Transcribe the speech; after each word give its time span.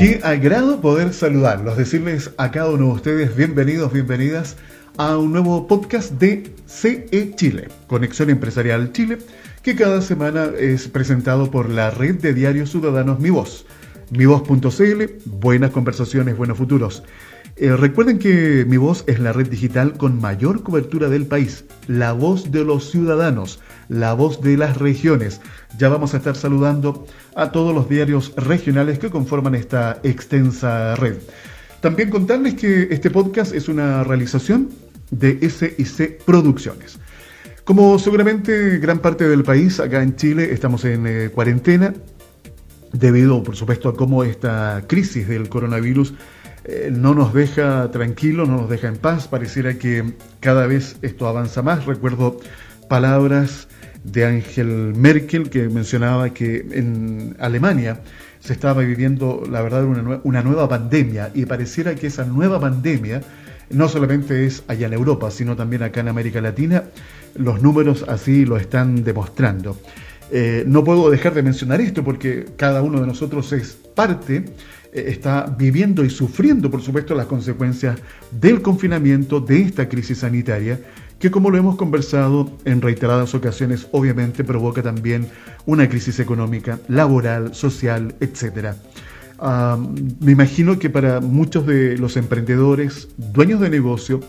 Qué 0.00 0.18
agrado 0.22 0.80
poder 0.80 1.12
saludarlos, 1.12 1.76
decirles 1.76 2.30
a 2.38 2.50
cada 2.50 2.70
uno 2.70 2.86
de 2.86 2.92
ustedes 2.92 3.36
bienvenidos, 3.36 3.92
bienvenidas 3.92 4.56
a 4.96 5.18
un 5.18 5.30
nuevo 5.30 5.66
podcast 5.66 6.12
de 6.12 6.54
CE 6.66 7.34
Chile, 7.36 7.68
Conexión 7.86 8.30
Empresarial 8.30 8.92
Chile, 8.92 9.18
que 9.62 9.76
cada 9.76 10.00
semana 10.00 10.52
es 10.58 10.88
presentado 10.88 11.50
por 11.50 11.68
la 11.68 11.90
red 11.90 12.14
de 12.14 12.32
diarios 12.32 12.70
ciudadanos 12.70 13.20
Mi 13.20 13.28
Voz. 13.28 13.66
MiVoz.cl, 14.10 15.04
buenas 15.26 15.70
conversaciones, 15.70 16.34
buenos 16.34 16.56
futuros. 16.56 17.02
Eh, 17.62 17.76
recuerden 17.76 18.18
que 18.18 18.64
Mi 18.66 18.78
Voz 18.78 19.04
es 19.06 19.20
la 19.20 19.34
red 19.34 19.46
digital 19.46 19.92
con 19.98 20.18
mayor 20.18 20.62
cobertura 20.62 21.10
del 21.10 21.26
país, 21.26 21.66
la 21.88 22.14
voz 22.14 22.50
de 22.50 22.64
los 22.64 22.90
ciudadanos, 22.90 23.60
la 23.90 24.14
voz 24.14 24.40
de 24.40 24.56
las 24.56 24.78
regiones. 24.78 25.42
Ya 25.76 25.90
vamos 25.90 26.14
a 26.14 26.16
estar 26.16 26.34
saludando 26.36 27.06
a 27.36 27.52
todos 27.52 27.74
los 27.74 27.86
diarios 27.86 28.32
regionales 28.34 28.98
que 28.98 29.10
conforman 29.10 29.54
esta 29.54 30.00
extensa 30.04 30.96
red. 30.96 31.18
También 31.82 32.08
contarles 32.08 32.54
que 32.54 32.88
este 32.90 33.10
podcast 33.10 33.54
es 33.54 33.68
una 33.68 34.04
realización 34.04 34.70
de 35.10 35.38
SIC 35.50 36.24
Producciones. 36.24 36.98
Como 37.64 37.98
seguramente 37.98 38.78
gran 38.78 39.00
parte 39.00 39.28
del 39.28 39.44
país, 39.44 39.80
acá 39.80 40.02
en 40.02 40.16
Chile 40.16 40.50
estamos 40.50 40.86
en 40.86 41.06
eh, 41.06 41.28
cuarentena, 41.28 41.92
debido 42.94 43.42
por 43.42 43.54
supuesto 43.54 43.90
a 43.90 43.94
cómo 43.94 44.24
esta 44.24 44.82
crisis 44.88 45.28
del 45.28 45.50
coronavirus 45.50 46.14
eh, 46.64 46.90
no 46.92 47.14
nos 47.14 47.32
deja 47.32 47.90
tranquilos, 47.90 48.48
no 48.48 48.58
nos 48.58 48.70
deja 48.70 48.88
en 48.88 48.96
paz, 48.96 49.28
pareciera 49.28 49.74
que 49.74 50.14
cada 50.40 50.66
vez 50.66 50.96
esto 51.02 51.26
avanza 51.26 51.62
más. 51.62 51.86
Recuerdo 51.86 52.38
palabras 52.88 53.68
de 54.04 54.24
Ángel 54.24 54.94
Merkel 54.94 55.50
que 55.50 55.68
mencionaba 55.68 56.30
que 56.30 56.66
en 56.72 57.36
Alemania 57.38 58.00
se 58.40 58.52
estaba 58.52 58.82
viviendo, 58.82 59.42
la 59.50 59.62
verdad, 59.62 59.84
una, 60.24 60.42
nueva 60.42 60.68
pandemia 60.68 61.30
y 61.34 61.44
pareciera 61.44 61.94
que 61.94 62.06
esa 62.06 62.24
nueva 62.24 62.58
pandemia 62.58 63.20
no 63.70 63.88
solamente 63.88 64.46
es 64.46 64.64
allá 64.66 64.86
en 64.86 64.94
Europa, 64.94 65.30
sino 65.30 65.56
también 65.56 65.82
acá 65.82 66.00
en 66.00 66.08
América 66.08 66.40
Latina, 66.40 66.84
los 67.36 67.62
números 67.62 68.04
así 68.08 68.44
lo 68.44 68.56
están 68.56 69.04
demostrando. 69.04 69.78
Eh, 70.32 70.64
no 70.66 70.84
puedo 70.84 71.10
dejar 71.10 71.34
de 71.34 71.42
mencionar 71.42 71.80
esto 71.80 72.02
porque 72.02 72.46
cada 72.56 72.82
uno 72.82 73.00
de 73.00 73.06
nosotros 73.06 73.52
es 73.52 73.76
parte 73.94 74.44
está 74.92 75.54
viviendo 75.58 76.04
y 76.04 76.10
sufriendo, 76.10 76.70
por 76.70 76.82
supuesto, 76.82 77.14
las 77.14 77.26
consecuencias 77.26 77.98
del 78.30 78.62
confinamiento, 78.62 79.40
de 79.40 79.62
esta 79.62 79.88
crisis 79.88 80.18
sanitaria, 80.18 80.80
que 81.18 81.30
como 81.30 81.50
lo 81.50 81.58
hemos 81.58 81.76
conversado 81.76 82.50
en 82.64 82.80
reiteradas 82.80 83.34
ocasiones, 83.34 83.86
obviamente 83.92 84.42
provoca 84.42 84.82
también 84.82 85.28
una 85.66 85.88
crisis 85.88 86.18
económica, 86.18 86.78
laboral, 86.88 87.54
social, 87.54 88.14
etc. 88.20 88.74
me 90.20 90.32
imagino 90.32 90.78
que 90.78 90.88
para 90.88 91.20
muchos 91.20 91.66
de 91.66 91.98
los 91.98 92.16
emprendedores, 92.16 93.08
dueños 93.16 93.60
de 93.60 93.70
negocio, 93.70 94.20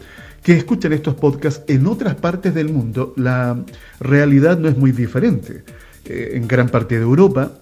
que 0.43 0.53
escuchan 0.53 0.91
estos 0.91 1.15
podcasts 1.15 1.63
en 1.67 1.87
otras 1.87 2.15
partes 2.15 2.53
del 2.53 2.69
mundo, 2.69 3.13
la 3.15 3.63
realidad 3.99 4.57
no 4.59 4.67
es 4.67 4.77
muy 4.77 4.91
diferente. 4.91 5.63
Eh, 6.05 6.31
en 6.33 6.47
gran 6.47 6.67
parte 6.67 6.95
de 6.95 7.03
Europa, 7.03 7.60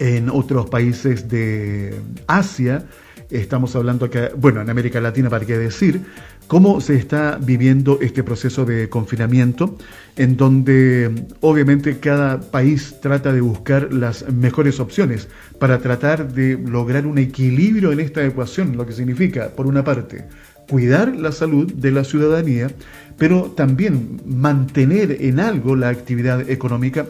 en 0.00 0.30
otros 0.30 0.68
países 0.68 1.28
de 1.28 1.94
Asia, 2.26 2.86
estamos 3.30 3.76
hablando 3.76 4.06
acá, 4.06 4.30
bueno, 4.36 4.60
en 4.60 4.70
América 4.70 5.00
Latina, 5.00 5.30
para 5.30 5.44
qué 5.44 5.56
decir, 5.56 6.00
cómo 6.48 6.80
se 6.80 6.96
está 6.96 7.38
viviendo 7.40 7.98
este 8.00 8.24
proceso 8.24 8.64
de 8.64 8.88
confinamiento, 8.88 9.76
en 10.16 10.36
donde 10.36 11.26
obviamente 11.40 11.98
cada 11.98 12.40
país 12.40 12.96
trata 13.00 13.32
de 13.32 13.40
buscar 13.40 13.92
las 13.92 14.28
mejores 14.32 14.80
opciones 14.80 15.28
para 15.60 15.78
tratar 15.78 16.32
de 16.32 16.58
lograr 16.58 17.06
un 17.06 17.18
equilibrio 17.18 17.92
en 17.92 18.00
esta 18.00 18.24
ecuación, 18.24 18.76
lo 18.76 18.86
que 18.86 18.94
significa, 18.94 19.50
por 19.50 19.66
una 19.66 19.84
parte, 19.84 20.24
cuidar 20.68 21.14
la 21.14 21.30
salud 21.30 21.72
de 21.72 21.90
la 21.92 22.04
ciudadanía, 22.04 22.70
pero 23.18 23.52
también 23.56 24.20
mantener 24.24 25.18
en 25.20 25.40
algo 25.40 25.76
la 25.76 25.90
actividad 25.90 26.48
económica, 26.48 27.06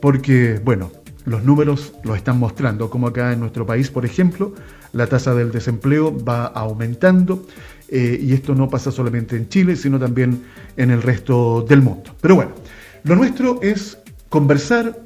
porque, 0.00 0.60
bueno, 0.64 0.92
los 1.28 1.44
números 1.44 1.92
lo 2.04 2.14
están 2.14 2.38
mostrando, 2.38 2.90
como 2.90 3.06
acá 3.06 3.32
en 3.32 3.40
nuestro 3.40 3.66
país, 3.66 3.90
por 3.90 4.04
ejemplo, 4.04 4.54
la 4.92 5.06
tasa 5.06 5.34
del 5.34 5.52
desempleo 5.52 6.16
va 6.24 6.46
aumentando 6.46 7.46
eh, 7.88 8.18
y 8.20 8.32
esto 8.32 8.54
no 8.54 8.68
pasa 8.68 8.90
solamente 8.90 9.36
en 9.36 9.48
Chile, 9.48 9.76
sino 9.76 9.98
también 9.98 10.42
en 10.76 10.90
el 10.90 11.02
resto 11.02 11.64
del 11.68 11.82
mundo. 11.82 12.14
Pero 12.20 12.34
bueno, 12.36 12.52
lo 13.04 13.16
nuestro 13.16 13.60
es 13.62 13.98
conversar, 14.28 14.98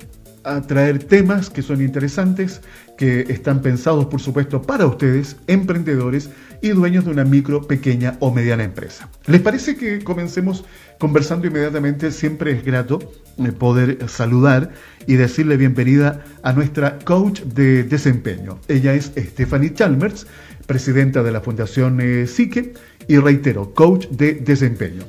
a 0.45 0.61
traer 0.63 1.05
temas 1.05 1.51
que 1.51 1.63
son 1.63 1.81
interesantes, 1.81 2.63
que 2.99 3.21
están 3.29 3.63
pensados, 3.63 4.07
por 4.07 4.21
supuesto, 4.21 4.61
para 4.63 4.87
ustedes, 4.87 5.37
emprendedores 5.47 6.31
y 6.63 6.71
dueños 6.71 7.05
de 7.05 7.11
una 7.11 7.25
micro, 7.25 7.67
pequeña 7.67 8.17
o 8.21 8.33
mediana 8.33 8.63
empresa. 8.63 9.11
¿Les 9.27 9.41
parece 9.41 9.77
que 9.77 10.03
comencemos 10.03 10.65
conversando 10.99 11.47
inmediatamente? 11.47 12.11
Siempre 12.13 12.53
es 12.53 12.65
grato 12.65 13.01
eh, 13.39 13.53
poder 13.53 14.09
saludar 14.09 14.71
y 15.07 15.15
decirle 15.17 15.57
bienvenida 15.57 16.25
a 16.43 16.53
nuestra 16.53 16.99
coach 17.01 17.43
de 17.43 17.83
desempeño. 17.83 18.61
Ella 18.69 18.95
es 18.95 19.13
Stephanie 19.17 19.75
Chalmers, 19.75 20.27
presidenta 20.67 21.23
de 21.23 21.33
la 21.33 21.41
Fundación 21.41 22.01
eh, 22.01 22.27
Psique 22.27 22.75
y 23.09 23.19
reitero, 23.19 23.75
coach 23.75 24.07
de 24.09 24.35
desempeño. 24.35 25.03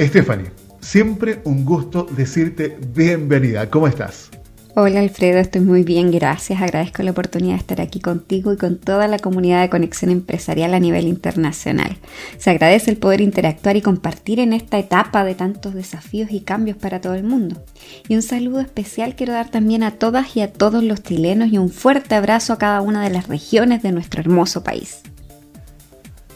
Stephanie, 0.00 0.50
siempre 0.80 1.40
un 1.44 1.64
gusto 1.64 2.06
decirte 2.16 2.78
bienvenida. 2.94 3.68
¿Cómo 3.68 3.88
estás? 3.88 4.30
Hola 4.76 4.98
Alfredo, 4.98 5.38
estoy 5.38 5.60
muy 5.60 5.84
bien, 5.84 6.10
gracias. 6.10 6.60
Agradezco 6.60 7.04
la 7.04 7.12
oportunidad 7.12 7.52
de 7.52 7.60
estar 7.60 7.80
aquí 7.80 8.00
contigo 8.00 8.52
y 8.52 8.56
con 8.56 8.76
toda 8.76 9.06
la 9.06 9.20
comunidad 9.20 9.62
de 9.62 9.70
conexión 9.70 10.10
empresarial 10.10 10.74
a 10.74 10.80
nivel 10.80 11.06
internacional. 11.06 11.96
Se 12.38 12.50
agradece 12.50 12.90
el 12.90 12.96
poder 12.96 13.20
interactuar 13.20 13.76
y 13.76 13.82
compartir 13.82 14.40
en 14.40 14.52
esta 14.52 14.76
etapa 14.76 15.22
de 15.22 15.36
tantos 15.36 15.74
desafíos 15.74 16.32
y 16.32 16.40
cambios 16.40 16.76
para 16.76 17.00
todo 17.00 17.14
el 17.14 17.22
mundo. 17.22 17.64
Y 18.08 18.16
un 18.16 18.22
saludo 18.22 18.58
especial 18.58 19.14
quiero 19.14 19.32
dar 19.32 19.48
también 19.48 19.84
a 19.84 19.92
todas 19.92 20.36
y 20.36 20.40
a 20.40 20.52
todos 20.52 20.82
los 20.82 21.04
chilenos 21.04 21.52
y 21.52 21.58
un 21.58 21.70
fuerte 21.70 22.16
abrazo 22.16 22.52
a 22.52 22.58
cada 22.58 22.80
una 22.80 23.04
de 23.04 23.10
las 23.10 23.28
regiones 23.28 23.80
de 23.80 23.92
nuestro 23.92 24.22
hermoso 24.22 24.64
país. 24.64 25.02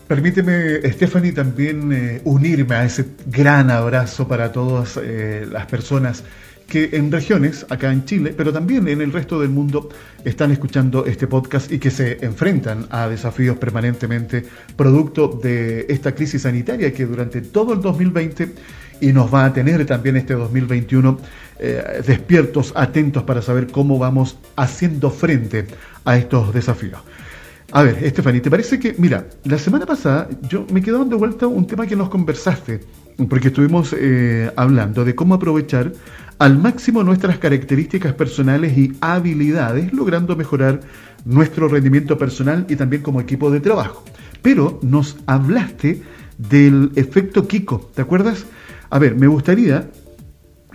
Permíteme, 0.06 0.80
Stephanie, 0.92 1.32
también 1.32 1.92
eh, 1.92 2.20
unirme 2.24 2.76
a 2.76 2.84
ese 2.84 3.04
gran 3.26 3.68
abrazo 3.70 4.28
para 4.28 4.52
todas 4.52 4.96
eh, 5.02 5.44
las 5.50 5.66
personas 5.66 6.22
que 6.68 6.90
en 6.92 7.10
regiones, 7.10 7.66
acá 7.70 7.90
en 7.90 8.04
Chile, 8.04 8.34
pero 8.36 8.52
también 8.52 8.86
en 8.88 9.00
el 9.00 9.10
resto 9.10 9.40
del 9.40 9.48
mundo, 9.48 9.88
están 10.24 10.52
escuchando 10.52 11.06
este 11.06 11.26
podcast 11.26 11.72
y 11.72 11.78
que 11.78 11.90
se 11.90 12.24
enfrentan 12.24 12.86
a 12.90 13.08
desafíos 13.08 13.56
permanentemente 13.56 14.44
producto 14.76 15.28
de 15.42 15.86
esta 15.88 16.14
crisis 16.14 16.42
sanitaria 16.42 16.92
que 16.92 17.06
durante 17.06 17.40
todo 17.40 17.72
el 17.72 17.80
2020 17.80 18.52
y 19.00 19.12
nos 19.12 19.32
va 19.32 19.46
a 19.46 19.52
tener 19.52 19.86
también 19.86 20.16
este 20.16 20.34
2021 20.34 21.18
eh, 21.58 22.02
despiertos, 22.06 22.72
atentos 22.76 23.22
para 23.22 23.40
saber 23.40 23.68
cómo 23.68 23.98
vamos 23.98 24.38
haciendo 24.56 25.10
frente 25.10 25.66
a 26.04 26.18
estos 26.18 26.52
desafíos. 26.52 27.00
A 27.72 27.82
ver, 27.82 28.02
Estefany, 28.02 28.40
¿te 28.40 28.50
parece 28.50 28.78
que, 28.78 28.94
mira, 28.98 29.26
la 29.44 29.58
semana 29.58 29.86
pasada 29.86 30.28
yo 30.48 30.66
me 30.72 30.82
quedaba 30.82 31.04
de 31.04 31.14
vuelta 31.14 31.46
un 31.46 31.66
tema 31.66 31.86
que 31.86 31.96
nos 31.96 32.08
conversaste, 32.08 32.80
porque 33.28 33.48
estuvimos 33.48 33.94
eh, 33.98 34.50
hablando 34.56 35.04
de 35.04 35.14
cómo 35.14 35.34
aprovechar 35.34 35.92
al 36.38 36.58
máximo 36.58 37.02
nuestras 37.02 37.38
características 37.38 38.14
personales 38.14 38.76
y 38.76 38.92
habilidades, 39.00 39.92
logrando 39.92 40.36
mejorar 40.36 40.80
nuestro 41.24 41.68
rendimiento 41.68 42.16
personal 42.16 42.66
y 42.68 42.76
también 42.76 43.02
como 43.02 43.20
equipo 43.20 43.50
de 43.50 43.60
trabajo. 43.60 44.04
Pero 44.40 44.78
nos 44.82 45.16
hablaste 45.26 46.02
del 46.38 46.92
efecto 46.94 47.48
Kiko, 47.48 47.90
¿te 47.94 48.02
acuerdas? 48.02 48.46
A 48.90 48.98
ver, 48.98 49.16
me 49.16 49.26
gustaría 49.26 49.90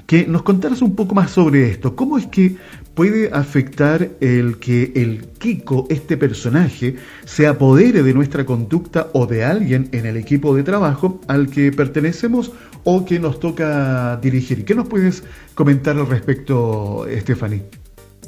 que 0.05 0.27
nos 0.27 0.43
contaras 0.43 0.81
un 0.81 0.95
poco 0.95 1.15
más 1.15 1.31
sobre 1.31 1.69
esto. 1.69 1.95
¿Cómo 1.95 2.17
es 2.17 2.27
que 2.27 2.57
puede 2.93 3.31
afectar 3.33 4.11
el 4.19 4.57
que 4.57 4.91
el 4.95 5.25
Kiko, 5.39 5.87
este 5.89 6.17
personaje, 6.17 6.97
se 7.25 7.47
apodere 7.47 8.03
de 8.03 8.13
nuestra 8.13 8.45
conducta 8.45 9.07
o 9.13 9.25
de 9.25 9.45
alguien 9.45 9.87
en 9.93 10.05
el 10.05 10.17
equipo 10.17 10.55
de 10.55 10.63
trabajo 10.63 11.21
al 11.27 11.49
que 11.49 11.71
pertenecemos 11.71 12.51
o 12.83 13.05
que 13.05 13.19
nos 13.19 13.39
toca 13.39 14.17
dirigir? 14.21 14.65
¿Qué 14.65 14.75
nos 14.75 14.87
puedes 14.87 15.23
comentar 15.55 15.97
al 15.97 16.07
respecto, 16.07 17.05
Stephanie? 17.19 17.63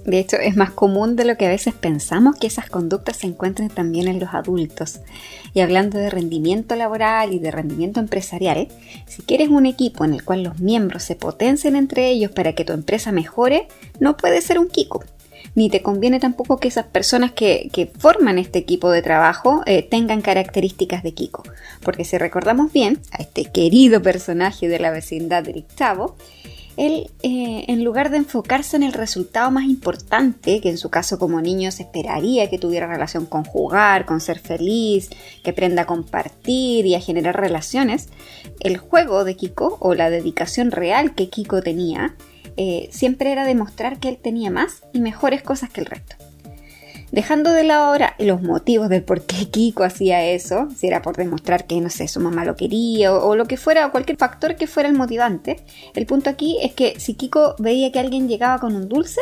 De 0.06 0.19
hecho, 0.19 0.38
es 0.38 0.56
más 0.56 0.69
común 0.69 1.16
de 1.16 1.25
lo 1.25 1.36
que 1.36 1.48
a 1.48 1.50
veces 1.50 1.74
pensamos 1.74 2.36
que 2.36 2.46
esas 2.46 2.69
conductas 2.69 3.18
se 3.18 3.28
encuentren 3.28 3.69
también 3.69 4.07
en 4.07 4.19
los 4.19 4.36
adultos. 4.36 5.00
Y 5.56 5.62
hablando 5.62 5.98
de 5.98 6.12
rendimiento 6.12 6.75
laboral 6.75 7.34
y 7.34 7.40
de 7.40 7.50
rendimiento 7.50 8.00
empresarial, 8.00 8.68
si 9.07 9.24
quieres 9.24 9.50
un 9.50 9.66
equipo 9.66 10.06
en 10.06 10.13
el 10.13 10.24
cual 10.24 10.44
los 10.44 10.60
miembros 10.60 11.01
se 11.01 11.16
potencien 11.16 11.75
entre 11.75 12.10
ellos 12.10 12.31
para 12.31 12.54
que 12.54 12.66
tu 12.66 12.74
empresa 12.74 13.12
mejore, 13.12 13.68
no 14.00 14.16
puede 14.16 14.42
ser 14.42 14.60
un 14.60 14.68
Kiko. 14.68 15.04
Ni 15.56 15.69
te 15.69 15.81
conviene 15.81 16.19
tampoco 16.19 16.57
que 16.57 16.68
esas 16.68 16.86
personas 16.86 17.31
que, 17.31 17.92
forman 17.98 18.38
este 18.38 18.60
equipo 18.60 18.92
de 18.92 19.02
trabajo 19.02 19.63
eh, 19.66 19.84
tengan 19.84 20.22
características 20.22 21.02
de 21.02 21.13
Kiko. 21.13 21.44
Porque 21.81 22.04
si 22.04 22.18
recordamos 22.18 22.72
bien 22.74 23.00
a 23.12 23.22
este 23.22 23.46
querido 23.46 24.02
personaje 24.02 24.68
de 24.68 24.80
la 24.80 24.92
vecindad 24.92 25.44
de 25.44 25.66
Chavo, 25.75 26.18
él, 26.78 27.10
eh, 27.24 27.66
en 27.69 27.86
lugar 27.86 28.10
de 28.10 28.18
enfocarse 28.18 28.75
en 28.75 28.84
el 28.84 28.92
resultado 28.92 29.50
más 29.50 29.63
importante, 29.63 30.60
que 30.60 30.69
en 30.69 30.78
su 30.78 30.90
caso 30.90 31.18
como 31.18 31.42
niño 31.42 31.72
se 31.72 31.84
esperaría 31.84 32.50
que 32.50 32.60
tuviera 32.60 32.86
relación 32.86 33.25
con 33.25 33.46
jugar, 33.46 34.06
con 34.06 34.19
ser 34.19 34.40
feliz, 34.40 35.10
que 35.44 35.51
aprenda 35.51 35.84
a 35.84 35.86
compartir 35.86 36.86
y 36.86 36.96
a 36.96 37.00
generar 37.00 37.40
relaciones, 37.40 38.10
el 38.60 38.78
juego 38.78 39.24
de 39.24 39.38
Kiko 39.38 39.78
o 39.80 39.94
la 39.94 40.10
dedicación 40.10 40.72
real 40.72 41.16
que 41.16 41.30
Kiko 41.30 41.62
tenía 41.62 42.16
eh, 42.57 42.90
siempre 42.92 43.31
era 43.31 43.46
demostrar 43.46 44.00
que 44.00 44.10
él 44.10 44.18
tenía 44.18 44.52
más 44.52 44.84
y 44.94 45.00
mejores 45.00 45.42
cosas 45.42 45.69
que 45.69 45.81
el 45.81 45.88
resto. 45.88 46.16
Dejando 47.12 47.54
de 47.54 47.63
lado 47.63 47.86
ahora 47.86 48.16
los 48.19 48.42
motivos 48.42 48.90
del 48.90 49.04
por 49.04 49.22
qué 49.22 49.50
Kiko 49.50 49.84
hacía 49.84 50.25
eso, 50.25 50.68
si 50.75 50.88
era 50.88 51.02
por 51.02 51.16
demostrar 51.16 51.66
que, 51.66 51.80
no 51.80 51.90
sé, 51.90 52.07
su 52.07 52.19
mamá 52.19 52.44
lo 52.44 52.56
quería 52.56 53.13
o, 53.13 53.36
lo 53.36 53.46
que 53.46 53.57
fuera, 53.57 53.86
o 53.86 53.92
cualquier 53.92 54.18
factor 54.18 54.56
que 54.56 54.68
fuera 54.68 54.90
el 54.90 54.96
motivante, 54.96 55.63
el 55.94 56.06
punto 56.06 56.30
aquí 56.30 56.57
es 56.62 56.74
que 56.74 57.00
si 57.00 57.13
Kiko 57.13 57.56
veía 57.60 57.92
que 57.92 58.00
alguien 58.00 58.28
llegaba 58.28 58.60
con 58.60 58.75
un 58.75 58.90
dulce, 58.90 59.22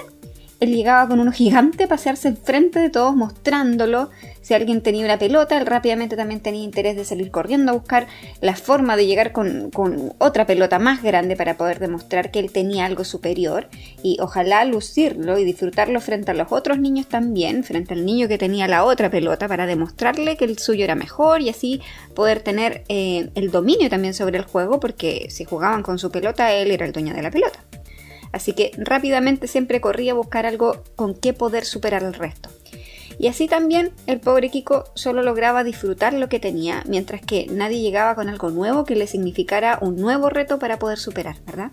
él 0.60 0.74
llegaba 0.74 1.08
con 1.08 1.20
uno 1.20 1.32
gigante, 1.32 1.88
pasearse 1.88 2.30
enfrente 2.30 2.80
de 2.80 2.90
todos 2.90 3.16
mostrándolo. 3.16 4.10
Si 4.42 4.54
alguien 4.54 4.82
tenía 4.82 5.06
una 5.06 5.18
pelota, 5.18 5.58
él 5.58 5.66
rápidamente 5.66 6.18
también 6.18 6.42
tenía 6.42 6.64
interés 6.64 6.96
de 6.96 7.06
salir 7.06 7.32
corriendo 7.32 7.72
a 7.72 7.76
buscar 7.76 8.08
la 8.42 8.56
forma 8.56 8.96
de 8.96 9.06
llegar 9.06 9.32
con, 9.32 9.72
con, 9.72 10.14
otra 10.18 10.46
pelota 10.46 10.80
más 10.80 11.02
grande 11.02 11.36
para 11.36 11.56
poder 11.56 11.80
demostrar 11.80 12.32
que 12.32 12.40
él 12.40 12.52
tenía 12.52 12.86
algo 12.86 13.04
superior 13.04 13.70
y 14.04 14.18
ojalá 14.20 14.66
lucirlo 14.66 15.38
y 15.38 15.46
disfrutarlo 15.46 16.00
frente 16.02 16.32
a 16.32 16.34
los 16.34 16.52
otros 16.52 16.78
niños 16.78 17.08
también, 17.08 17.64
frente 17.64 17.94
al 17.94 18.06
niño 18.06 18.28
que 18.28 18.38
tenía 18.38 18.68
la 18.68 18.84
otra 18.84 19.10
pelota 19.10 19.48
para 19.48 19.66
demostrarle 19.66 20.36
que 20.38 20.46
el 20.46 20.60
suyo 20.60 20.84
era 20.84 20.96
mejor 20.96 21.42
y 21.42 21.50
así 21.50 21.82
poder 22.14 22.42
tener 22.42 22.84
eh, 22.90 23.30
el 23.36 23.52
dominio 23.52 23.90
también 23.90 24.14
sobre 24.14 24.38
el 24.38 24.44
juego 24.44 24.80
porque 24.80 25.28
si 25.30 25.46
jugaban 25.46 25.84
con 25.84 26.00
su 26.00 26.12
pelota 26.12 26.52
él 26.54 26.72
era 26.72 26.86
el 26.86 26.92
dueño 26.92 27.14
de 27.14 27.22
la 27.22 27.32
pelota 27.32 27.60
así 28.34 28.52
que 28.52 28.72
rápidamente 28.78 29.48
siempre 29.48 29.80
corría 29.80 30.12
a 30.12 30.16
buscar 30.16 30.46
algo 30.46 30.84
con 30.98 31.16
qué 31.16 31.32
poder 31.32 31.64
superar 31.64 32.04
al 32.04 32.14
resto. 32.14 32.50
Y 33.20 33.28
así 33.28 33.48
también 33.48 33.92
el 34.08 34.20
pobre 34.20 34.50
Kiko 34.50 34.86
solo 34.96 35.22
lograba 35.22 35.64
disfrutar 35.64 36.14
lo 36.14 36.30
que 36.30 36.40
tenía, 36.40 36.84
mientras 36.88 37.22
que 37.22 37.48
nadie 37.50 37.82
llegaba 37.82 38.16
con 38.16 38.30
algo 38.30 38.50
nuevo 38.50 38.86
que 38.86 38.96
le 38.96 39.08
significara 39.08 39.78
un 39.82 39.98
nuevo 39.98 40.30
reto 40.30 40.60
para 40.60 40.80
poder 40.80 40.98
superar, 40.98 41.38
¿verdad? 41.46 41.72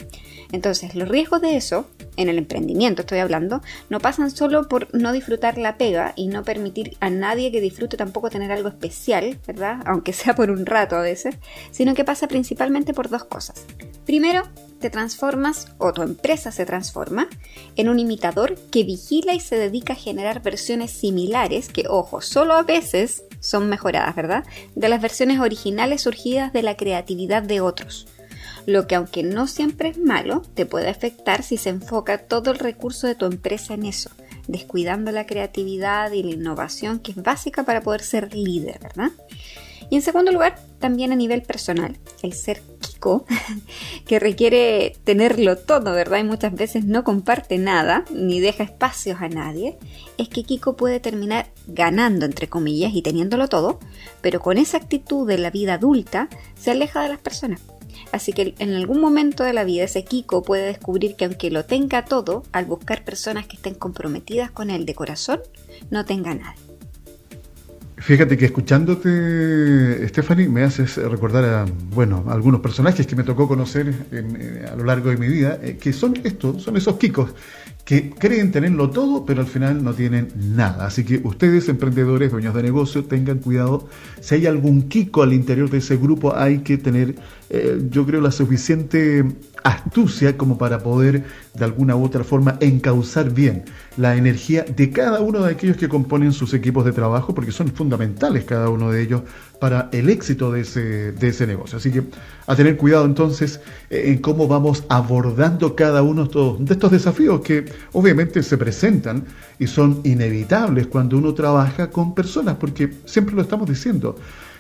Entonces, 0.53 0.95
los 0.95 1.09
riesgos 1.09 1.41
de 1.41 1.57
eso, 1.57 1.87
en 2.17 2.29
el 2.29 2.39
emprendimiento 2.39 3.03
estoy 3.03 3.19
hablando, 3.19 3.63
no 3.89 4.01
pasan 4.01 4.31
solo 4.31 4.69
por 4.69 4.95
no 4.95 5.13
disfrutar 5.13 5.59
la 5.59 5.77
pega 5.77 6.13
y 6.17 6.29
no 6.29 6.45
permitir 6.45 6.97
a 7.01 7.09
nadie 7.09 7.53
que 7.53 7.61
disfrute 7.61 7.97
tampoco 7.97 8.31
tener 8.31 8.53
algo 8.53 8.69
especial, 8.69 9.39
¿verdad? 9.47 9.81
Aunque 9.87 10.13
sea 10.13 10.35
por 10.35 10.51
un 10.51 10.67
rato 10.67 10.97
a 10.97 11.03
veces, 11.03 11.37
sino 11.71 11.95
que 11.95 12.05
pasa 12.05 12.29
principalmente 12.29 12.93
por 12.93 13.09
dos 13.09 13.25
cosas. 13.25 13.65
Primero, 14.05 14.43
te 14.81 14.91
transformas 14.91 15.69
o 15.79 15.93
tu 15.93 16.03
empresa 16.03 16.51
se 16.51 16.67
transforma 16.67 17.29
en 17.77 17.89
un 17.89 17.99
imitador 17.99 18.57
que 18.71 18.83
vigila 18.83 19.35
y 19.35 19.41
se 19.41 19.57
dedica 19.57 19.93
a 19.93 19.97
generar 19.97 20.43
versiones 20.43 20.91
similares 20.91 21.69
que, 21.69 21.85
ojo, 21.89 22.21
solo 22.21 22.55
a 22.55 22.63
veces 22.63 23.23
son 23.39 23.69
mejoradas, 23.69 24.17
¿verdad? 24.17 24.45
De 24.75 24.89
las 24.89 25.01
versiones 25.01 25.39
originales 25.39 26.03
surgidas 26.03 26.53
de 26.53 26.63
la 26.63 26.77
creatividad 26.77 27.43
de 27.43 27.61
otros. 27.61 28.09
Lo 28.67 28.87
que 28.87 28.95
aunque 28.95 29.23
no 29.23 29.47
siempre 29.47 29.91
es 29.91 29.99
malo, 29.99 30.43
te 30.55 30.67
puede 30.67 30.89
afectar 30.89 31.43
si 31.43 31.57
se 31.57 31.71
enfoca 31.71 32.19
todo 32.19 32.51
el 32.51 32.59
recurso 32.59 33.07
de 33.07 33.15
tu 33.15 33.27
empresa 33.27 33.75
en 33.75 33.87
eso, 33.87 34.11
descuidando 34.49 35.13
la 35.13 35.27
creatividad 35.27 36.11
y 36.13 36.23
la 36.23 36.33
innovación 36.33 36.99
que 36.99 37.13
es 37.13 37.23
básica 37.23 37.65
para 37.65 37.83
poder 37.83 38.03
ser 38.03 38.35
líder, 38.35 38.81
¿verdad? 38.81 39.11
Y 39.89 39.97
en 39.97 40.03
segundo 40.03 40.31
lugar, 40.31 40.57
también 40.81 41.13
a 41.13 41.17
nivel 41.17 41.43
personal, 41.43 41.97
el 42.23 42.33
ser 42.33 42.63
Kiko, 42.81 43.25
que 44.07 44.19
requiere 44.19 44.97
tenerlo 45.05 45.57
todo, 45.57 45.93
¿verdad? 45.93 46.19
Y 46.19 46.25
muchas 46.25 46.55
veces 46.55 46.85
no 46.85 47.05
comparte 47.05 47.59
nada, 47.59 48.05
ni 48.13 48.41
deja 48.41 48.65
espacios 48.65 49.21
a 49.21 49.29
nadie, 49.29 49.79
es 50.19 50.29
que 50.29 50.43
Kiko 50.43 50.77
puede 50.77 50.99
terminar 50.99 51.53
ganando, 51.69 52.27
entre 52.27 52.49
comillas, 52.49 52.93
y 52.95 53.03
teniéndolo 53.03 53.49
todo, 53.49 53.79
pero 54.21 54.41
con 54.41 54.59
esa 54.59 54.79
actitud 54.79 55.29
de 55.29 55.39
la 55.39 55.51
vida 55.51 55.75
adulta 55.75 56.29
se 56.59 56.73
aleja 56.73 57.03
de 57.03 57.11
las 57.11 57.21
personas. 57.21 57.61
Así 58.13 58.33
que 58.33 58.55
en 58.59 58.75
algún 58.75 59.01
momento 59.01 59.45
de 59.45 59.53
la 59.53 59.65
vida 59.65 59.85
ese 59.85 60.05
Kiko 60.05 60.43
puede 60.43 60.67
descubrir 60.67 61.15
que 61.17 61.27
aunque 61.27 61.51
lo 61.51 61.65
tenga 61.65 62.05
todo, 62.05 62.43
al 62.53 62.65
buscar 62.65 63.05
personas 63.05 63.47
que 63.47 63.57
estén 63.57 63.75
comprometidas 63.75 64.51
con 64.51 64.71
él 64.71 64.87
de 64.87 64.95
corazón, 64.95 65.41
no 65.91 66.05
tenga 66.05 66.35
nada. 66.35 66.57
Fíjate 68.01 68.39
que 68.39 68.47
escuchándote, 68.47 70.09
Stephanie, 70.09 70.49
me 70.49 70.63
haces 70.63 70.97
recordar 70.97 71.45
a, 71.45 71.67
bueno, 71.95 72.25
algunos 72.29 72.63
personajes 72.63 73.07
que 73.07 73.15
me 73.15 73.25
tocó 73.25 73.47
conocer 73.47 73.95
eh, 74.11 74.67
a 74.73 74.75
lo 74.75 74.85
largo 74.85 75.11
de 75.11 75.19
mi 75.19 75.29
vida, 75.29 75.59
eh, 75.63 75.77
que 75.77 75.93
son 75.93 76.19
estos, 76.25 76.63
son 76.63 76.79
esos 76.79 76.97
Kikos 76.97 77.35
que 77.85 78.11
creen 78.11 78.53
tenerlo 78.53 78.91
todo, 78.91 79.27
pero 79.27 79.41
al 79.41 79.49
final 79.49 79.83
no 79.83 79.95
tienen 79.95 80.29
nada. 80.37 80.87
Así 80.87 81.05
que 81.05 81.21
ustedes, 81.25 81.69
emprendedores, 81.69 82.31
dueños 82.31 82.55
de 82.55 82.63
negocio, 82.63 83.05
tengan 83.05 83.39
cuidado. 83.39 83.89
Si 84.21 84.37
hay 84.37 84.47
algún 84.47 84.89
Kiko 84.89 85.23
al 85.23 85.33
interior 85.33 85.69
de 85.71 85.79
ese 85.79 85.97
grupo, 85.97 86.37
hay 86.37 86.59
que 86.59 86.79
tener, 86.79 87.17
eh, 87.53 87.89
yo 87.91 88.07
creo, 88.07 88.21
la 88.21 88.31
suficiente 88.31 89.25
astucia 89.65 90.39
como 90.39 90.57
para 90.57 90.85
poder 90.85 91.25
de 91.53 91.65
alguna 91.65 91.97
u 91.97 92.05
otra 92.05 92.23
forma 92.23 92.57
encauzar 92.61 93.31
bien 93.31 93.65
la 93.97 94.17
energía 94.17 94.65
de 94.65 94.91
cada 94.91 95.21
uno 95.21 95.41
de 95.43 95.53
aquellos 95.53 95.77
que 95.77 95.89
componen 95.89 96.33
sus 96.33 96.55
equipos 96.55 96.85
de 96.85 96.93
trabajo, 96.93 97.35
porque 97.35 97.51
son 97.51 97.67
fundamentales 97.69 98.45
cada 98.45 98.69
uno 98.69 98.93
de 98.93 99.03
ellos 99.03 99.23
para 99.59 99.89
el 99.91 100.11
éxito 100.11 100.53
de 100.53 100.61
ese, 100.61 101.11
de 101.11 101.29
ese 101.29 101.45
negocio. 101.45 101.79
Así 101.79 101.91
que 101.91 102.05
a 102.47 102.55
tener 102.55 102.77
cuidado 102.77 103.05
entonces 103.05 103.61
eh, 103.91 104.05
en 104.07 104.19
cómo 104.19 104.47
vamos 104.47 104.85
abordando 104.89 105.75
cada 105.75 106.03
uno 106.03 106.27
de 106.27 106.73
estos 106.73 106.93
desafíos 106.93 107.41
que 107.41 107.65
obviamente 107.93 108.45
se 108.45 108.57
presentan 108.59 109.25
y 109.59 109.67
son 109.67 110.03
inevitables 110.05 110.87
cuando 110.87 111.19
uno 111.19 111.35
trabaja 111.35 111.91
con 111.91 112.15
personas, 112.15 112.57
porque 112.61 112.91
siempre 113.07 113.35
lo 113.35 113.43
estamos 113.43 113.69
diciendo, 113.69 114.15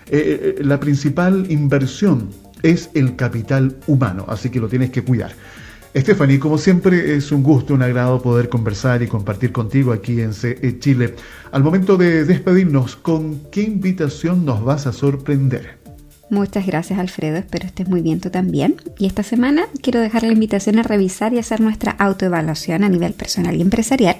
eh, 0.08 0.56
la 0.62 0.80
principal 0.80 1.46
inversión 1.50 2.30
es 2.62 2.90
el 2.94 3.16
capital 3.16 3.76
humano, 3.86 4.24
así 4.28 4.50
que 4.50 4.60
lo 4.60 4.68
tienes 4.68 4.90
que 4.90 5.02
cuidar. 5.02 5.32
Stephanie, 5.96 6.38
como 6.38 6.56
siempre 6.56 7.16
es 7.16 7.32
un 7.32 7.42
gusto, 7.42 7.74
un 7.74 7.82
agrado 7.82 8.22
poder 8.22 8.48
conversar 8.48 9.02
y 9.02 9.08
compartir 9.08 9.50
contigo 9.50 9.92
aquí 9.92 10.20
en 10.20 10.34
CE 10.34 10.78
Chile. 10.78 11.16
Al 11.50 11.64
momento 11.64 11.96
de 11.96 12.24
despedirnos, 12.24 12.94
¿con 12.94 13.40
qué 13.50 13.62
invitación 13.62 14.44
nos 14.44 14.64
vas 14.64 14.86
a 14.86 14.92
sorprender? 14.92 15.80
Muchas 16.30 16.64
gracias 16.64 16.96
Alfredo, 17.00 17.38
espero 17.38 17.66
estés 17.66 17.88
muy 17.88 18.02
bien 18.02 18.20
tú 18.20 18.30
también. 18.30 18.76
Y 18.98 19.06
esta 19.06 19.24
semana 19.24 19.64
quiero 19.82 19.98
dejar 19.98 20.22
la 20.22 20.32
invitación 20.32 20.78
a 20.78 20.84
revisar 20.84 21.34
y 21.34 21.38
hacer 21.38 21.60
nuestra 21.60 21.90
autoevaluación 21.90 22.84
a 22.84 22.88
nivel 22.88 23.14
personal 23.14 23.56
y 23.56 23.62
empresarial 23.62 24.16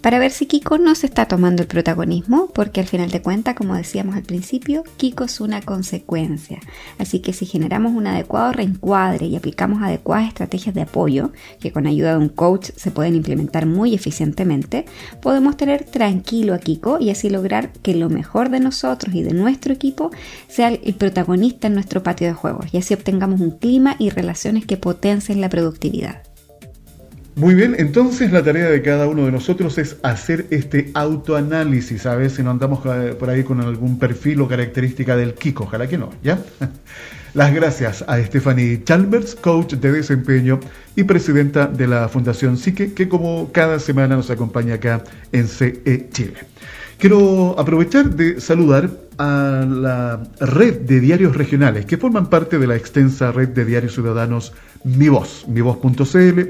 para 0.00 0.18
ver 0.18 0.30
si 0.30 0.46
Kiko 0.46 0.78
no 0.78 0.94
se 0.94 1.06
está 1.06 1.26
tomando 1.26 1.62
el 1.62 1.68
protagonismo, 1.68 2.48
porque 2.54 2.80
al 2.80 2.86
final 2.86 3.10
de 3.10 3.22
cuentas, 3.22 3.56
como 3.56 3.74
decíamos 3.74 4.14
al 4.14 4.22
principio, 4.22 4.84
Kiko 4.96 5.24
es 5.24 5.40
una 5.40 5.62
consecuencia. 5.62 6.60
Así 6.98 7.20
que 7.20 7.32
si 7.32 7.46
generamos 7.46 7.92
un 7.92 8.06
adecuado 8.06 8.52
reencuadre 8.52 9.26
y 9.26 9.36
aplicamos 9.36 9.82
adecuadas 9.82 10.28
estrategias 10.28 10.74
de 10.74 10.82
apoyo, 10.82 11.32
que 11.60 11.72
con 11.72 11.86
ayuda 11.86 12.12
de 12.12 12.18
un 12.18 12.28
coach 12.28 12.70
se 12.76 12.90
pueden 12.90 13.16
implementar 13.16 13.66
muy 13.66 13.94
eficientemente, 13.94 14.84
podemos 15.20 15.56
tener 15.56 15.84
tranquilo 15.84 16.54
a 16.54 16.58
Kiko 16.58 16.98
y 17.00 17.10
así 17.10 17.28
lograr 17.28 17.72
que 17.82 17.94
lo 17.94 18.08
mejor 18.08 18.50
de 18.50 18.60
nosotros 18.60 19.14
y 19.14 19.22
de 19.22 19.32
nuestro 19.32 19.72
equipo 19.72 20.10
sea 20.48 20.68
el 20.68 20.94
protagonista 20.94 21.66
en 21.66 21.74
nuestro 21.74 22.02
patio 22.02 22.28
de 22.28 22.34
juegos 22.34 22.66
y 22.72 22.78
así 22.78 22.94
obtengamos 22.94 23.40
un 23.40 23.58
clima 23.58 23.96
y 23.98 24.10
relaciones 24.10 24.66
que 24.66 24.76
potencien 24.76 25.40
la 25.40 25.48
productividad. 25.48 26.22
Muy 27.36 27.54
bien, 27.54 27.76
entonces 27.78 28.32
la 28.32 28.42
tarea 28.42 28.70
de 28.70 28.80
cada 28.80 29.06
uno 29.06 29.26
de 29.26 29.30
nosotros 29.30 29.76
es 29.76 29.98
hacer 30.02 30.46
este 30.48 30.90
autoanálisis, 30.94 32.06
a 32.06 32.14
ver 32.14 32.30
si 32.30 32.42
no 32.42 32.50
andamos 32.50 32.80
por 32.80 33.28
ahí 33.28 33.44
con 33.44 33.60
algún 33.60 33.98
perfil 33.98 34.40
o 34.40 34.48
característica 34.48 35.14
del 35.18 35.34
Kiko, 35.34 35.64
ojalá 35.64 35.86
que 35.86 35.98
no, 35.98 36.08
¿ya? 36.22 36.38
Las 37.34 37.52
gracias 37.52 38.02
a 38.08 38.18
Stephanie 38.24 38.82
Chalmers, 38.84 39.34
coach 39.34 39.74
de 39.74 39.92
desempeño 39.92 40.60
y 40.96 41.02
presidenta 41.04 41.66
de 41.66 41.86
la 41.86 42.08
Fundación 42.08 42.56
Psique, 42.56 42.94
que 42.94 43.06
como 43.06 43.52
cada 43.52 43.80
semana 43.80 44.16
nos 44.16 44.30
acompaña 44.30 44.76
acá 44.76 45.04
en 45.32 45.46
CE 45.46 46.08
Chile. 46.12 46.38
Quiero 46.96 47.54
aprovechar 47.60 48.16
de 48.16 48.40
saludar 48.40 48.88
a 49.18 49.66
la 49.68 50.22
red 50.40 50.80
de 50.80 51.00
diarios 51.00 51.36
regionales 51.36 51.84
que 51.84 51.98
forman 51.98 52.30
parte 52.30 52.58
de 52.58 52.66
la 52.66 52.76
extensa 52.76 53.32
red 53.32 53.48
de 53.48 53.66
diarios 53.66 53.92
ciudadanos 53.92 54.54
Mi 54.84 55.10
Voz, 55.10 55.44
mivoz.cl. 55.46 56.40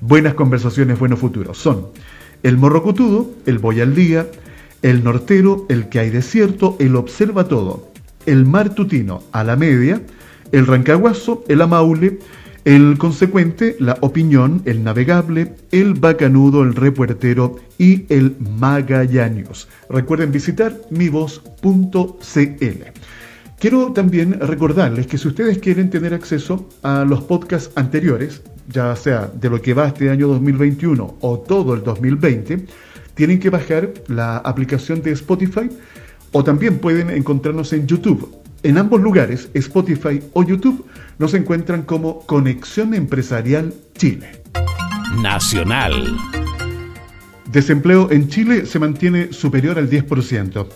Buenas 0.00 0.34
conversaciones, 0.34 0.98
buenos 0.98 1.18
futuros. 1.18 1.58
Son 1.58 1.88
el 2.44 2.56
Morrocotudo, 2.56 3.32
el 3.46 3.58
Voy 3.58 3.80
al 3.80 3.96
Día, 3.96 4.28
el 4.82 5.02
Nortero, 5.02 5.66
el 5.68 5.88
Que 5.88 5.98
hay 5.98 6.10
Desierto, 6.10 6.76
el 6.78 6.94
Observa 6.94 7.48
Todo, 7.48 7.90
el 8.24 8.46
Mar 8.46 8.74
Tutino, 8.74 9.24
a 9.32 9.42
la 9.42 9.56
media, 9.56 10.00
el 10.52 10.68
Rancaguazo, 10.68 11.44
el 11.48 11.62
Amaule, 11.62 12.20
el 12.64 12.96
consecuente, 12.96 13.76
la 13.80 13.98
opinión, 14.00 14.62
el 14.66 14.84
navegable, 14.84 15.56
el 15.72 15.94
bacanudo, 15.94 16.62
el 16.62 16.76
repuertero 16.76 17.56
y 17.76 18.04
el 18.08 18.36
Magallanes. 18.38 19.66
Recuerden 19.90 20.30
visitar 20.30 20.78
mivoz.cl. 20.90 22.12
Quiero 23.58 23.92
también 23.92 24.38
recordarles 24.38 25.08
que 25.08 25.18
si 25.18 25.26
ustedes 25.26 25.58
quieren 25.58 25.90
tener 25.90 26.14
acceso 26.14 26.68
a 26.82 27.04
los 27.04 27.22
podcasts 27.22 27.72
anteriores, 27.74 28.42
ya 28.68 28.94
sea 28.96 29.30
de 29.32 29.50
lo 29.50 29.60
que 29.60 29.74
va 29.74 29.88
este 29.88 30.10
año 30.10 30.28
2021 30.28 31.16
o 31.20 31.38
todo 31.40 31.74
el 31.74 31.82
2020, 31.82 32.66
tienen 33.14 33.40
que 33.40 33.50
bajar 33.50 33.92
la 34.06 34.38
aplicación 34.38 35.02
de 35.02 35.12
Spotify 35.12 35.68
o 36.32 36.44
también 36.44 36.78
pueden 36.78 37.10
encontrarnos 37.10 37.72
en 37.72 37.86
YouTube. 37.86 38.36
En 38.62 38.76
ambos 38.76 39.00
lugares, 39.00 39.48
Spotify 39.54 40.20
o 40.32 40.42
YouTube, 40.42 40.84
nos 41.18 41.34
encuentran 41.34 41.82
como 41.82 42.26
Conexión 42.26 42.94
Empresarial 42.94 43.72
Chile. 43.96 44.42
Nacional. 45.22 46.16
Desempleo 47.50 48.10
en 48.10 48.28
Chile 48.28 48.66
se 48.66 48.78
mantiene 48.78 49.32
superior 49.32 49.78
al 49.78 49.88
10%. 49.88 50.66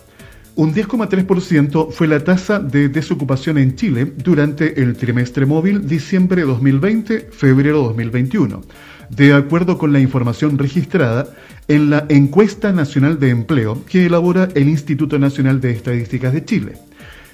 Un 0.54 0.74
10,3% 0.74 1.90
fue 1.92 2.06
la 2.06 2.22
tasa 2.24 2.58
de 2.58 2.90
desocupación 2.90 3.56
en 3.56 3.74
Chile 3.74 4.12
durante 4.22 4.82
el 4.82 4.94
trimestre 4.96 5.46
móvil 5.46 5.88
diciembre 5.88 6.44
2020-febrero 6.44 7.82
2021, 7.84 8.60
de 9.08 9.32
acuerdo 9.32 9.78
con 9.78 9.94
la 9.94 10.00
información 10.00 10.58
registrada 10.58 11.26
en 11.68 11.88
la 11.88 12.04
Encuesta 12.10 12.70
Nacional 12.70 13.18
de 13.18 13.30
Empleo 13.30 13.82
que 13.86 14.04
elabora 14.04 14.50
el 14.54 14.68
Instituto 14.68 15.18
Nacional 15.18 15.58
de 15.62 15.70
Estadísticas 15.70 16.34
de 16.34 16.44
Chile. 16.44 16.72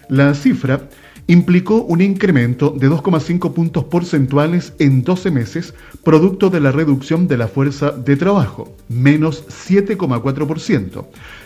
La 0.09 0.33
cifra 0.35 0.89
implicó 1.27 1.83
un 1.83 2.01
incremento 2.01 2.71
de 2.71 2.89
2,5 2.89 3.53
puntos 3.53 3.85
porcentuales 3.85 4.73
en 4.79 5.03
12 5.03 5.31
meses, 5.33 5.75
producto 6.05 6.51
de 6.51 6.61
la 6.61 6.71
reducción 6.71 7.27
de 7.27 7.37
la 7.37 7.49
fuerza 7.49 7.91
de 7.91 8.17
trabajo, 8.17 8.75
menos 8.89 9.45
7,4%, 9.49 11.05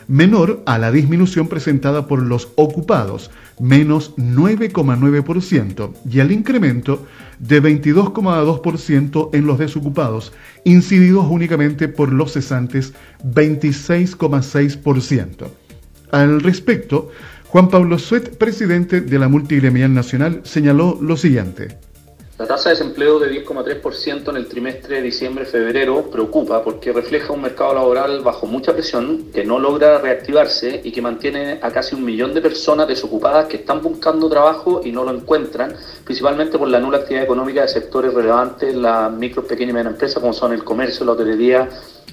menor 0.09 0.63
a 0.67 0.79
la 0.79 0.91
disminución 0.91 1.49
presentada 1.49 2.07
por 2.07 2.23
los 2.23 2.49
ocupados, 2.57 3.31
menos 3.59 4.15
9,9%, 4.17 5.93
y 6.11 6.21
al 6.21 6.33
incremento 6.33 7.07
de 7.39 7.63
22,2% 7.63 9.31
en 9.33 9.47
los 9.47 9.59
desocupados, 9.59 10.33
incididos 10.65 11.27
únicamente 11.29 11.89
por 11.89 12.13
los 12.13 12.33
cesantes, 12.33 12.93
26,6%. 13.25 15.49
Al 16.11 16.41
respecto, 16.41 17.11
Juan 17.49 17.69
Pablo 17.69 17.99
Suet, 17.99 18.39
presidente 18.39 19.01
de 19.01 19.19
la 19.19 19.27
Multigremial 19.29 19.93
Nacional, 19.93 20.43
señaló 20.45 20.99
lo 21.01 21.17
siguiente. 21.17 21.79
La 22.43 22.49
tasa 22.49 22.71
de 22.71 22.75
desempleo 22.75 23.21
de 23.21 23.31
10,3% 23.31 24.31
en 24.31 24.37
el 24.37 24.49
trimestre 24.49 24.97
de 24.97 25.03
diciembre-febrero 25.03 26.11
preocupa 26.11 26.61
porque 26.65 26.93
refleja 26.93 27.33
un 27.33 27.43
mercado 27.43 27.73
laboral 27.73 28.21
bajo 28.23 28.47
mucha 28.47 28.73
presión 28.73 29.31
que 29.33 29.45
no 29.45 29.61
logra 29.61 29.99
reactivarse 29.99 30.81
y 30.83 30.91
que 30.91 31.01
mantiene 31.01 31.61
a 31.63 31.71
casi 31.71 31.95
un 31.95 32.05
millón 32.05 32.35
de 32.35 32.41
personas 32.41 32.89
desocupadas 32.89 33.47
que 33.47 33.59
están 33.59 33.81
buscando 33.81 34.29
trabajo 34.29 34.81
y 34.85 34.91
no 34.91 35.05
lo 35.05 35.13
encuentran, 35.13 35.77
principalmente 36.03 36.59
por 36.59 36.67
la 36.67 36.81
nula 36.81 36.99
actividad 36.99 37.23
económica 37.23 37.63
de 37.63 37.69
sectores 37.69 38.13
relevantes, 38.13 38.75
las 38.75 39.13
micro, 39.13 39.45
pequeñas 39.45 39.71
y 39.71 39.75
medianas 39.75 39.93
empresas 39.93 40.21
como 40.21 40.33
son 40.33 40.53
el 40.53 40.65
comercio, 40.65 41.07
la 41.07 41.13
hotelería, 41.13 41.69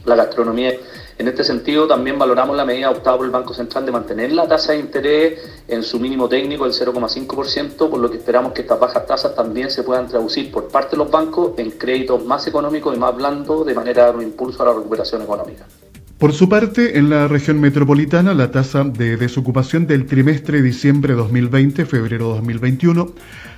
la 0.06 0.16
gastronomía. 0.16 0.79
En 1.20 1.28
este 1.28 1.44
sentido, 1.44 1.86
también 1.86 2.18
valoramos 2.18 2.56
la 2.56 2.64
medida 2.64 2.88
adoptada 2.88 3.18
por 3.18 3.26
el 3.26 3.32
Banco 3.34 3.54
Central 3.54 3.86
de 3.86 3.92
mantener 3.92 4.32
la 4.32 4.48
tasa 4.48 4.72
de 4.72 4.80
interés 4.80 5.38
en 5.68 5.84
su 5.84 6.00
mínimo 6.00 6.30
técnico, 6.30 6.66
el 6.66 6.72
0,5%, 6.72 7.90
por 7.90 8.00
lo 8.00 8.10
que 8.10 8.16
esperamos 8.16 8.54
que 8.54 8.62
estas 8.62 8.80
bajas 8.80 9.06
tasas 9.06 9.36
también 9.36 9.70
se 9.70 9.84
puedan 9.84 10.08
traducir 10.08 10.50
por 10.50 10.70
parte 10.70 10.92
de 10.92 11.00
los 11.00 11.12
bancos 11.12 11.52
en 11.58 11.72
créditos 11.72 12.24
más 12.26 12.48
económicos 12.48 12.96
y 12.96 13.00
más 13.00 13.14
blandos, 13.14 13.66
de 13.66 13.74
manera 13.74 14.04
a 14.04 14.06
dar 14.06 14.16
un 14.16 14.24
impulso 14.24 14.64
a 14.64 14.68
la 14.68 14.74
recuperación 14.76 15.22
económica. 15.22 15.66
Por 16.20 16.32
su 16.32 16.48
parte, 16.48 16.98
en 16.98 17.10
la 17.10 17.28
región 17.28 17.60
metropolitana, 17.60 18.34
la 18.34 18.52
tasa 18.52 18.86
de 18.86 19.18
desocupación 19.18 19.88
del 19.88 20.06
trimestre 20.06 20.62
diciembre 20.62 21.16
2020-febrero 21.16 22.30
2021 22.36 23.12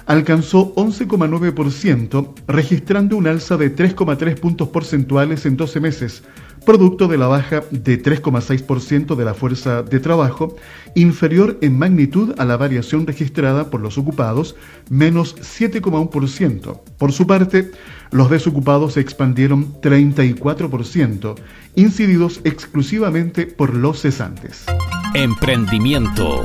alcanzó 0.07 0.73
11,9%, 0.75 2.33
registrando 2.47 3.17
un 3.17 3.27
alza 3.27 3.57
de 3.57 3.75
3,3 3.75 4.39
puntos 4.39 4.69
porcentuales 4.69 5.45
en 5.45 5.57
12 5.57 5.79
meses, 5.79 6.23
producto 6.65 7.07
de 7.07 7.17
la 7.17 7.27
baja 7.27 7.63
de 7.71 8.01
3,6% 8.01 9.15
de 9.15 9.25
la 9.25 9.33
fuerza 9.33 9.83
de 9.83 9.99
trabajo, 9.99 10.55
inferior 10.95 11.57
en 11.61 11.77
magnitud 11.77 12.33
a 12.37 12.45
la 12.45 12.57
variación 12.57 13.07
registrada 13.07 13.69
por 13.69 13.81
los 13.81 13.97
ocupados, 13.97 14.55
menos 14.89 15.35
7,1%. 15.37 16.81
Por 16.97 17.11
su 17.11 17.27
parte, 17.27 17.71
los 18.11 18.29
desocupados 18.29 18.93
se 18.93 18.99
expandieron 18.99 19.73
34%, 19.81 21.35
incididos 21.75 22.41
exclusivamente 22.43 23.45
por 23.47 23.73
los 23.73 24.01
cesantes. 24.01 24.65
Emprendimiento. 25.13 26.43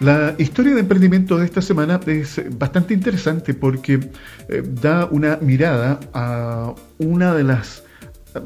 La 0.00 0.34
historia 0.36 0.74
de 0.74 0.80
emprendimiento 0.80 1.38
de 1.38 1.46
esta 1.46 1.62
semana 1.62 1.98
es 2.06 2.42
bastante 2.58 2.92
interesante 2.92 3.54
porque 3.54 4.10
eh, 4.48 4.62
da 4.82 5.06
una 5.06 5.38
mirada 5.40 6.00
a 6.12 6.74
una 6.98 7.34
de 7.34 7.44
las, 7.44 7.82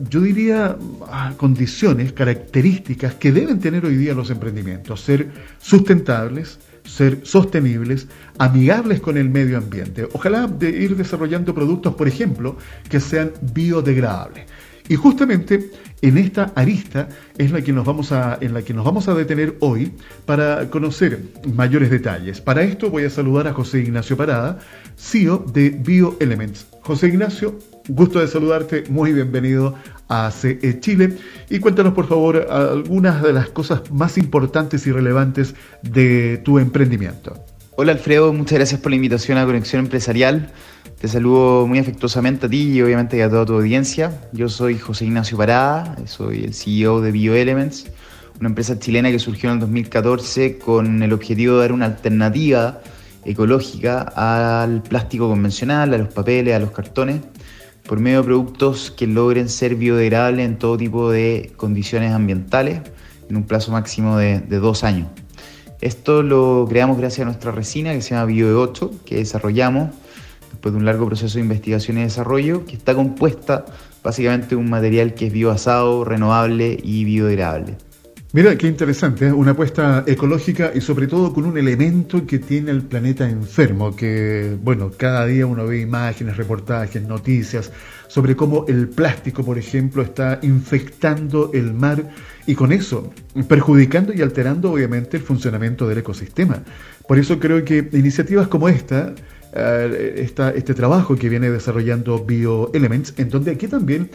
yo 0.09 0.21
diría, 0.21 0.77
condiciones, 1.37 2.13
características 2.13 3.15
que 3.15 3.33
deben 3.33 3.61
tener 3.61 3.85
hoy 3.85 3.97
día 3.97 4.15
los 4.15 4.31
emprendimientos. 4.31 5.01
Ser 5.01 5.31
sustentables, 5.59 6.59
ser 6.85 7.21
sostenibles, 7.25 8.09
amigables 8.39 9.01
con 9.01 9.17
el 9.17 9.31
medio 9.31 9.59
ambiente. 9.59 10.09
Ojalá 10.13 10.47
de 10.47 10.71
ir 10.71 10.97
desarrollando 10.97 11.55
productos, 11.55 11.95
por 11.95 12.09
ejemplo, 12.09 12.57
que 12.89 13.01
sean 13.01 13.33
biodegradables. 13.41 14.47
Y 14.91 14.97
justamente 14.97 15.71
en 16.03 16.19
esta 16.19 16.53
arista 16.57 17.09
es 17.39 17.53
la 17.53 17.63
que 17.63 17.73
nos 17.73 17.87
vamos 17.87 18.11
a, 18.11 18.37
en 18.41 18.53
la 18.53 18.63
que 18.63 18.75
nos 18.75 18.85
vamos 18.85 19.07
a 19.07 19.15
detener 19.15 19.57
hoy 19.61 19.93
para 20.27 20.69
conocer 20.69 21.21
mayores 21.55 21.91
detalles. 21.91 22.41
Para 22.41 22.65
esto 22.65 22.91
voy 22.91 23.05
a 23.05 23.11
saludar 23.11 23.47
a 23.47 23.53
José 23.53 23.79
Ignacio 23.79 24.17
Parada, 24.17 24.59
CEO 24.97 25.45
de 25.53 25.71
BioElements. 25.71 26.67
José 26.83 27.07
Ignacio, 27.07 27.57
gusto 27.87 28.19
de 28.19 28.27
saludarte, 28.27 28.83
muy 28.89 29.13
bienvenido 29.13 29.77
a 30.09 30.29
CE 30.33 30.81
Chile 30.81 31.17
y 31.49 31.61
cuéntanos 31.61 31.95
por 31.95 32.09
favor 32.09 32.49
algunas 32.51 33.23
de 33.23 33.33
las 33.33 33.49
cosas 33.51 33.93
más 33.93 34.19
importantes 34.19 34.89
y 34.89 34.91
relevantes 34.91 35.55
de 35.83 36.39
tu 36.39 36.59
emprendimiento. 36.59 37.45
Hola 37.77 37.93
Alfredo, 37.93 38.33
muchas 38.33 38.59
gracias 38.59 38.81
por 38.81 38.91
la 38.91 38.97
invitación 38.97 39.39
a 39.39 39.47
Conexión 39.47 39.85
Empresarial. 39.85 40.51
Te 41.01 41.09
saludo 41.09 41.67
muy 41.67 41.79
afectuosamente 41.79 42.45
a 42.45 42.51
ti 42.51 42.73
y 42.73 42.83
obviamente 42.83 43.23
a 43.23 43.31
toda 43.31 43.47
tu 43.47 43.55
audiencia. 43.55 44.21
Yo 44.33 44.51
soy 44.51 44.79
José 44.79 45.07
Ignacio 45.07 45.39
Parada, 45.39 45.97
soy 46.05 46.45
el 46.45 46.53
CEO 46.53 47.01
de 47.01 47.11
BioElements, 47.11 47.87
una 48.39 48.51
empresa 48.51 48.79
chilena 48.79 49.11
que 49.11 49.19
surgió 49.19 49.49
en 49.49 49.55
el 49.55 49.61
2014 49.61 50.59
con 50.59 51.03
el 51.03 51.15
objetivo 51.15 51.55
de 51.55 51.61
dar 51.63 51.73
una 51.73 51.87
alternativa 51.87 52.83
ecológica 53.25 54.03
al 54.15 54.83
plástico 54.83 55.27
convencional, 55.27 55.95
a 55.95 55.97
los 55.97 56.13
papeles, 56.13 56.55
a 56.55 56.59
los 56.59 56.71
cartones, 56.71 57.23
por 57.89 57.99
medio 57.99 58.19
de 58.19 58.25
productos 58.25 58.91
que 58.91 59.07
logren 59.07 59.49
ser 59.49 59.77
biodegradables 59.77 60.45
en 60.45 60.59
todo 60.59 60.77
tipo 60.77 61.11
de 61.11 61.51
condiciones 61.57 62.13
ambientales 62.13 62.83
en 63.31 63.37
un 63.37 63.45
plazo 63.45 63.73
máximo 63.73 64.19
de, 64.19 64.41
de 64.41 64.59
dos 64.59 64.85
años. 64.85 65.09
Esto 65.81 66.23
lo 66.23 66.67
creamos 66.69 66.99
gracias 66.99 67.23
a 67.23 67.25
nuestra 67.25 67.53
resina 67.53 67.95
que 67.95 68.03
se 68.03 68.15
llama 68.15 68.31
BioE8, 68.31 69.01
que 69.07 69.17
desarrollamos 69.17 69.95
después 70.51 70.73
de 70.73 70.79
un 70.79 70.85
largo 70.85 71.07
proceso 71.07 71.39
de 71.39 71.45
investigación 71.45 71.99
y 71.99 72.03
desarrollo, 72.03 72.65
que 72.65 72.77
está 72.77 72.95
compuesta 72.95 73.65
básicamente 74.03 74.51
de 74.51 74.57
un 74.57 74.71
material 74.71 75.15
que 75.15 75.27
es 75.27 75.33
biobasado, 75.33 76.05
renovable 76.05 76.79
y 76.83 77.05
biodegradable. 77.05 77.77
Mira, 78.33 78.57
qué 78.57 78.69
interesante, 78.69 79.27
¿eh? 79.27 79.33
una 79.33 79.51
apuesta 79.51 80.05
ecológica 80.07 80.71
y 80.73 80.81
sobre 80.81 81.09
todo 81.09 81.33
con 81.33 81.47
un 81.47 81.59
elemento 81.59 82.25
que 82.25 82.39
tiene 82.39 82.71
el 82.71 82.83
planeta 82.83 83.29
enfermo, 83.29 83.97
que, 83.97 84.57
bueno, 84.63 84.93
cada 84.97 85.27
día 85.27 85.47
uno 85.47 85.67
ve 85.67 85.81
imágenes, 85.81 86.37
reportajes, 86.37 87.03
noticias 87.03 87.73
sobre 88.07 88.37
cómo 88.37 88.67
el 88.69 88.89
plástico, 88.89 89.45
por 89.45 89.59
ejemplo, 89.59 90.03
está 90.03 90.39
infectando 90.43 91.51
el 91.53 91.75
mar 91.75 92.09
y 92.47 92.55
con 92.55 92.71
eso 92.71 93.13
perjudicando 93.49 94.13
y 94.13 94.23
alterando 94.23 94.71
obviamente 94.71 95.17
el 95.17 95.25
funcionamiento 95.25 95.89
del 95.89 95.99
ecosistema. 95.99 96.63
Por 97.09 97.19
eso 97.19 97.41
creo 97.41 97.65
que 97.65 97.89
iniciativas 97.93 98.47
como 98.47 98.69
esta 98.69 99.13
eh, 99.53 100.29
este 100.55 100.75
trabajo 100.75 101.17
que 101.17 101.29
viene 101.29 101.51
desarrollando 101.51 102.25
BioElements, 102.25 103.15
en 103.17 103.31
donde 103.31 103.51
aquí 103.51 103.67
también, 103.67 104.11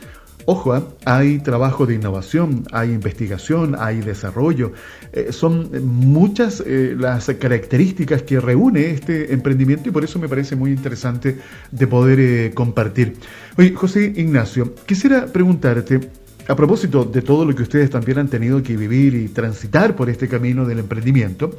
ojo, 0.45 0.73
¿ah? 0.73 0.83
hay 1.05 1.39
trabajo 1.39 1.85
de 1.85 1.95
innovación, 1.95 2.65
hay 2.71 2.91
investigación, 2.91 3.75
hay 3.77 3.99
desarrollo. 3.99 4.71
Eh, 5.11 5.31
son 5.31 5.69
muchas 5.85 6.63
eh, 6.65 6.95
las 6.97 7.27
características 7.27 8.23
que 8.23 8.39
reúne 8.39 8.91
este 8.91 9.33
emprendimiento 9.33 9.89
y 9.89 9.91
por 9.91 10.03
eso 10.03 10.19
me 10.19 10.29
parece 10.29 10.55
muy 10.55 10.71
interesante 10.71 11.37
de 11.71 11.87
poder 11.87 12.53
compartir. 12.53 13.15
Oye, 13.57 13.73
José 13.73 14.13
Ignacio, 14.15 14.73
quisiera 14.85 15.25
preguntarte, 15.25 15.99
a 16.47 16.55
propósito 16.55 17.03
de 17.03 17.21
todo 17.21 17.43
lo 17.43 17.55
que 17.55 17.63
ustedes 17.63 17.89
también 17.89 18.19
han 18.19 18.27
tenido 18.27 18.61
que 18.61 18.77
vivir 18.77 19.15
y 19.15 19.27
transitar 19.29 19.95
por 19.95 20.09
este 20.09 20.27
camino 20.27 20.65
del 20.65 20.79
emprendimiento, 20.79 21.51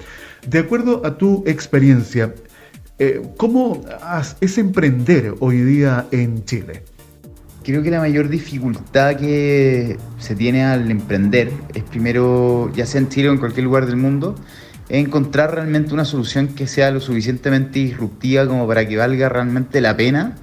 de 0.47 0.61
acuerdo 0.61 1.05
a 1.05 1.19
tu 1.19 1.43
experiencia, 1.47 2.33
eh, 2.99 3.23
¿Cómo 3.37 3.85
es 4.41 4.59
emprender 4.59 5.35
hoy 5.41 5.61
día 5.61 6.07
en 6.11 6.45
Chile? 6.45 6.83
Creo 7.63 7.83
que 7.83 7.91
la 7.91 7.99
mayor 7.99 8.29
dificultad 8.29 9.17
que 9.17 9.99
se 10.19 10.37
tiene 10.37 10.65
al 10.65 10.91
emprender 10.91 11.51
es 11.75 11.83
primero, 11.83 12.73
ya 12.75 12.87
sea 12.87 13.01
en 13.01 13.09
Chile 13.09 13.29
o 13.29 13.33
en 13.33 13.39
cualquier 13.39 13.65
lugar 13.65 13.87
del 13.87 13.97
mundo, 13.97 14.37
encontrar 14.89 15.55
realmente 15.55 15.93
una 15.93 16.05
solución 16.05 16.49
que 16.49 16.67
sea 16.67 16.91
lo 16.91 17.01
suficientemente 17.01 17.81
disruptiva 17.81 18.47
como 18.47 18.67
para 18.67 18.87
que 18.87 18.97
valga 18.97 19.29
realmente 19.29 19.81
la 19.81 19.97
pena 19.97 20.37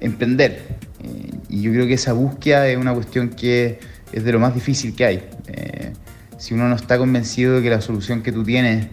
emprender. 0.00 0.76
Eh, 1.02 1.30
y 1.48 1.62
yo 1.62 1.72
creo 1.72 1.86
que 1.86 1.94
esa 1.94 2.12
búsqueda 2.12 2.68
es 2.68 2.76
una 2.76 2.92
cuestión 2.92 3.30
que 3.30 3.78
es 4.12 4.24
de 4.24 4.32
lo 4.32 4.40
más 4.40 4.54
difícil 4.54 4.94
que 4.94 5.04
hay. 5.04 5.28
Eh, 5.46 5.92
si 6.38 6.54
uno 6.54 6.68
no 6.68 6.74
está 6.74 6.98
convencido 6.98 7.54
de 7.54 7.62
que 7.62 7.70
la 7.70 7.80
solución 7.80 8.22
que 8.22 8.32
tú 8.32 8.42
tienes 8.42 8.88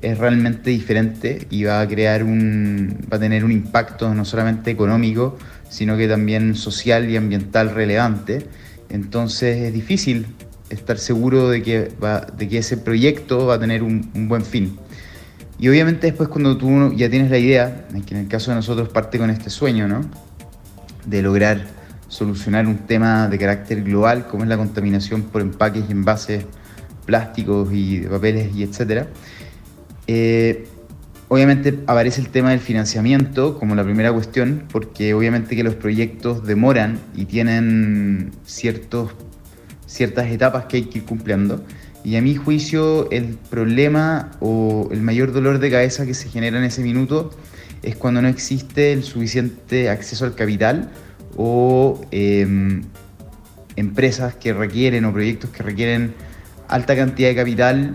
es 0.00 0.18
realmente 0.18 0.70
diferente 0.70 1.46
y 1.50 1.64
va 1.64 1.80
a 1.80 1.88
crear 1.88 2.24
un, 2.24 3.06
va 3.12 3.16
a 3.16 3.20
tener 3.20 3.44
un 3.44 3.52
impacto 3.52 4.14
no 4.14 4.24
solamente 4.24 4.70
económico, 4.70 5.36
sino 5.68 5.96
que 5.96 6.08
también 6.08 6.54
social 6.54 7.08
y 7.08 7.16
ambiental 7.16 7.74
relevante, 7.74 8.46
entonces 8.88 9.58
es 9.58 9.72
difícil 9.72 10.26
estar 10.70 10.98
seguro 10.98 11.48
de 11.48 11.62
que, 11.62 11.90
va, 12.02 12.20
de 12.20 12.48
que 12.48 12.58
ese 12.58 12.76
proyecto 12.76 13.46
va 13.46 13.54
a 13.54 13.60
tener 13.60 13.82
un, 13.82 14.10
buen 14.28 14.44
fin. 14.44 14.78
Y 15.58 15.68
obviamente 15.68 16.08
después 16.08 16.28
cuando 16.28 16.56
tú 16.56 16.92
ya 16.94 17.08
tienes 17.08 17.30
la 17.30 17.38
idea, 17.38 17.86
que 18.06 18.14
en 18.14 18.22
el 18.22 18.28
caso 18.28 18.50
de 18.50 18.56
nosotros 18.56 18.88
parte 18.88 19.18
con 19.18 19.30
este 19.30 19.50
sueño, 19.50 19.86
¿no? 19.86 20.04
De 21.06 21.22
lograr 21.22 21.66
solucionar 22.08 22.66
un 22.66 22.78
tema 22.78 23.28
de 23.28 23.38
carácter 23.38 23.82
global 23.82 24.26
como 24.26 24.42
es 24.42 24.48
la 24.48 24.56
contaminación 24.56 25.22
por 25.22 25.40
empaques 25.40 25.84
y 25.88 25.92
envases 25.92 26.44
plásticos 27.06 27.70
y 27.72 28.00
papeles 28.00 28.54
y 28.54 28.62
etcétera. 28.62 29.06
Eh, 30.06 30.66
obviamente 31.28 31.78
aparece 31.86 32.20
el 32.20 32.28
tema 32.28 32.50
del 32.50 32.60
financiamiento 32.60 33.58
como 33.58 33.74
la 33.74 33.84
primera 33.84 34.12
cuestión, 34.12 34.64
porque 34.70 35.14
obviamente 35.14 35.56
que 35.56 35.64
los 35.64 35.74
proyectos 35.74 36.44
demoran 36.44 36.98
y 37.14 37.24
tienen 37.24 38.32
ciertos, 38.44 39.12
ciertas 39.86 40.30
etapas 40.30 40.66
que 40.66 40.78
hay 40.78 40.82
que 40.84 40.98
ir 40.98 41.04
cumpliendo. 41.04 41.64
Y 42.04 42.16
a 42.16 42.22
mi 42.22 42.34
juicio 42.34 43.10
el 43.10 43.38
problema 43.48 44.32
o 44.40 44.88
el 44.90 45.02
mayor 45.02 45.32
dolor 45.32 45.58
de 45.60 45.70
cabeza 45.70 46.04
que 46.04 46.14
se 46.14 46.28
genera 46.28 46.58
en 46.58 46.64
ese 46.64 46.82
minuto 46.82 47.30
es 47.82 47.96
cuando 47.96 48.22
no 48.22 48.28
existe 48.28 48.92
el 48.92 49.04
suficiente 49.04 49.88
acceso 49.88 50.24
al 50.24 50.34
capital 50.34 50.90
o 51.36 52.00
em, 52.10 52.82
empresas 53.76 54.34
que 54.34 54.52
requieren 54.52 55.04
o 55.04 55.12
proyectos 55.12 55.50
que 55.50 55.62
requieren 55.62 56.14
alta 56.68 56.96
cantidad 56.96 57.28
de 57.28 57.34
capital 57.36 57.94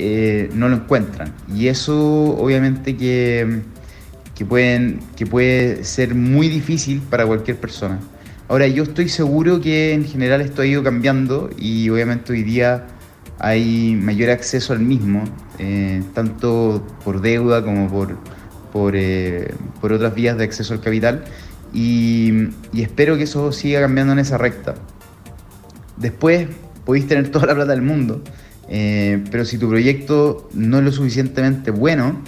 eh, 0.00 0.48
no 0.54 0.68
lo 0.68 0.76
encuentran. 0.76 1.34
Y 1.52 1.66
eso 1.66 2.36
obviamente 2.38 2.96
que, 2.96 3.62
que, 4.36 4.44
pueden, 4.44 5.00
que 5.16 5.26
puede 5.26 5.82
ser 5.82 6.14
muy 6.14 6.48
difícil 6.48 7.00
para 7.00 7.26
cualquier 7.26 7.56
persona. 7.56 7.98
Ahora, 8.46 8.68
yo 8.68 8.84
estoy 8.84 9.08
seguro 9.08 9.60
que 9.60 9.92
en 9.92 10.04
general 10.04 10.40
esto 10.40 10.62
ha 10.62 10.66
ido 10.66 10.84
cambiando 10.84 11.50
y 11.58 11.90
obviamente 11.90 12.32
hoy 12.32 12.44
día 12.44 12.86
hay 13.40 13.98
mayor 14.00 14.30
acceso 14.30 14.72
al 14.72 14.80
mismo, 14.80 15.24
eh, 15.58 16.02
tanto 16.14 16.86
por 17.04 17.20
deuda 17.20 17.64
como 17.64 17.88
por, 17.90 18.16
por, 18.72 18.94
eh, 18.96 19.52
por, 19.80 19.92
otras 19.92 20.14
vías 20.14 20.38
de 20.38 20.44
acceso 20.44 20.74
al 20.74 20.80
capital, 20.80 21.24
y, 21.72 22.48
y, 22.72 22.82
espero 22.82 23.16
que 23.16 23.24
eso 23.24 23.52
siga 23.52 23.80
cambiando 23.80 24.12
en 24.12 24.20
esa 24.20 24.38
recta. 24.38 24.76
Después 25.96 26.48
podéis 26.84 27.06
tener 27.06 27.30
toda 27.30 27.46
la 27.46 27.54
plata 27.54 27.72
del 27.72 27.82
mundo, 27.82 28.22
eh, 28.68 29.22
pero 29.30 29.44
si 29.44 29.58
tu 29.58 29.68
proyecto 29.68 30.48
no 30.54 30.78
es 30.78 30.84
lo 30.84 30.92
suficientemente 30.92 31.70
bueno, 31.70 32.22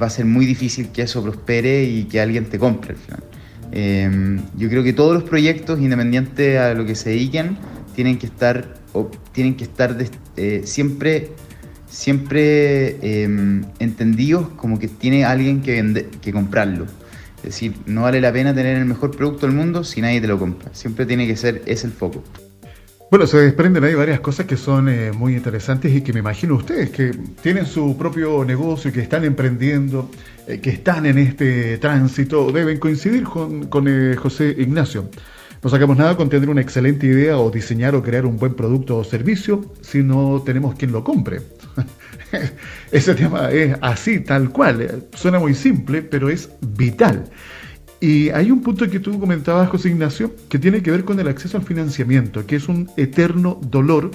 va 0.00 0.06
a 0.06 0.10
ser 0.10 0.24
muy 0.24 0.46
difícil 0.46 0.88
que 0.88 1.02
eso 1.02 1.22
prospere 1.22 1.84
y 1.84 2.04
que 2.04 2.20
alguien 2.20 2.46
te 2.46 2.58
compre 2.58 2.94
al 2.94 2.98
final. 2.98 4.42
yo 4.56 4.68
creo 4.68 4.82
que 4.82 4.92
todos 4.92 5.12
los 5.12 5.24
proyectos, 5.24 5.78
independiente 5.80 6.58
a 6.58 6.72
lo 6.74 6.86
que 6.86 6.94
se 6.94 7.10
dediquen, 7.10 7.58
tienen 7.94 8.18
que 8.18 8.26
estar 8.26 8.76
tienen 9.32 9.56
que 9.56 9.64
estar 9.64 9.96
eh, 10.36 10.62
siempre, 10.64 11.30
siempre 11.88 12.96
em, 13.22 13.64
entendidos 13.78 14.48
como 14.56 14.78
que 14.78 14.88
tiene 14.88 15.24
alguien 15.24 15.60
que, 15.62 16.08
que 16.20 16.32
comprarlo. 16.32 16.86
Es 17.38 17.42
decir, 17.42 17.74
no 17.86 18.02
vale 18.02 18.20
la 18.20 18.32
pena 18.32 18.54
tener 18.54 18.76
el 18.76 18.86
mejor 18.86 19.16
producto 19.16 19.46
del 19.46 19.54
mundo 19.54 19.84
si 19.84 20.00
nadie 20.00 20.20
te 20.20 20.26
lo 20.26 20.38
compra. 20.38 20.70
Siempre 20.72 21.06
tiene 21.06 21.26
que 21.26 21.36
ser 21.36 21.62
ese 21.66 21.86
el 21.86 21.92
foco. 21.92 22.22
Bueno, 23.08 23.26
se 23.28 23.38
desprenden 23.38 23.84
ahí 23.84 23.94
varias 23.94 24.18
cosas 24.18 24.46
que 24.46 24.56
son 24.56 24.88
eh, 24.88 25.12
muy 25.12 25.36
interesantes 25.36 25.94
y 25.94 26.00
que 26.00 26.12
me 26.12 26.18
imagino 26.18 26.56
ustedes 26.56 26.90
que 26.90 27.12
tienen 27.40 27.64
su 27.64 27.96
propio 27.96 28.44
negocio, 28.44 28.92
que 28.92 29.00
están 29.00 29.24
emprendiendo, 29.24 30.10
eh, 30.48 30.60
que 30.60 30.70
están 30.70 31.06
en 31.06 31.18
este 31.18 31.78
tránsito, 31.78 32.50
deben 32.50 32.78
coincidir 32.78 33.22
con, 33.22 33.66
con 33.66 33.86
José 34.16 34.56
Ignacio. 34.58 35.08
No 35.62 35.70
sacamos 35.70 35.96
nada 35.96 36.16
con 36.16 36.28
tener 36.28 36.48
una 36.48 36.60
excelente 36.60 37.06
idea 37.06 37.38
o 37.38 37.50
diseñar 37.50 37.94
o 37.94 38.02
crear 38.02 38.26
un 38.26 38.38
buen 38.38 38.54
producto 38.54 38.98
o 38.98 39.04
servicio 39.04 39.64
si 39.82 40.02
no 40.02 40.42
tenemos 40.44 40.74
quien 40.74 40.90
lo 40.90 41.04
compre. 41.04 41.42
Ese 42.90 43.14
tema 43.14 43.50
es 43.50 43.76
así, 43.82 44.20
tal 44.20 44.50
cual. 44.50 45.06
Suena 45.14 45.38
muy 45.38 45.54
simple, 45.54 46.02
pero 46.02 46.28
es 46.28 46.50
vital. 46.60 47.30
Y 48.00 48.30
hay 48.30 48.50
un 48.50 48.62
punto 48.62 48.88
que 48.90 49.00
tú 49.00 49.18
comentabas, 49.18 49.68
José 49.68 49.88
Ignacio, 49.88 50.34
que 50.48 50.58
tiene 50.58 50.82
que 50.82 50.90
ver 50.90 51.04
con 51.04 51.18
el 51.18 51.28
acceso 51.28 51.56
al 51.56 51.64
financiamiento, 51.64 52.46
que 52.46 52.56
es 52.56 52.68
un 52.68 52.90
eterno 52.96 53.58
dolor 53.62 54.10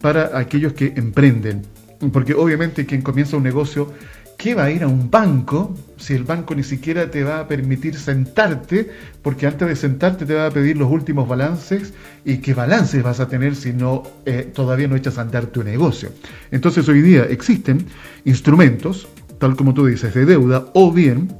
para 0.00 0.38
aquellos 0.38 0.72
que 0.74 0.92
emprenden. 0.96 1.62
Porque 2.12 2.34
obviamente 2.34 2.86
quien 2.86 3.02
comienza 3.02 3.36
un 3.36 3.42
negocio 3.42 3.92
qué 4.36 4.54
va 4.54 4.64
a 4.64 4.70
ir 4.70 4.82
a 4.82 4.88
un 4.88 5.10
banco 5.10 5.74
si 5.96 6.14
el 6.14 6.24
banco 6.24 6.54
ni 6.54 6.62
siquiera 6.62 7.10
te 7.10 7.24
va 7.24 7.40
a 7.40 7.48
permitir 7.48 7.94
sentarte? 7.96 8.90
Porque 9.22 9.46
antes 9.46 9.66
de 9.66 9.76
sentarte 9.76 10.26
te 10.26 10.34
va 10.34 10.46
a 10.46 10.50
pedir 10.50 10.76
los 10.76 10.90
últimos 10.90 11.28
balances 11.28 11.94
y 12.24 12.38
qué 12.38 12.54
balances 12.54 13.02
vas 13.02 13.20
a 13.20 13.28
tener 13.28 13.56
si 13.56 13.72
no 13.72 14.02
eh, 14.26 14.50
todavía 14.54 14.88
no 14.88 14.96
echas 14.96 15.18
a 15.18 15.22
andar 15.22 15.46
tu 15.46 15.62
negocio. 15.62 16.10
Entonces 16.50 16.88
hoy 16.88 17.00
día 17.00 17.24
existen 17.24 17.86
instrumentos, 18.24 19.08
tal 19.38 19.56
como 19.56 19.72
tú 19.74 19.86
dices, 19.86 20.14
de 20.14 20.26
deuda 20.26 20.66
o 20.74 20.92
bien 20.92 21.32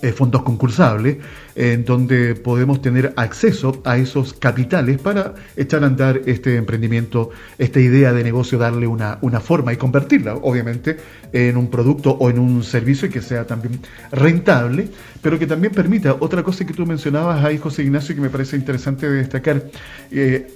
eh, 0.00 0.12
fondos 0.12 0.42
concursables, 0.42 1.16
en 1.56 1.84
donde 1.84 2.34
podemos 2.36 2.80
tener 2.80 3.12
acceso 3.16 3.82
a 3.84 3.96
esos 3.98 4.32
capitales 4.32 4.98
para 5.00 5.34
echar 5.56 5.82
a 5.82 5.88
andar 5.88 6.20
este 6.26 6.56
emprendimiento, 6.56 7.30
esta 7.58 7.80
idea 7.80 8.12
de 8.12 8.22
negocio, 8.22 8.58
darle 8.58 8.86
una, 8.86 9.18
una 9.22 9.40
forma 9.40 9.72
y 9.72 9.76
convertirla, 9.76 10.34
obviamente, 10.36 10.98
en 11.32 11.56
un 11.56 11.68
producto 11.68 12.12
o 12.12 12.30
en 12.30 12.38
un 12.38 12.62
servicio 12.62 13.10
que 13.10 13.20
sea 13.20 13.46
también 13.46 13.80
rentable, 14.12 14.88
pero 15.20 15.38
que 15.38 15.46
también 15.46 15.72
permita 15.72 16.16
otra 16.20 16.42
cosa 16.42 16.64
que 16.64 16.74
tú 16.74 16.86
mencionabas 16.86 17.44
ahí, 17.44 17.58
José 17.58 17.82
Ignacio, 17.82 18.14
que 18.14 18.20
me 18.20 18.30
parece 18.30 18.56
interesante 18.56 19.08
de 19.08 19.16
destacar. 19.16 19.64
Eh, 20.10 20.46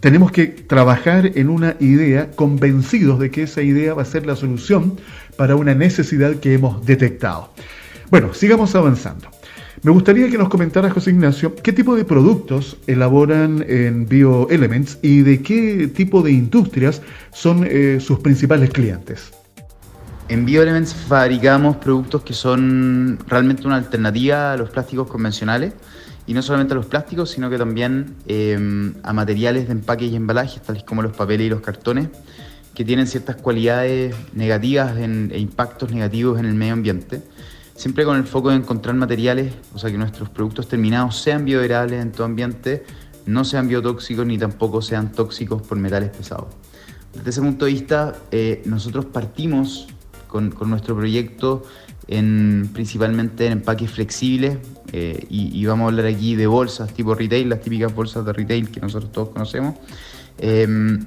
tenemos 0.00 0.32
que 0.32 0.48
trabajar 0.48 1.30
en 1.38 1.48
una 1.48 1.76
idea 1.78 2.32
convencidos 2.32 3.20
de 3.20 3.30
que 3.30 3.44
esa 3.44 3.62
idea 3.62 3.94
va 3.94 4.02
a 4.02 4.06
ser 4.06 4.26
la 4.26 4.34
solución 4.34 4.98
para 5.36 5.54
una 5.54 5.76
necesidad 5.76 6.34
que 6.40 6.54
hemos 6.54 6.84
detectado. 6.84 7.52
Bueno, 8.12 8.34
sigamos 8.34 8.74
avanzando. 8.74 9.30
Me 9.82 9.90
gustaría 9.90 10.28
que 10.28 10.36
nos 10.36 10.50
comentara, 10.50 10.90
José 10.90 11.12
Ignacio, 11.12 11.54
qué 11.54 11.72
tipo 11.72 11.96
de 11.96 12.04
productos 12.04 12.76
elaboran 12.86 13.64
en 13.66 14.06
BioElements 14.06 14.98
y 15.00 15.22
de 15.22 15.40
qué 15.40 15.88
tipo 15.88 16.20
de 16.20 16.30
industrias 16.30 17.00
son 17.32 17.66
eh, 17.66 18.00
sus 18.00 18.18
principales 18.18 18.68
clientes. 18.68 19.32
En 20.28 20.44
BioElements 20.44 20.94
fabricamos 20.94 21.78
productos 21.78 22.20
que 22.20 22.34
son 22.34 23.18
realmente 23.28 23.66
una 23.66 23.76
alternativa 23.76 24.52
a 24.52 24.58
los 24.58 24.68
plásticos 24.68 25.08
convencionales 25.08 25.72
y 26.26 26.34
no 26.34 26.42
solamente 26.42 26.74
a 26.74 26.76
los 26.76 26.84
plásticos, 26.84 27.30
sino 27.30 27.48
que 27.48 27.56
también 27.56 28.16
em, 28.26 28.92
a 29.04 29.14
materiales 29.14 29.68
de 29.68 29.72
empaque 29.72 30.04
y 30.04 30.16
embalaje, 30.16 30.60
tales 30.60 30.82
como 30.82 31.00
los 31.00 31.16
papeles 31.16 31.46
y 31.46 31.48
los 31.48 31.62
cartones, 31.62 32.10
que 32.74 32.84
tienen 32.84 33.06
ciertas 33.06 33.36
cualidades 33.36 34.14
negativas 34.34 34.98
e 34.98 35.38
impactos 35.38 35.90
negativos 35.90 36.38
en 36.38 36.44
el 36.44 36.54
medio 36.54 36.74
ambiente 36.74 37.22
siempre 37.82 38.04
con 38.04 38.16
el 38.16 38.22
foco 38.22 38.50
de 38.50 38.54
encontrar 38.54 38.94
materiales, 38.94 39.54
o 39.74 39.78
sea, 39.78 39.90
que 39.90 39.98
nuestros 39.98 40.28
productos 40.28 40.68
terminados 40.68 41.20
sean 41.20 41.44
biodegradables 41.44 42.00
en 42.00 42.12
todo 42.12 42.24
ambiente, 42.26 42.84
no 43.26 43.44
sean 43.44 43.66
biotóxicos 43.66 44.24
ni 44.24 44.38
tampoco 44.38 44.80
sean 44.80 45.10
tóxicos 45.10 45.62
por 45.62 45.78
metales 45.78 46.10
pesados. 46.10 46.46
Desde 47.12 47.30
ese 47.30 47.40
punto 47.40 47.64
de 47.64 47.72
vista, 47.72 48.14
eh, 48.30 48.62
nosotros 48.66 49.06
partimos 49.06 49.88
con, 50.28 50.54
nuestro 50.66 50.94
proyecto 50.94 51.64
en, 52.06 52.70
principalmente 52.72 53.46
en 53.46 53.54
empaques 53.54 53.90
flexibles 53.90 54.58
eh, 54.92 55.26
y, 55.28 55.66
vamos 55.66 55.86
a 55.86 55.88
hablar 55.88 56.06
aquí 56.06 56.36
de 56.36 56.46
bolsas 56.46 56.94
tipo 56.94 57.16
retail, 57.16 57.48
las 57.48 57.62
típicas 57.62 57.92
bolsas 57.92 58.24
de 58.24 58.32
retail 58.32 58.70
que 58.70 58.78
nosotros 58.78 59.10
todos 59.10 59.30
conocemos. 59.30 59.74
Em, 60.38 61.04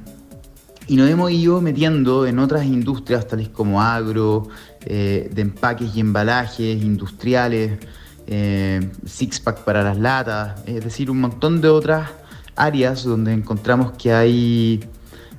y 0.88 0.98
nos 0.98 1.10
hemos 1.10 1.32
ido 1.32 1.62
metiendo 1.62 2.28
en 2.28 2.38
otras 2.38 2.66
industrias 2.66 3.28
tales 3.28 3.48
como 3.48 3.82
agro, 3.82 4.50
eh, 4.86 5.30
de 5.34 5.42
empaques 5.42 5.96
y 5.96 6.00
embalajes 6.00 6.84
industriales, 6.84 7.80
eh, 8.28 8.88
six-pack 9.06 9.64
para 9.64 9.84
las 9.84 9.98
latas, 9.98 10.62
es 10.68 10.84
decir, 10.84 11.10
un 11.10 11.22
montón 11.22 11.62
de 11.62 11.70
otras 11.70 12.10
áreas 12.56 13.04
donde 13.04 13.34
encontramos 13.34 13.94
que 13.94 14.14
hay 14.14 14.84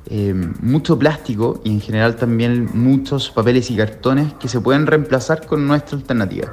eh, 0.08 0.34
mucho 0.60 0.98
plástico 0.98 1.60
y 1.64 1.70
en 1.70 1.80
general 1.80 2.16
también 2.16 2.68
muchos 2.74 3.30
papeles 3.30 3.70
y 3.70 3.76
cartones 3.76 4.34
que 4.34 4.48
se 4.48 4.60
pueden 4.60 4.86
reemplazar 4.86 5.46
con 5.46 5.66
nuestra 5.66 5.98
alternativa. 5.98 6.52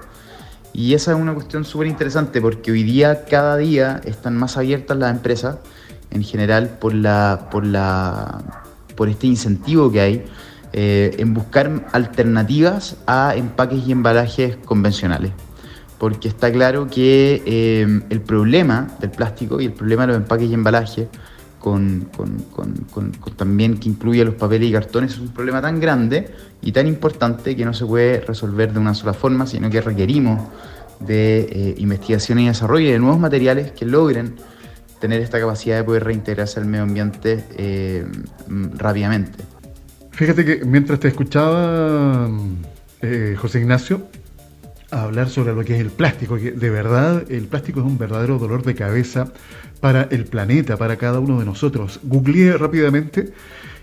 Y 0.74 0.96
esa 0.96 1.12
es 1.12 1.18
una 1.18 1.34
cuestión 1.36 1.66
súper 1.66 1.88
interesante 1.88 2.42
porque 2.42 2.72
hoy 2.72 2.84
día, 2.84 3.26
cada 3.26 3.58
día, 3.58 4.02
están 4.06 4.38
más 4.38 4.58
abiertas 4.58 4.98
las 4.98 5.16
empresas 5.16 5.58
en 6.10 6.24
general 6.24 6.78
por, 6.80 6.94
la, 6.94 7.48
por, 7.52 7.66
la, 7.66 8.64
por 8.96 9.10
este 9.10 9.28
incentivo 9.28 9.92
que 9.92 10.02
hay 10.02 10.26
eh, 10.74 11.16
en 11.20 11.36
buscar 11.36 11.86
alternativas 11.92 12.98
a 13.06 13.36
empaques 13.36 13.88
y 13.88 13.92
embalajes 13.92 14.58
convencionales. 14.58 15.32
porque 16.00 16.28
está 16.28 16.52
claro 16.52 16.88
que 16.88 17.42
eh, 17.46 18.02
el 18.10 18.22
problema 18.22 18.88
del 19.00 19.12
plástico 19.12 19.62
y 19.62 19.66
el 19.66 19.72
problema 19.72 20.02
de 20.02 20.08
los 20.08 20.18
empaques 20.18 20.50
y 20.50 20.54
embalajes, 20.54 21.08
con, 21.60 22.10
también 23.38 23.78
que 23.78 23.88
incluye 23.88 24.26
los 24.26 24.36
papeles 24.36 24.68
y 24.68 24.74
cartones, 24.74 25.14
es 25.14 25.20
un 25.20 25.30
problema 25.30 25.62
tan 25.62 25.80
grande 25.80 26.30
y 26.62 26.74
tan 26.74 26.88
importante 26.88 27.56
que 27.56 27.64
no 27.64 27.74
se 27.74 27.86
puede 27.86 28.20
resolver 28.20 28.74
de 28.74 28.80
una 28.80 28.94
sola 28.94 29.14
forma, 29.14 29.46
sino 29.46 29.70
que 29.70 29.80
requerimos 29.80 30.42
de 31.00 31.48
eh, 31.52 31.76
investigación 31.78 32.40
y 32.40 32.48
desarrollo 32.48 32.92
de 32.92 33.00
nuevos 33.00 33.20
materiales 33.20 33.72
que 33.72 33.86
logren 33.86 34.36
tener 35.00 35.22
esta 35.22 35.40
capacidad 35.40 35.78
de 35.78 35.84
poder 35.84 36.04
reintegrarse 36.04 36.60
al 36.60 36.66
medio 36.66 36.84
ambiente 36.84 37.44
eh, 37.58 38.06
rápidamente. 38.76 39.44
Fíjate 40.14 40.46
que 40.46 40.64
mientras 40.64 41.00
te 41.00 41.08
escuchaba, 41.08 42.30
José 43.38 43.60
Ignacio, 43.60 44.08
hablar 44.92 45.28
sobre 45.28 45.54
lo 45.54 45.66
que 45.66 45.74
es 45.74 45.82
el 45.82 45.90
plástico, 45.90 46.38
que 46.38 46.52
de 46.52 46.70
verdad 46.70 47.24
el 47.30 47.48
plástico 47.48 47.80
es 47.80 47.86
un 47.88 47.98
verdadero 47.98 48.38
dolor 48.38 48.64
de 48.64 48.76
cabeza 48.76 49.34
para 49.80 50.04
el 50.04 50.26
planeta, 50.26 50.78
para 50.78 50.98
cada 50.98 51.20
uno 51.20 51.40
de 51.40 51.46
nosotros. 51.46 52.00
Googleé 52.04 52.58
rápidamente 52.58 53.34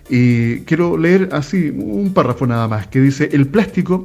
y 0.09 0.61
quiero 0.61 0.97
leer 0.97 1.31
así 1.33 1.71
un 1.71 2.14
párrafo 2.14 2.47
nada 2.47 2.69
más 2.69 2.87
que 2.87 3.01
dice, 3.01 3.29
el 3.33 3.49
plástico 3.49 4.05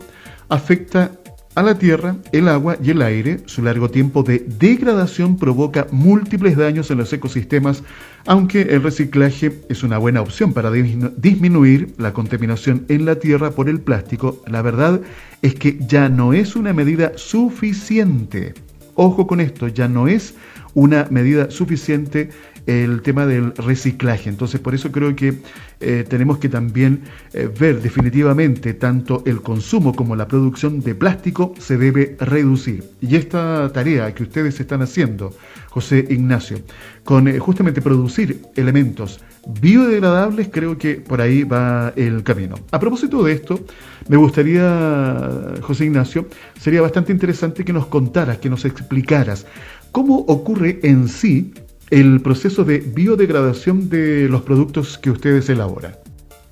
afecta 0.50 1.12
a 1.54 1.62
la 1.62 1.78
tierra, 1.78 2.18
el 2.32 2.50
agua 2.50 2.76
y 2.84 2.90
el 2.90 3.02
aire, 3.02 3.40
su 3.46 3.62
largo 3.62 3.90
tiempo 3.90 4.24
de 4.24 4.40
degradación 4.40 5.38
provoca 5.38 5.88
múltiples 5.92 6.58
daños 6.58 6.92
en 6.92 6.98
los 6.98 7.14
ecosistemas, 7.14 7.84
aunque 8.26 8.62
el 8.62 8.82
reciclaje 8.82 9.60
es 9.70 9.84
una 9.84 9.98
buena 9.98 10.22
opción 10.22 10.54
para 10.54 10.72
disminuir 10.72 11.94
la 11.98 12.14
contaminación 12.14 12.86
en 12.90 13.06
la 13.06 13.16
tierra 13.16 13.52
por 13.52 13.70
el 13.70 13.80
plástico, 13.80 14.42
la 14.48 14.62
verdad 14.62 15.02
es 15.42 15.56
que 15.56 15.78
ya 15.80 16.10
no 16.10 16.34
es 16.34 16.56
una 16.56 16.74
medida 16.74 17.14
suficiente. 17.16 18.54
Ojo 18.96 19.28
con 19.28 19.42
esto, 19.42 19.68
ya 19.68 19.88
no 19.88 20.08
es 20.08 20.34
una 20.74 21.08
medida 21.12 21.52
suficiente 21.52 22.30
el 22.68 23.02
tema 23.02 23.26
del 23.26 23.54
reciclaje. 23.56 24.30
Entonces, 24.30 24.60
por 24.60 24.74
eso 24.74 24.92
creo 24.92 25.16
que 25.16 25.40
eh, 25.80 26.06
tenemos 26.08 26.38
que 26.40 26.50
también 26.50 27.02
eh, 27.34 27.50
ver 27.60 27.82
definitivamente 27.82 28.74
tanto 28.74 29.24
el 29.26 29.42
consumo 29.42 29.94
como 29.94 30.16
la 30.16 30.28
producción 30.28 30.82
de 30.82 30.96
plástico 30.96 31.54
se 31.60 31.78
debe 31.78 32.16
reducir. 32.20 32.84
Y 33.02 33.16
esta 33.16 33.72
tarea 33.72 34.14
que 34.14 34.24
ustedes 34.24 34.60
están 34.60 34.82
haciendo, 34.82 35.34
José 35.70 36.06
Ignacio, 36.10 36.60
con 37.04 37.28
eh, 37.28 37.40
justamente 37.40 37.82
producir 37.82 38.42
elementos 38.56 39.20
biodegradables, 39.62 40.50
creo 40.52 40.78
que 40.78 40.96
por 40.96 41.22
ahí 41.22 41.44
va 41.44 41.94
el 41.96 42.24
camino. 42.24 42.56
A 42.72 42.80
propósito 42.80 43.24
de 43.24 43.34
esto, 43.34 43.60
me 44.08 44.18
gustaría, 44.18 45.54
José 45.62 45.86
Ignacio, 45.86 46.28
sería 46.60 46.82
bastante 46.82 47.12
interesante 47.12 47.64
que 47.64 47.74
nos 47.74 47.86
contaras, 47.86 48.40
que 48.40 48.50
nos 48.50 48.66
explicaras 48.66 49.46
cómo 49.92 50.18
ocurre 50.28 50.80
en 50.84 51.08
sí 51.08 51.54
el 51.90 52.22
proceso 52.22 52.64
de 52.64 52.80
biodegradación 52.80 53.90
de 53.90 54.28
los 54.30 54.42
productos 54.42 54.98
que 54.98 55.12
ustedes 55.12 55.50
elaboran. 55.50 55.96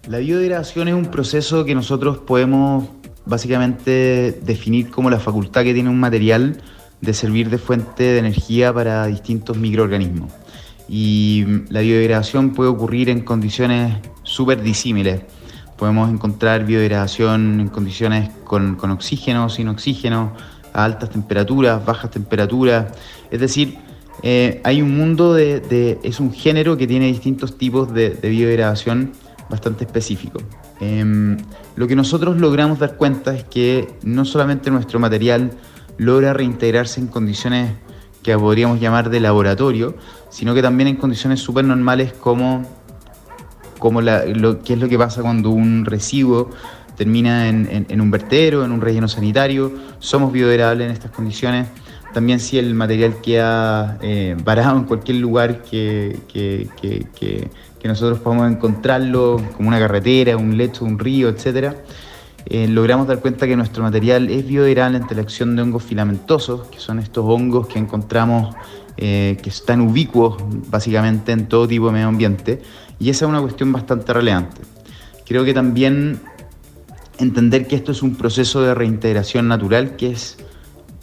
La 0.08 0.20
biodegradación 0.20 0.88
es 0.90 0.94
un 0.94 1.06
proceso 1.06 1.66
que 1.66 1.74
nosotros 1.74 2.18
podemos 2.20 2.90
básicamente 3.26 4.40
definir 4.46 4.90
como 4.90 5.10
la 5.10 5.20
facultad 5.20 5.64
que 5.64 5.74
tiene 5.74 5.90
un 5.90 6.00
material 6.00 6.62
de 7.02 7.14
servir 7.14 7.50
de 7.50 7.58
fuente 7.58 8.04
de 8.04 8.20
energía 8.20 8.74
para 8.74 9.08
distintos 9.08 9.58
microorganismos. 9.58 10.32
Y 10.88 11.46
la 11.70 11.82
biodegradación 11.82 12.52
puede 12.54 12.70
ocurrir 12.70 13.10
en 13.10 13.22
condiciones 13.22 13.96
súper 14.24 14.62
disímiles. 14.62 15.22
Podemos 15.78 16.12
encontrar 16.12 16.66
biodegradación 16.66 17.60
en 17.60 17.68
condiciones 17.70 18.30
con, 18.44 18.76
con 18.76 18.92
oxígeno, 18.92 19.50
sin 19.50 19.70
oxígeno, 19.70 20.34
a 20.74 20.84
altas 20.84 21.10
temperaturas, 21.10 21.84
bajas 21.86 22.12
temperaturas. 22.12 22.88
Es 23.32 23.40
decir, 23.40 23.78
eh, 24.22 24.62
hay 24.64 24.82
un 24.82 24.96
mundo 24.96 25.34
de, 25.34 26.00
es 26.04 26.20
un 26.20 26.32
género 26.32 26.78
que 26.78 26.88
tiene 26.88 27.08
distintos 27.08 27.58
tipos 27.58 27.94
de, 27.94 28.10
biodegradación 28.22 29.12
bastante 29.50 29.86
específicos. 29.86 30.44
Em, 30.80 31.38
lo 31.76 31.88
que 31.88 31.96
nosotros 31.96 32.40
logramos 32.40 32.80
dar 32.80 32.96
cuenta 32.98 33.36
es 33.36 33.44
que 33.44 33.88
no 34.04 34.26
solamente 34.26 34.70
nuestro 34.72 35.00
material 35.00 35.52
logra 35.98 36.34
reintegrarse 36.34 37.00
en 37.00 37.08
condiciones 37.08 37.72
que 38.22 38.38
podríamos 38.38 38.80
llamar 38.80 39.10
de 39.10 39.20
laboratorio, 39.20 39.96
sino 40.30 40.54
que 40.54 40.62
también 40.62 40.88
en 40.88 40.96
condiciones 40.96 41.42
súper 41.42 41.66
normales 41.66 42.14
como, 42.14 42.64
como 43.80 44.02
lo, 44.02 44.64
que 44.64 44.74
es 44.74 44.80
lo 44.80 44.88
que 44.88 44.98
pasa 44.98 45.22
cuando 45.22 45.50
un 45.50 45.86
residuo 45.86 46.50
termina 46.96 47.50
en, 47.50 47.86
en 47.90 48.02
un 48.02 48.12
vertedero, 48.12 48.64
en 48.64 48.72
un 48.72 48.80
relleno 48.80 49.08
sanitario. 49.08 49.74
Somos 50.00 50.32
biodegradables 50.32 50.88
en 50.88 50.94
estas 50.94 51.12
condiciones 51.12 51.68
también 52.14 52.40
si 52.40 52.58
el 52.58 52.74
material 52.76 53.22
queda 53.22 53.98
eh, 54.02 54.36
varado 54.44 54.78
en 54.78 54.86
cualquier 54.86 55.18
lugar 55.18 55.64
que, 55.64 56.20
nosotros 57.84 58.20
podamos 58.20 58.50
encontrarlo, 58.50 59.42
como 59.58 59.68
una 59.68 59.80
carretera, 59.80 60.38
un 60.38 60.56
lecho, 60.56 60.86
un 60.86 60.98
río, 60.98 61.30
etc., 61.30 61.74
eh, 62.46 62.68
logramos 62.68 63.08
dar 63.08 63.20
cuenta 63.20 63.48
que 63.48 63.56
nuestro 63.56 63.84
material 63.84 64.30
es 64.30 64.46
biodegradable 64.46 64.98
ante 64.98 65.16
la 65.16 65.22
acción 65.22 65.56
de 65.56 65.62
hongos 65.62 65.84
filamentosos, 65.84 66.68
que 66.68 66.80
son 66.80 67.00
estos 67.00 67.24
hongos 67.26 67.68
que 67.68 67.80
encontramos 67.80 68.54
eh, 68.98 69.38
que 69.42 69.50
están 69.50 69.82
ubicuos 69.82 70.38
básicamente 70.70 71.32
en 71.32 71.48
todo 71.48 71.68
tipo 71.68 71.88
de 71.88 71.94
medio 71.94 72.08
ambiente, 72.08 72.62
y 73.00 73.10
esa 73.10 73.26
es 73.26 73.30
una 73.30 73.42
cuestión 73.42 73.72
bastante 73.72 74.14
relevante. 74.14 74.62
Creo 75.26 75.46
que 75.46 75.54
también 75.54 76.20
entender 77.18 77.68
que 77.68 77.76
esto 77.76 77.92
es 77.92 78.02
un 78.04 78.16
proceso 78.16 78.62
de 78.62 78.74
reintegración 78.74 79.48
natural 79.48 79.96
que 79.96 80.12
es 80.12 80.38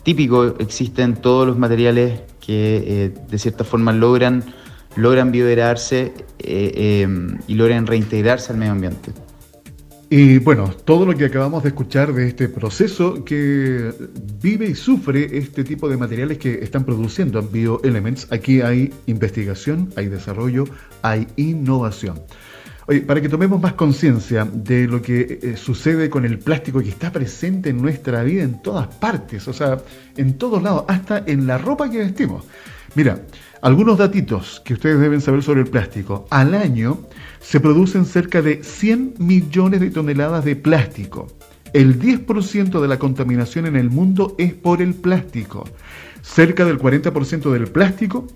típico 0.02 0.58
existen 0.58 1.14
todos 1.14 1.46
los 1.46 1.58
materiales 1.58 2.20
que 2.40 2.76
eh, 2.86 3.14
de 3.28 3.38
cierta 3.38 3.64
forma 3.64 3.92
logran, 3.92 4.44
logran 4.96 5.30
biodegradarse 5.30 6.12
eh, 6.38 7.02
em, 7.02 7.38
y 7.46 7.54
logran 7.54 7.86
reintegrarse 7.86 8.52
al 8.52 8.58
medio 8.58 8.72
ambiente. 8.72 9.12
Y 10.12 10.38
bueno, 10.38 10.74
todo 10.84 11.06
lo 11.06 11.16
que 11.16 11.26
acabamos 11.26 11.62
de 11.62 11.68
escuchar 11.68 12.12
de 12.12 12.26
este 12.26 12.48
proceso 12.48 13.24
que 13.24 13.92
vive 14.42 14.66
y 14.66 14.74
sufre 14.74 15.38
este 15.38 15.62
tipo 15.62 15.88
de 15.88 15.96
materiales 15.96 16.38
que 16.38 16.54
están 16.64 16.84
produciendo 16.84 17.40
Bioelements, 17.42 18.26
aquí 18.32 18.60
hay 18.60 18.92
investigación, 19.06 19.88
hay 19.94 20.08
desarrollo, 20.08 20.64
hay 21.02 21.28
innovación 21.36 22.20
para 22.98 23.20
que 23.20 23.28
tomemos 23.28 23.60
más 23.60 23.74
conciencia 23.74 24.44
de 24.44 24.88
lo 24.88 25.00
que 25.00 25.38
eh, 25.40 25.56
sucede 25.56 26.10
con 26.10 26.24
el 26.24 26.40
plástico 26.40 26.80
que 26.80 26.88
está 26.88 27.12
presente 27.12 27.70
en 27.70 27.80
nuestra 27.80 28.24
vida 28.24 28.42
en 28.42 28.60
todas 28.60 28.88
partes, 28.88 29.46
o 29.46 29.52
sea, 29.52 29.78
en 30.16 30.36
todos 30.36 30.60
lados, 30.60 30.84
hasta 30.88 31.22
en 31.26 31.46
la 31.46 31.58
ropa 31.58 31.88
que 31.88 31.98
vestimos. 31.98 32.44
Mira, 32.96 33.22
algunos 33.62 33.98
datitos 33.98 34.60
que 34.64 34.74
ustedes 34.74 34.98
deben 34.98 35.20
saber 35.20 35.42
sobre 35.42 35.60
el 35.60 35.68
plástico. 35.68 36.26
Al 36.30 36.54
año 36.54 36.98
se 37.40 37.60
producen 37.60 38.04
cerca 38.06 38.42
de 38.42 38.64
100 38.64 39.14
millones 39.18 39.80
de 39.80 39.90
toneladas 39.90 40.44
de 40.44 40.56
plástico. 40.56 41.28
El 41.72 42.00
10% 42.00 42.80
de 42.80 42.88
la 42.88 42.98
contaminación 42.98 43.66
en 43.66 43.76
el 43.76 43.90
mundo 43.90 44.34
es 44.38 44.54
por 44.54 44.82
el 44.82 44.94
plástico. 44.94 45.68
Cerca 46.22 46.64
del 46.64 46.78
40% 46.78 47.52
del 47.52 47.68
plástico 47.68 48.26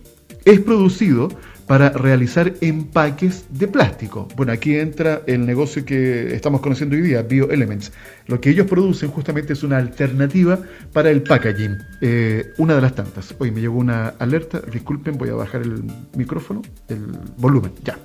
es 0.45 0.61
producido 0.61 1.31
para 1.67 1.91
realizar 1.91 2.53
empaques 2.61 3.47
de 3.51 3.69
plástico. 3.69 4.29
Bueno, 4.37 4.53
aquí 4.53 4.77
entra 4.77 5.23
el 5.27 5.47
negocio 5.47 5.85
que 5.85 6.35
estamos 6.35 6.61
conociendo 6.61 6.97
hoy 6.97 7.03
día, 7.03 7.23
BioElements. 7.23 7.93
Lo 8.27 8.41
que 8.41 8.51
ellos 8.51 8.67
producen 8.67 9.11
justamente 9.11 9.53
es 9.53 9.63
una 9.63 9.79
alternativa 9.79 10.59
para 10.93 11.11
el 11.11 11.23
packaging, 11.23 11.77
eh, 12.01 12.53
una 12.59 12.75
de 12.75 12.83
las 12.83 12.95
tantas. 12.95 13.35
Hoy 13.39 13.51
me 13.51 13.61
llegó 13.61 13.79
una 13.79 14.09
alerta, 14.19 14.61
disculpen, 14.61 15.17
voy 15.17 15.31
a 15.31 15.35
bajar 15.35 15.63
el 15.63 15.83
micrófono, 16.17 16.63
el 16.89 17.07
volumen, 17.39 17.73
ya. 17.83 17.99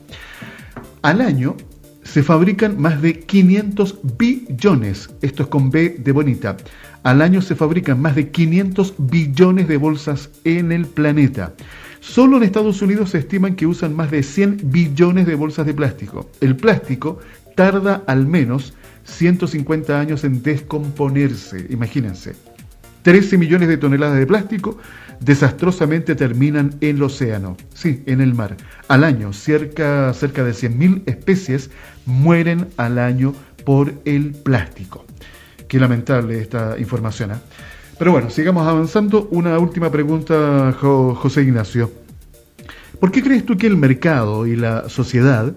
Al 1.01 1.21
año 1.21 1.55
se 2.03 2.23
fabrican 2.23 2.79
más 2.81 3.01
de 3.01 3.19
500 3.19 3.99
billones, 4.17 5.09
esto 5.21 5.43
es 5.43 5.49
con 5.49 5.69
B 5.69 5.97
de 5.99 6.11
bonita. 6.11 6.57
Al 7.03 7.21
año 7.21 7.41
se 7.41 7.55
fabrican 7.55 8.01
más 8.01 8.15
de 8.15 8.29
500 8.29 8.95
billones 8.97 9.67
de 9.67 9.77
bolsas 9.77 10.29
en 10.43 10.71
el 10.71 10.85
planeta. 10.85 11.53
Solo 12.01 12.37
en 12.37 12.43
Estados 12.43 12.81
Unidos 12.81 13.11
se 13.11 13.19
estiman 13.19 13.55
que 13.55 13.67
usan 13.67 13.95
más 13.95 14.11
de 14.11 14.23
100 14.23 14.61
billones 14.65 15.25
de 15.25 15.35
bolsas 15.35 15.65
de 15.65 15.73
plástico. 15.73 16.29
El 16.41 16.55
plástico 16.55 17.19
tarda 17.55 18.03
al 18.07 18.25
menos 18.25 18.73
150 19.03 19.99
años 19.99 20.23
en 20.23 20.41
descomponerse, 20.41 21.67
imagínense. 21.69 22.35
13 23.03 23.37
millones 23.37 23.69
de 23.69 23.77
toneladas 23.77 24.17
de 24.17 24.27
plástico 24.27 24.77
desastrosamente 25.19 26.15
terminan 26.15 26.75
en 26.81 26.97
el 26.97 27.03
océano, 27.03 27.57
sí, 27.73 28.03
en 28.05 28.21
el 28.21 28.33
mar. 28.33 28.55
Al 28.87 29.03
año, 29.03 29.33
cerca, 29.33 30.13
cerca 30.13 30.43
de 30.43 30.51
100.000 30.51 31.03
especies 31.05 31.69
mueren 32.05 32.67
al 32.77 32.97
año 32.99 33.33
por 33.65 33.93
el 34.05 34.31
plástico. 34.31 35.05
Qué 35.67 35.79
lamentable 35.79 36.39
esta 36.41 36.77
información. 36.79 37.31
¿eh? 37.31 37.35
Pero 37.99 38.13
bueno, 38.13 38.29
sigamos 38.29 38.65
avanzando. 38.65 39.27
Una 39.29 39.59
última 39.59 39.91
pregunta, 39.91 40.73
José 40.79 41.41
Ignacio. 41.41 41.91
¿Por 42.97 43.11
qué 43.11 43.21
crees 43.21 43.45
tú 43.45 43.57
que 43.57 43.67
el 43.67 43.75
mercado 43.75 44.47
y 44.47 44.55
la 44.55 44.87
sociedad 44.87 45.53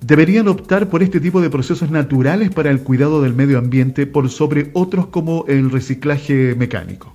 deberían 0.00 0.48
optar 0.48 0.88
por 0.88 1.02
este 1.02 1.20
tipo 1.20 1.42
de 1.42 1.50
procesos 1.50 1.90
naturales 1.90 2.50
para 2.50 2.70
el 2.70 2.82
cuidado 2.82 3.20
del 3.20 3.34
medio 3.34 3.58
ambiente 3.58 4.06
por 4.06 4.30
sobre 4.30 4.70
otros 4.72 5.08
como 5.08 5.44
el 5.48 5.70
reciclaje 5.70 6.54
mecánico? 6.54 7.12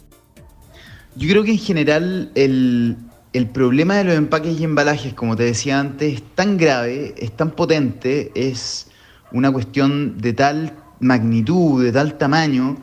Yo 1.15 1.27
creo 1.27 1.43
que 1.43 1.53
en 1.53 1.57
general 1.57 2.31
el, 2.35 2.97
el 3.33 3.47
problema 3.47 3.95
de 3.95 4.03
los 4.03 4.13
empaques 4.13 4.59
y 4.59 4.63
embalajes, 4.63 5.15
como 5.15 5.35
te 5.35 5.43
decía 5.43 5.79
antes, 5.79 6.13
es 6.13 6.23
tan 6.35 6.55
grave, 6.55 7.15
es 7.17 7.31
tan 7.31 7.49
potente, 7.49 8.31
es 8.35 8.91
una 9.31 9.51
cuestión 9.51 10.19
de 10.19 10.33
tal 10.33 10.73
magnitud, 10.99 11.83
de 11.83 11.91
tal 11.91 12.15
tamaño, 12.19 12.77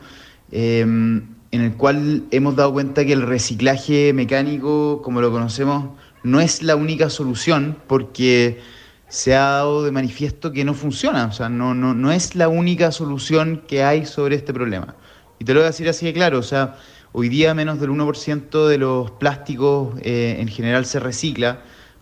em, 0.51 1.34
en 1.51 1.61
el 1.61 1.73
cual 1.73 2.23
hemos 2.31 2.55
dado 2.55 2.73
cuenta 2.73 3.05
que 3.05 3.13
el 3.13 3.21
reciclaje 3.21 4.13
mecánico, 4.13 5.01
como 5.01 5.21
lo 5.21 5.31
conocemos, 5.31 5.89
no 6.23 6.41
es 6.41 6.63
la 6.63 6.75
única 6.75 7.09
solución 7.09 7.77
porque 7.87 8.59
se 9.07 9.35
ha 9.35 9.41
dado 9.41 9.83
de 9.83 9.91
manifiesto 9.91 10.51
que 10.51 10.65
no 10.65 10.73
funciona, 10.73 11.27
o 11.27 11.31
sea, 11.31 11.47
no, 11.49 11.73
no, 11.73 11.93
no 11.93 12.11
es 12.11 12.35
la 12.35 12.47
única 12.47 12.91
solución 12.91 13.63
que 13.67 13.83
hay 13.83 14.05
sobre 14.05 14.35
este 14.35 14.53
problema. 14.53 14.95
Y 15.39 15.45
te 15.45 15.53
lo 15.53 15.59
voy 15.59 15.65
a 15.65 15.69
decir 15.69 15.87
así 15.87 16.05
de 16.05 16.13
claro, 16.13 16.39
o 16.39 16.43
sea, 16.43 16.75
hoy 17.11 17.29
día 17.29 17.53
menos 17.53 17.79
del 17.79 17.91
1% 17.91 18.67
de 18.67 18.77
los 18.77 19.11
plásticos 19.11 19.95
eh, 20.01 20.37
en 20.39 20.47
general 20.47 20.85
se 20.85 20.99
recicla, 20.99 21.61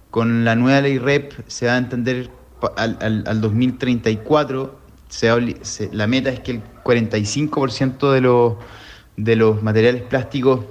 con 0.09 0.45
la 0.45 0.55
nueva 0.55 0.81
ley 0.81 0.97
REP 0.97 1.33
se 1.47 1.65
va 1.65 1.73
a 1.73 1.77
entender 1.77 2.29
al, 2.77 3.23
al, 3.27 3.41
2034, 3.41 4.79
se, 5.09 5.89
la 5.91 6.07
meta 6.07 6.29
es 6.29 6.39
que 6.39 6.51
el 6.51 6.61
45% 6.83 8.11
de 8.11 8.21
los, 8.21 8.53
de 9.17 9.35
los 9.35 9.61
materiales 9.61 10.01
plásticos 10.03 10.65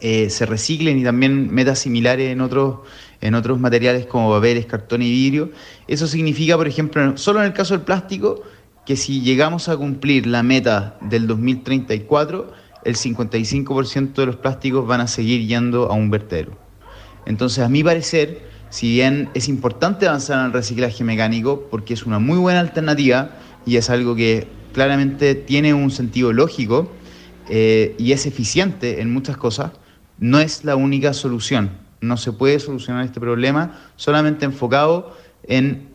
eh, 0.00 0.30
se 0.30 0.46
reciclen 0.46 0.98
y 0.98 1.04
también 1.04 1.52
metas 1.52 1.80
similares 1.80 2.32
en 2.32 2.40
otros, 2.40 2.78
en 3.20 3.34
otros 3.34 3.60
materiales 3.60 4.06
como 4.06 4.30
papeles, 4.30 4.64
cartón 4.64 5.02
y 5.02 5.10
vidrio. 5.10 5.50
Eso 5.88 6.06
significa, 6.06 6.56
por 6.56 6.66
ejemplo, 6.66 7.16
solo 7.18 7.40
en 7.40 7.46
el 7.46 7.52
caso 7.52 7.74
del 7.74 7.82
plástico, 7.82 8.42
que 8.86 8.96
si 8.96 9.20
llegamos 9.20 9.68
a 9.68 9.76
cumplir 9.76 10.26
la 10.26 10.42
meta 10.42 10.96
del 11.02 11.26
2034, 11.26 12.50
el 12.84 12.96
55% 12.96 14.14
de 14.14 14.26
los 14.26 14.36
plásticos 14.36 14.86
van 14.86 15.02
a 15.02 15.06
seguir 15.06 15.46
yendo 15.46 15.92
a 15.92 15.94
un 15.94 16.10
vertedero. 16.10 16.56
Entonces, 17.26 17.62
a 17.62 17.68
mi 17.68 17.84
parecer, 17.84 18.40
si 18.70 18.94
bien 18.94 19.28
es 19.34 19.48
importante 19.48 20.08
avanzar 20.08 20.38
en 20.38 20.46
el 20.46 20.52
reciclaje 20.52 21.04
mecánico, 21.04 21.68
porque 21.70 21.92
es 21.92 22.06
una 22.06 22.18
muy 22.18 22.38
buena 22.38 22.60
alternativa 22.60 23.32
y 23.66 23.76
es 23.76 23.90
algo 23.90 24.16
que 24.16 24.48
claramente 24.72 25.34
tiene 25.34 25.74
un 25.74 25.90
sentido 25.90 26.32
lógico 26.32 26.90
eh, 27.52 27.96
y 27.98 28.12
es 28.12 28.26
eficiente 28.26 29.00
en 29.00 29.12
muchas 29.12 29.36
cosas, 29.36 29.72
no 30.20 30.38
es 30.38 30.64
la 30.64 30.76
única 30.76 31.12
solución. 31.12 31.70
No 32.00 32.16
se 32.16 32.30
puede 32.30 32.60
solucionar 32.60 33.04
este 33.04 33.18
problema 33.18 33.76
solamente 33.96 34.44
enfocado 34.44 35.16
en, 35.42 35.90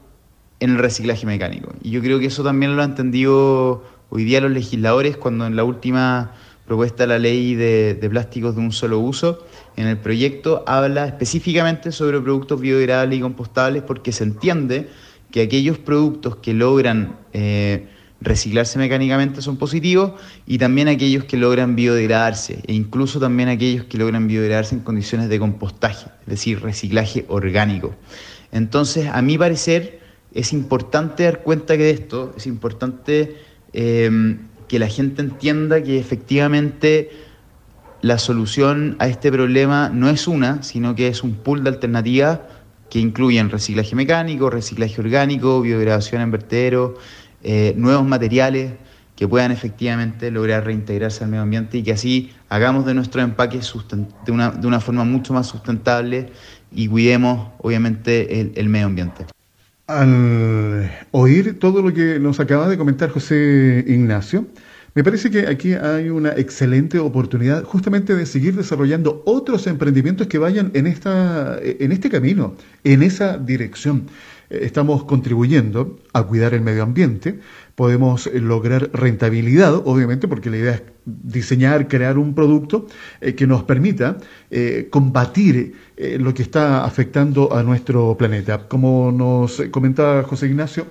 el 0.60 0.78
reciclaje 0.78 1.26
mecánico. 1.26 1.74
Y 1.82 1.92
yo 1.92 2.02
creo 2.02 2.20
que 2.20 2.26
eso 2.26 2.44
también 2.44 2.76
lo 2.76 2.84
han 2.84 2.92
entendido 2.92 3.84
hoy 4.10 4.26
día 4.26 4.42
los 4.42 4.52
legisladores 4.52 5.16
cuando 5.16 5.46
en 5.46 5.56
la 5.56 5.64
última 5.64 6.34
propuesta 6.68 7.04
de 7.04 7.08
la 7.08 7.20
ley 7.20 7.56
de, 7.56 8.08
plásticos 8.10 8.56
de 8.56 8.62
un 8.62 8.72
solo 8.72 9.00
uso, 9.00 9.46
en 9.78 9.88
el 9.88 9.98
proyecto 9.98 10.64
habla 10.68 11.06
específicamente 11.06 11.92
sobre 11.92 12.20
productos 12.20 12.60
biodegradables 12.60 13.20
y 13.20 13.22
compostables 13.22 13.84
porque 13.84 14.12
se 14.12 14.24
entiende 14.24 14.90
que 15.32 15.42
aquellos 15.42 15.78
productos 15.78 16.38
que 16.38 16.54
logran 16.54 17.18
eh, 17.34 17.88
reciclarse 18.26 18.78
mecánicamente 18.78 19.42
son 19.42 19.58
positivos 19.58 20.14
y 20.46 20.58
también 20.58 20.88
aquellos 20.88 21.24
que 21.24 21.38
logran 21.38 21.76
biodegradarse 21.76 22.60
e 22.68 22.74
incluso 22.74 23.20
también 23.20 23.48
aquellos 23.50 23.86
que 23.86 23.98
logran 23.98 24.28
biodegradarse 24.28 24.76
en 24.76 24.82
condiciones 24.82 25.30
de 25.30 25.40
compostaje, 25.40 26.08
es 26.22 26.28
decir, 26.28 26.62
reciclaje 26.62 27.26
orgánico. 27.30 27.96
Entonces, 28.52 29.08
a 29.12 29.22
mi 29.22 29.38
parecer, 29.38 30.00
es 30.34 30.52
importante 30.52 31.24
dar 31.24 31.44
cuenta 31.44 31.78
que 31.78 31.84
de 31.84 31.92
esto, 31.92 32.34
es 32.36 32.48
importante 32.48 33.38
eh, 33.74 34.38
que 34.68 34.80
la 34.80 34.88
gente 34.88 35.22
entienda 35.22 35.82
que 35.82 36.00
efectivamente 36.00 37.12
la 38.02 38.18
solución 38.18 38.96
a 39.00 39.08
este 39.08 39.32
problema 39.32 39.90
no 39.90 40.10
es 40.10 40.28
una, 40.28 40.64
sino 40.64 40.96
que 40.96 41.08
es 41.08 41.24
un 41.24 41.36
pool 41.36 41.64
de 41.64 41.70
alternativas 41.70 42.40
que 42.90 43.00
incluyen 43.00 43.50
reciclaje 43.50 43.96
mecánico, 43.96 44.50
reciclaje 44.50 45.02
orgánico, 45.02 45.62
biodegradación 45.62 46.22
en 46.22 46.32
vertedero, 46.32 46.98
eh, 47.48 47.76
nuevos 47.78 48.08
materiales 48.08 48.72
que 49.16 49.28
puedan 49.28 49.52
efectivamente 49.52 50.32
lograr 50.32 50.66
reintegrarse 50.66 51.24
al 51.24 51.30
medio 51.30 51.44
ambiente 51.44 51.78
y 51.78 51.84
que 51.84 51.92
así 51.92 52.32
hagamos 52.50 52.88
de 52.88 52.96
nuestro 52.96 53.22
empaque 53.22 53.60
de 54.26 54.32
una, 54.32 54.50
de 54.50 54.66
una 54.66 54.80
forma 54.80 55.04
mucho 55.04 55.32
más 55.32 55.46
sustentable 55.46 56.32
y 56.72 56.88
cuidemos 56.88 57.50
obviamente 57.60 58.42
el, 58.42 58.52
el 58.56 58.68
medio 58.68 58.88
ambiente. 58.88 59.26
Al 59.86 60.92
oír 61.12 61.60
todo 61.60 61.84
lo 61.84 61.94
que 61.94 62.20
nos 62.20 62.40
acaba 62.40 62.68
de 62.68 62.80
comentar 62.80 63.12
José 63.12 63.86
Ignacio, 63.88 64.48
me 64.96 65.04
parece 65.04 65.30
que 65.30 65.46
aquí 65.48 65.74
hay 65.74 66.10
una 66.10 66.30
excelente 66.32 66.98
oportunidad 66.98 67.64
justamente 67.64 68.16
de 68.16 68.26
seguir 68.26 68.56
desarrollando 68.56 69.22
otros 69.26 69.68
emprendimientos 69.68 70.26
que 70.28 70.38
vayan 70.40 70.72
en, 70.74 70.88
esta, 70.88 71.60
en 71.62 71.92
este 71.92 72.10
camino, 72.10 72.56
en 72.84 73.04
esa 73.04 73.38
dirección. 73.38 74.08
Eh, 74.50 74.60
estamos 74.64 75.04
contribuyendo 75.04 76.00
a 76.14 76.24
cuidar 76.24 76.54
el 76.54 76.62
medio 76.62 76.84
ambiente, 76.84 77.40
podemos 77.76 78.28
lograr 78.34 78.90
rentabilidad, 78.94 79.76
obviamente, 79.86 80.28
porque 80.28 80.50
la 80.50 80.58
idea 80.58 80.74
es 80.74 80.84
diseñar, 81.06 81.88
crear 81.88 82.18
un 82.18 82.34
producto 82.34 82.88
eh, 83.22 83.36
que 83.36 83.48
nos 83.48 83.64
permita 83.64 84.18
eh, 84.50 84.88
combatir 84.90 85.74
lo 85.98 86.34
que 86.34 86.42
está 86.42 86.84
afectando 86.84 87.54
a 87.56 87.64
nuestro 87.64 88.18
planeta. 88.18 88.68
Como 88.68 89.14
nos 89.14 89.64
comentaba 89.72 90.24
José 90.24 90.48
Ignacio, 90.48 90.88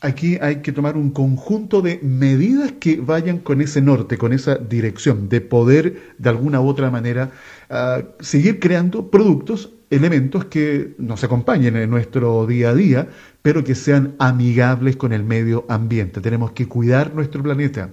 aquí 0.00 0.38
hay 0.40 0.56
que 0.56 0.72
tomar 0.72 0.96
un 0.96 1.10
conjunto 1.10 1.80
de 1.82 1.98
medidas 2.02 2.72
que 2.72 3.00
vayan 3.00 3.38
con 3.38 3.60
ese 3.60 3.80
norte, 3.80 4.18
con 4.18 4.32
esa 4.32 4.56
dirección, 4.56 5.28
de 5.28 5.40
poder 5.40 6.14
de 6.18 6.28
alguna 6.28 6.60
u 6.60 6.68
otra 6.68 6.90
manera 6.90 7.30
ah, 7.70 8.02
seguir 8.20 8.60
creando 8.60 9.10
productos 9.10 9.70
elementos 9.90 10.46
que 10.46 10.94
nos 10.98 11.24
acompañen 11.24 11.76
en 11.76 11.90
nuestro 11.90 12.46
día 12.46 12.70
a 12.70 12.74
día, 12.74 13.08
pero 13.42 13.64
que 13.64 13.74
sean 13.74 14.14
amigables 14.18 14.96
con 14.96 15.12
el 15.12 15.24
medio 15.24 15.64
ambiente. 15.68 16.20
Tenemos 16.20 16.52
que 16.52 16.66
cuidar 16.66 17.14
nuestro 17.14 17.42
planeta. 17.42 17.90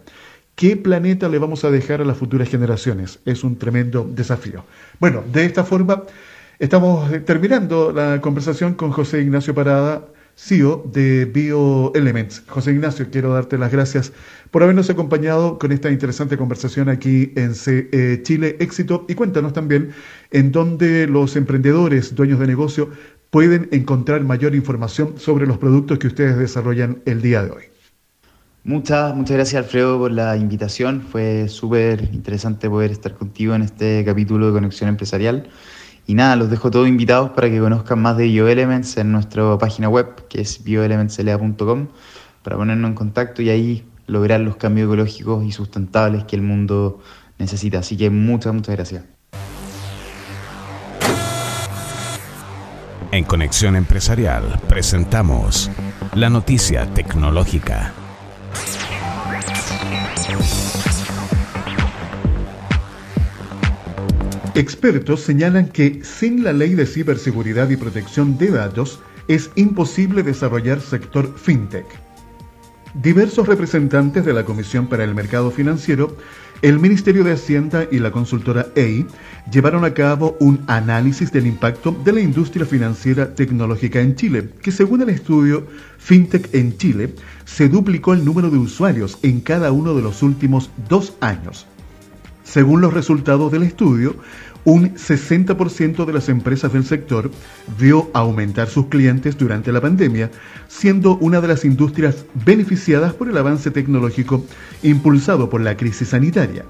¿Qué 0.56 0.78
planeta 0.78 1.28
le 1.28 1.38
vamos 1.38 1.66
a 1.66 1.72
dejar 1.72 2.02
a 2.02 2.06
las 2.06 2.18
futuras 2.18 2.50
generaciones? 2.50 3.20
Es 3.26 3.44
un 3.44 3.58
tremendo 3.58 4.10
desafío. 4.10 4.64
Bueno, 5.00 5.24
de 5.32 5.46
esta 5.46 5.64
forma 5.64 6.04
estamos 6.60 7.12
terminando 7.26 7.92
la 7.92 8.22
conversación 8.22 8.74
con 8.76 8.92
José 8.92 9.22
Ignacio 9.22 9.54
Parada, 9.54 10.06
CEO 10.36 10.84
de 10.91 11.26
BioElements. 11.26 12.43
José 12.48 12.71
Ignacio, 12.71 13.08
quiero 13.10 13.34
darte 13.34 13.58
las 13.58 13.71
gracias 13.71 14.12
por 14.52 14.63
habernos 14.63 14.89
acompañado 14.89 15.58
con 15.58 15.71
esta 15.71 15.89
interesante 15.89 16.38
conversación 16.38 16.89
aquí 16.89 17.32
en 17.36 17.56
CE 17.56 18.21
Chile 18.24 18.58
Éxito 18.60 19.06
y 19.08 19.15
cuéntanos 19.15 19.54
también 19.54 19.91
en 20.32 20.52
dónde 20.52 21.08
los 21.08 21.36
emprendedores, 21.36 22.15
dueños 22.15 22.39
de 22.39 22.48
negocio, 22.48 22.89
pueden 23.30 23.69
encontrar 23.71 24.21
mayor 24.24 24.56
información 24.56 25.15
sobre 25.17 25.48
los 25.48 25.58
productos 25.58 26.00
que 26.00 26.08
ustedes 26.08 26.38
desarrollan 26.38 27.02
el 27.06 27.21
día 27.21 27.43
de 27.43 27.52
hoy. 27.52 27.63
Muchas, 28.63 29.15
muchas 29.15 29.38
gracias 29.38 29.63
Alfredo 29.63 30.00
por 30.00 30.12
la 30.12 30.36
invitación. 30.38 31.02
Fue 31.02 31.48
súper 31.50 32.10
interesante 32.13 32.69
poder 32.69 32.91
estar 32.91 33.13
contigo 33.13 33.54
en 33.54 33.62
este 33.62 34.04
capítulo 34.04 34.48
de 34.48 34.54
Conexión 34.54 34.89
Empresarial. 34.89 35.48
Y 36.08 36.13
nada, 36.13 36.36
los 36.36 36.50
dejo 36.50 36.70
todos 36.70 36.88
invitados 36.88 37.32
para 37.32 37.50
que 37.50 37.60
conozcan 37.60 38.02
más 38.02 38.18
de 38.18 38.26
BioElements 38.26 38.98
en 38.98 39.12
nuestra 39.12 39.58
página 39.58 39.89
web, 39.89 40.28
que 40.28 40.41
es 40.41 40.63
bioelementsla.com, 40.63 41.88
para 42.44 42.58
ponernos 42.58 42.89
en 42.89 42.96
contacto 42.96 43.41
y 43.41 43.50
ahí 43.50 43.84
lograr 44.08 44.39
los 44.41 44.56
cambios 44.56 44.86
ecológicos 44.88 45.44
y 45.44 45.52
sustentables 45.52 46.26
que 46.26 46.36
el 46.36 46.44
mundo 46.44 47.00
necesita. 47.39 47.80
Así 47.80 47.98
que 47.98 48.10
muchas, 48.10 48.54
muchas 48.54 48.76
gracias. 48.76 49.04
En 53.12 53.24
Conexión 53.24 53.76
Empresarial 53.76 54.60
presentamos 54.68 55.72
la 56.13 56.30
noticia 56.30 56.86
tecnológica. 56.94 57.94
Expertos 64.56 65.20
señalan 65.20 65.68
que 65.68 66.00
sin 66.02 66.41
la 66.41 66.54
ley 66.54 66.76
de 66.76 66.86
ciberseguridad 66.86 67.70
y 67.70 67.76
protección 67.76 68.38
de 68.38 68.52
datos 68.52 69.02
es 69.28 69.52
imposible 69.56 70.24
desarrollar 70.24 70.80
sector 70.80 71.38
fintech. 71.38 71.86
Diversos 72.94 73.50
representantes 73.50 74.24
de 74.24 74.32
la 74.32 74.46
Comisión 74.46 74.88
para 74.88 75.04
el 75.04 75.13
Mercado 75.13 75.52
Financiero, 75.52 76.15
el 76.62 76.80
Ministerio 76.80 77.26
de 77.26 77.34
Hacienda 77.34 77.86
y 77.91 78.00
la 78.00 78.13
consultora 78.13 78.68
EI 78.76 79.06
llevaron 79.52 79.84
a 79.84 79.94
cabo 79.94 80.38
un 80.39 80.63
análisis 80.68 81.34
del 81.34 81.48
impacto 81.48 81.91
de 82.06 82.13
la 82.13 82.22
industria 82.22 82.65
financiera 82.65 83.36
tecnológica 83.36 84.00
en 84.00 84.15
Chile, 84.15 84.52
que 84.62 84.72
según 84.72 85.02
el 85.02 85.10
estudio 85.10 85.68
FinTech 85.98 86.56
en 86.56 86.78
Chile, 86.78 87.13
se 87.44 87.68
duplicó 87.68 88.13
el 88.13 88.24
número 88.24 88.50
de 88.50 88.58
usuarios 88.58 89.20
en 89.22 89.41
cada 89.41 89.74
uno 89.74 89.94
de 89.94 90.02
los 90.02 90.24
últimos 90.24 90.70
dos 90.88 91.13
años. 91.20 91.68
Según 92.46 92.80
los 92.80 92.94
resultados 92.94 93.52
del 93.52 93.64
estudio, 93.64 94.16
un 94.66 94.96
60% 94.96 96.06
de 96.06 96.14
las 96.14 96.30
empresas 96.30 96.72
del 96.72 96.86
sector 96.86 97.30
vio 97.78 98.10
aumentar 98.14 98.70
sus 98.70 98.86
clientes 98.88 99.38
durante 99.38 99.72
la 99.72 99.82
pandemia, 99.82 100.32
siendo 100.68 101.18
una 101.18 101.42
de 101.42 101.48
las 101.48 101.66
industrias 101.66 102.26
beneficiadas 102.46 103.14
por 103.14 103.30
el 103.30 103.38
avance 103.38 103.72
tecnológico 103.72 104.46
impulsado 104.84 105.50
por 105.50 105.62
la 105.62 105.76
crisis 105.76 106.10
sanitaria. 106.10 106.66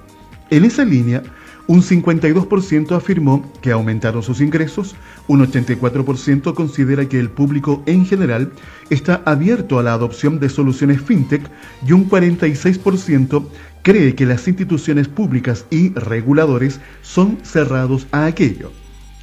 En 0.50 0.66
esa 0.66 0.86
línea, 0.86 1.24
Un 1.68 1.82
52% 1.82 2.96
afirmó 2.96 3.52
que 3.62 3.72
aumentaron 3.72 4.22
sus 4.22 4.40
ingresos, 4.40 4.96
un 5.28 5.40
84% 5.46 6.54
considera 6.54 7.10
que 7.10 7.20
el 7.20 7.30
público 7.30 7.82
en 7.88 8.06
general 8.06 8.52
está 8.92 9.24
abierto 9.26 9.80
a 9.80 9.84
la 9.84 9.94
adopción 9.94 10.40
de 10.40 10.50
soluciones 10.50 11.02
fintech 11.02 11.42
y 11.86 11.94
un 11.94 12.08
46% 12.08 13.48
cree 13.82 14.14
que 14.14 14.28
las 14.28 14.48
instituciones 14.48 15.08
públicas 15.08 15.66
y 15.72 15.90
reguladores 15.94 16.80
son 17.02 17.40
cerrados 17.42 18.06
a 18.12 18.26
aquello. 18.26 18.72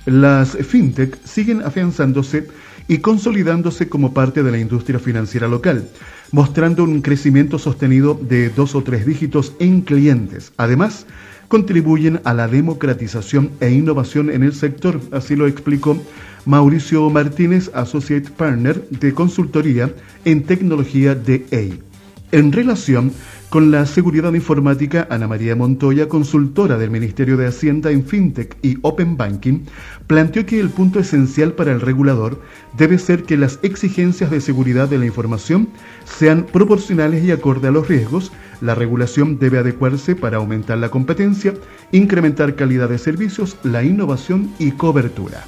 Las 0.05 0.57
fintech 0.57 1.25
siguen 1.25 1.63
afianzándose 1.63 2.49
y 2.89 2.99
consolidándose 2.99 3.89
como 3.89 4.13
parte 4.13 4.43
de 4.43 4.51
la 4.51 4.59
industria 4.59 4.99
financiera 4.99 5.47
local, 5.47 5.89
mostrando 6.33 6.83
un 6.83 7.03
crecimiento 7.03 7.61
sostenido 7.61 8.19
de 8.21 8.49
dos 8.49 8.75
o 8.75 8.83
tres 8.83 9.07
dígitos 9.07 9.53
en 9.61 9.83
clientes. 9.83 10.53
Además, 10.57 11.07
contribuyen 11.53 12.19
a 12.25 12.33
la 12.33 12.49
democratización 12.49 13.51
e 13.61 13.69
innovación 13.69 14.31
en 14.31 14.43
el 14.43 14.55
sector, 14.55 15.03
así 15.11 15.37
lo 15.37 15.47
explicó 15.47 16.03
Mauricio 16.47 17.11
Martínez, 17.11 17.71
Associate 17.75 18.31
Partner 18.31 18.89
de 18.89 19.13
consultoría 19.13 19.93
en 20.25 20.45
tecnología 20.45 21.15
de 21.15 21.45
EI. 21.51 21.92
En 22.33 22.51
relación 22.51 23.13
con 23.51 23.71
la 23.71 23.85
seguridad 23.85 24.33
informática, 24.33 25.07
Ana 25.11 25.29
María 25.29 25.55
Montoya, 25.55 26.09
consultora 26.09 26.79
del 26.79 26.91
Ministerio 26.91 27.37
de 27.37 27.47
Hacienda 27.47 27.91
en 27.91 28.07
FinTech 28.07 28.57
y 28.63 28.79
Open 28.81 29.19
Banking, 29.19 29.67
planteó 30.07 30.47
que 30.47 30.59
el 30.59 30.71
punto 30.71 30.99
esencial 30.99 31.53
para 31.53 31.73
el 31.73 31.83
regulador 31.83 32.41
debe 32.79 32.99
ser 32.99 33.25
que 33.25 33.37
las 33.37 33.59
exigencias 33.63 34.31
de 34.31 34.41
seguridad 34.41 34.89
de 34.89 34.97
la 34.97 35.05
información 35.05 35.69
sean 36.07 36.47
proporcionales 36.47 37.23
y 37.23 37.33
acorde 37.33 37.69
a 37.69 37.71
los 37.71 37.87
riesgos. 37.87 38.33
La 38.63 38.75
regulación 38.75 39.39
debe 39.39 39.59
adecuarse 39.59 40.17
para 40.17 40.39
aumentar 40.39 40.79
la 40.79 40.89
competencia, 40.89 41.53
incrementar 41.91 42.55
calidad 42.55 42.89
de 42.89 42.97
servicios, 42.97 43.59
la 43.63 43.83
innovación 43.83 44.51
y 44.59 44.71
cobertura. 44.71 45.45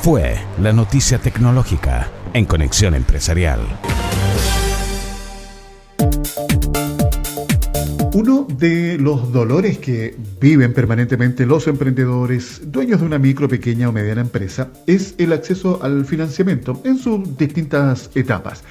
Fue 0.00 0.36
la 0.62 0.72
noticia 0.72 1.18
tecnológica 1.18 2.08
en 2.32 2.44
Conexión 2.44 2.94
Empresarial. 2.94 3.60
Uno 8.14 8.46
de 8.58 8.98
los 8.98 9.32
dolores 9.32 9.78
que 9.78 10.16
viven 10.40 10.72
permanentemente 10.72 11.46
los 11.46 11.68
emprendedores, 11.68 12.62
dueños 12.64 13.00
de 13.00 13.06
una 13.06 13.18
micro, 13.18 13.48
pequeña 13.48 13.88
o 13.88 13.92
mediana 13.92 14.22
empresa, 14.22 14.70
es 14.86 15.14
el 15.18 15.32
acceso 15.32 15.80
al 15.82 16.04
financiamiento 16.04 16.80
en 16.84 16.98
sus 16.98 17.36
distintas 17.36 18.10
etapas. 18.14 18.64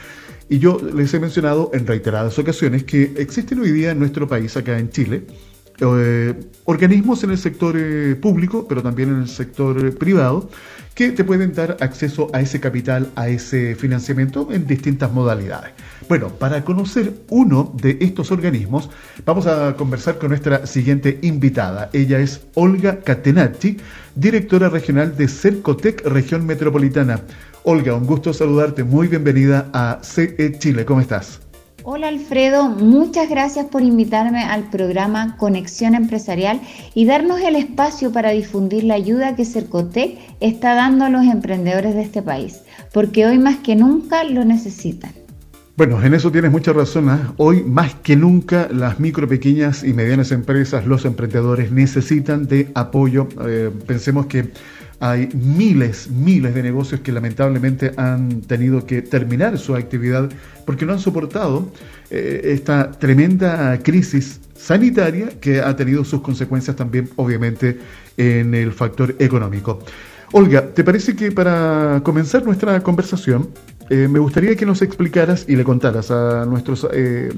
Y 0.50 0.60
yo 0.60 0.80
les 0.94 1.14
he 1.14 1.20
mencionado 1.20 1.72
en 1.74 1.88
reiteradas 1.88 2.38
ocasiones 2.40 2.84
que 2.84 3.14
existen 3.18 3.60
hoy 3.60 3.72
día 3.72 3.92
en 3.92 4.00
nuestro 4.00 4.28
país, 4.28 4.56
acá 4.58 4.78
en 4.80 4.90
Chile, 4.90 5.24
eh, 5.80 6.34
organismos 6.66 7.24
en 7.24 7.32
el 7.32 7.38
sector 7.38 7.76
eh, 7.78 8.16
público, 8.16 8.68
pero 8.68 8.82
también 8.82 9.10
en 9.10 9.22
el 9.22 9.28
sector 9.28 9.86
eh, 9.86 9.92
privado, 9.92 10.50
que 10.96 11.12
te 11.12 11.24
pueden 11.24 11.54
dar 11.54 11.78
acceso 11.80 12.30
a 12.34 12.42
ese 12.42 12.60
capital, 12.60 13.12
a 13.16 13.30
ese 13.30 13.76
financiamiento 13.76 14.48
en 14.52 14.66
distintas 14.66 15.12
modalidades. 15.12 15.74
Bueno, 16.10 16.30
para 16.30 16.64
conocer 16.64 17.14
uno 17.30 17.72
de 17.80 17.98
estos 18.02 18.32
organismos, 18.32 18.90
vamos 19.24 19.46
a 19.46 19.76
conversar 19.76 20.18
con 20.18 20.30
nuestra 20.30 20.66
siguiente 20.66 21.20
invitada. 21.22 21.90
Ella 21.94 22.20
es 22.20 22.42
Olga 22.56 23.02
Catenacci, 23.02 23.78
directora 24.16 24.70
regional 24.70 25.16
de 25.16 25.28
Cercotec 25.28 26.04
Región 26.08 26.46
Metropolitana. 26.48 27.22
Olga, 27.64 27.94
un 27.94 28.06
gusto 28.08 28.34
saludarte. 28.34 28.84
Muy 28.84 29.08
bienvenida 29.08 29.70
a 29.74 30.00
CE 30.02 30.58
Chile. 30.58 30.86
¿Cómo 30.86 31.02
estás? 31.02 31.47
Hola 31.90 32.10
Alfredo, 32.10 32.68
muchas 32.68 33.30
gracias 33.30 33.68
por 33.68 33.82
invitarme 33.82 34.44
al 34.44 34.70
programa 34.70 35.38
Conexión 35.38 35.96
Empresarial 35.96 36.60
y 36.94 37.06
darnos 37.06 37.40
el 37.40 37.56
espacio 37.56 38.12
para 38.12 38.32
difundir 38.32 38.84
la 38.84 38.96
ayuda 38.96 39.38
que 39.38 39.46
Cercotec 39.46 40.18
está 40.42 40.76
dando 40.76 41.06
a 41.06 41.10
los 41.10 41.24
emprendedores 41.24 41.96
de 41.96 42.02
este 42.02 42.22
país, 42.22 42.60
porque 42.94 43.26
hoy 43.26 43.40
más 43.40 43.60
que 43.60 43.78
nunca 43.78 44.26
lo 44.26 44.44
necesitan. 44.44 45.12
Bueno, 45.78 46.04
en 46.04 46.14
eso 46.14 46.30
tienes 46.30 46.52
mucha 46.52 46.74
razón. 46.74 47.08
¿ah? 47.08 47.34
Hoy 47.38 47.64
más 47.64 47.96
que 47.96 48.18
nunca 48.18 48.68
las 48.70 49.00
micro, 49.00 49.26
pequeñas 49.26 49.86
y 49.86 49.94
medianas 49.94 50.34
empresas, 50.34 50.86
los 50.86 51.06
emprendedores 51.06 51.72
necesitan 51.72 52.48
de 52.48 52.70
apoyo. 52.76 53.30
Eh, 53.48 53.72
pensemos 53.86 54.26
que 54.26 54.52
hay 55.00 55.30
miles, 55.34 56.10
miles 56.10 56.56
de 56.56 56.64
negocios 56.64 57.02
que 57.02 57.12
lamentablemente 57.12 57.94
han 57.98 58.42
tenido 58.42 58.86
que 58.86 59.02
terminar 59.04 59.58
su 59.58 59.76
actividad 59.76 60.30
porque 60.68 60.86
no 60.86 60.92
han 60.92 61.00
soportado 61.00 61.72
eh, 62.12 62.42
esta 62.44 62.92
tremenda 62.92 63.80
crisis 63.82 64.42
sanitaria 64.54 65.30
que 65.40 65.62
ha 65.62 65.74
tenido 65.78 66.04
sus 66.04 66.20
consecuencias 66.20 66.76
también, 66.76 67.10
obviamente, 67.16 67.80
en 68.18 68.54
el 68.54 68.74
factor 68.74 69.16
económico. 69.18 69.80
Olga, 70.34 70.74
¿te 70.74 70.84
parece 70.84 71.16
que 71.16 71.32
para 71.32 72.02
comenzar 72.04 72.44
nuestra 72.44 72.84
conversación, 72.84 73.48
eh, 73.90 74.10
me 74.10 74.20
gustaría 74.20 74.58
que 74.58 74.66
nos 74.66 74.82
explicaras 74.82 75.46
y 75.48 75.56
le 75.56 75.64
contaras 75.64 76.12
a 76.12 76.46
nuestros 76.46 76.86
eh, 76.92 77.32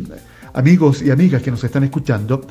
amigos 0.53 1.03
y 1.03 1.11
amigas 1.11 1.43
que 1.43 1.51
nos 1.51 1.63
están 1.63 1.83
escuchando, 1.83 2.41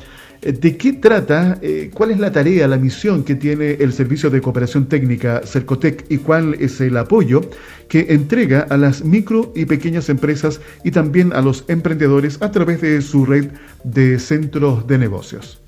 ¿De 0.41 0.77
qué 0.77 0.93
trata? 0.93 1.59
Eh, 1.61 1.91
¿Cuál 1.93 2.11
es 2.11 2.19
la 2.19 2.31
tarea, 2.31 2.65
la 2.65 2.77
misión 2.77 3.25
que 3.25 3.35
tiene 3.35 3.71
el 3.71 3.91
Servicio 3.91 4.29
de 4.29 4.39
Cooperación 4.39 4.87
Técnica 4.87 5.41
Cercotec 5.45 6.05
y 6.09 6.17
cuál 6.17 6.55
es 6.59 6.79
el 6.79 6.95
apoyo 6.95 7.41
que 7.89 8.07
entrega 8.09 8.61
a 8.69 8.77
las 8.77 9.03
micro 9.03 9.51
y 9.53 9.65
pequeñas 9.65 10.07
empresas 10.07 10.61
y 10.85 10.91
también 10.91 11.33
a 11.33 11.41
los 11.41 11.65
emprendedores 11.67 12.41
a 12.41 12.51
través 12.51 12.79
de 12.79 13.01
su 13.01 13.25
red 13.25 13.49
de 13.83 14.17
centros 14.17 14.87
de 14.87 14.97
negocios? 14.97 15.59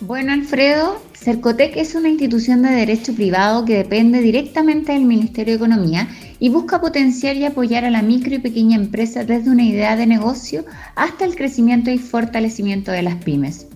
Bueno, 0.00 0.32
Alfredo, 0.32 1.00
Cercotec 1.14 1.76
es 1.76 1.94
una 1.94 2.08
institución 2.08 2.62
de 2.62 2.70
derecho 2.70 3.14
privado 3.14 3.64
que 3.64 3.76
depende 3.76 4.20
directamente 4.20 4.92
del 4.92 5.04
Ministerio 5.04 5.52
de 5.52 5.56
Economía 5.56 6.08
y 6.40 6.48
busca 6.48 6.80
potenciar 6.80 7.36
y 7.36 7.44
apoyar 7.44 7.84
a 7.84 7.90
la 7.90 8.02
micro 8.02 8.34
y 8.34 8.38
pequeña 8.38 8.76
empresa 8.76 9.24
desde 9.24 9.50
una 9.50 9.64
idea 9.64 9.94
de 9.94 10.06
negocio 10.06 10.64
hasta 10.96 11.24
el 11.24 11.36
crecimiento 11.36 11.90
y 11.90 11.98
fortalecimiento 11.98 12.90
de 12.90 13.02
las 13.02 13.16
pymes. 13.16 13.67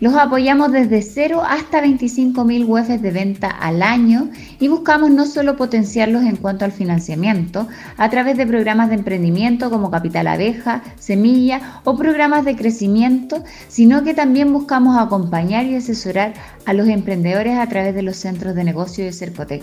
Los 0.00 0.14
apoyamos 0.14 0.72
desde 0.72 1.02
0 1.02 1.42
hasta 1.46 1.84
25.000 1.84 2.66
UEFs 2.66 3.02
de 3.02 3.10
venta 3.10 3.48
al 3.48 3.82
año 3.82 4.30
y 4.58 4.68
buscamos 4.68 5.10
no 5.10 5.26
solo 5.26 5.58
potenciarlos 5.58 6.22
en 6.22 6.36
cuanto 6.36 6.64
al 6.64 6.72
financiamiento 6.72 7.68
a 7.98 8.08
través 8.08 8.38
de 8.38 8.46
programas 8.46 8.88
de 8.88 8.94
emprendimiento 8.94 9.68
como 9.68 9.90
Capital 9.90 10.28
Abeja, 10.28 10.82
Semilla 10.98 11.82
o 11.84 11.98
programas 11.98 12.46
de 12.46 12.56
crecimiento, 12.56 13.44
sino 13.68 14.02
que 14.02 14.14
también 14.14 14.54
buscamos 14.54 14.98
acompañar 14.98 15.66
y 15.66 15.76
asesorar 15.76 16.32
a 16.64 16.72
los 16.72 16.88
emprendedores 16.88 17.58
a 17.58 17.66
través 17.66 17.94
de 17.94 18.02
los 18.02 18.16
centros 18.16 18.54
de 18.54 18.64
negocio 18.64 19.04
de 19.04 19.12
Cercotec. 19.12 19.62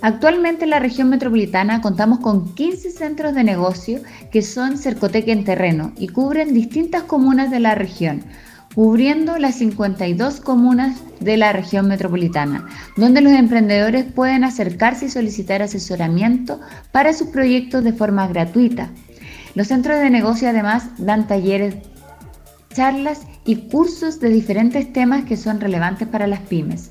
Actualmente 0.00 0.64
en 0.64 0.70
la 0.70 0.78
región 0.78 1.10
metropolitana 1.10 1.82
contamos 1.82 2.20
con 2.20 2.54
15 2.54 2.90
centros 2.90 3.34
de 3.34 3.44
negocio 3.44 4.00
que 4.30 4.40
son 4.40 4.78
Cercotec 4.78 5.28
en 5.28 5.44
terreno 5.44 5.92
y 5.98 6.08
cubren 6.08 6.54
distintas 6.54 7.02
comunas 7.02 7.50
de 7.50 7.60
la 7.60 7.74
región, 7.74 8.22
cubriendo 8.76 9.38
las 9.38 9.54
52 9.54 10.40
comunas 10.42 11.00
de 11.18 11.38
la 11.38 11.50
región 11.50 11.88
metropolitana, 11.88 12.66
donde 12.98 13.22
los 13.22 13.32
emprendedores 13.32 14.04
pueden 14.04 14.44
acercarse 14.44 15.06
y 15.06 15.08
solicitar 15.08 15.62
asesoramiento 15.62 16.60
para 16.92 17.14
sus 17.14 17.28
proyectos 17.28 17.82
de 17.84 17.94
forma 17.94 18.28
gratuita. 18.28 18.90
Los 19.54 19.68
centros 19.68 19.98
de 19.98 20.10
negocio 20.10 20.50
además 20.50 20.90
dan 20.98 21.26
talleres, 21.26 21.76
charlas 22.74 23.22
y 23.46 23.56
cursos 23.70 24.20
de 24.20 24.28
diferentes 24.28 24.92
temas 24.92 25.24
que 25.24 25.38
son 25.38 25.58
relevantes 25.58 26.06
para 26.06 26.26
las 26.26 26.40
pymes. 26.40 26.90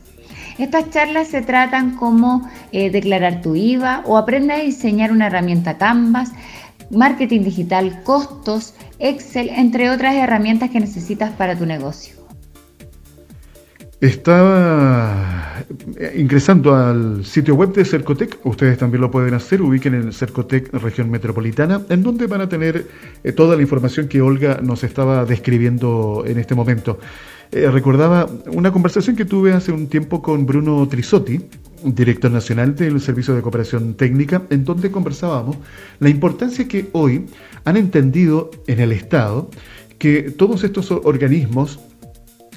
Estas 0.57 0.89
charlas 0.89 1.27
se 1.27 1.43
tratan 1.43 1.97
como 1.97 2.49
eh, 2.71 2.89
declarar 2.89 3.41
tu 3.41 3.55
IVA 3.55 4.01
o 4.05 4.17
aprende 4.17 4.53
a 4.53 4.59
diseñar 4.59 5.11
una 5.11 5.27
herramienta 5.27 5.77
Canvas, 5.77 6.31
marketing 6.89 7.41
digital, 7.41 8.01
costos, 8.03 8.73
Excel, 8.99 9.49
entre 9.49 9.89
otras 9.89 10.15
herramientas 10.15 10.69
que 10.69 10.79
necesitas 10.79 11.31
para 11.31 11.57
tu 11.57 11.65
negocio. 11.65 12.15
Estaba 14.01 15.63
ingresando 16.15 16.75
al 16.75 17.25
sitio 17.25 17.55
web 17.55 17.73
de 17.73 17.85
Cercotec, 17.85 18.39
ustedes 18.45 18.77
también 18.77 19.01
lo 19.01 19.09
pueden 19.09 19.33
hacer, 19.33 19.61
ubiquen 19.61 19.95
en 19.95 20.11
Cercotec 20.11 20.71
Región 20.73 21.09
Metropolitana, 21.09 21.81
en 21.89 22.03
donde 22.03 22.27
van 22.27 22.41
a 22.41 22.49
tener 22.49 22.87
eh, 23.23 23.31
toda 23.31 23.55
la 23.55 23.61
información 23.61 24.07
que 24.07 24.21
Olga 24.21 24.59
nos 24.61 24.83
estaba 24.83 25.25
describiendo 25.25 26.23
en 26.27 26.39
este 26.39 26.55
momento. 26.55 26.99
Eh, 27.51 27.69
recordaba 27.71 28.27
una 28.47 28.71
conversación 28.71 29.15
que 29.15 29.25
tuve 29.25 29.53
hace 29.53 29.71
un 29.71 29.87
tiempo 29.87 30.21
con 30.21 30.45
Bruno 30.45 30.87
Trisotti, 30.87 31.39
director 31.83 32.31
nacional 32.31 32.75
del 32.75 32.99
Servicio 33.01 33.35
de 33.35 33.41
Cooperación 33.41 33.95
Técnica, 33.95 34.43
en 34.49 34.65
donde 34.65 34.91
conversábamos 34.91 35.57
la 35.99 36.09
importancia 36.09 36.67
que 36.67 36.89
hoy 36.93 37.25
han 37.63 37.77
entendido 37.77 38.51
en 38.67 38.79
el 38.79 38.91
Estado 38.91 39.49
que 39.97 40.31
todos 40.31 40.63
estos 40.63 40.91
organismos 40.91 41.79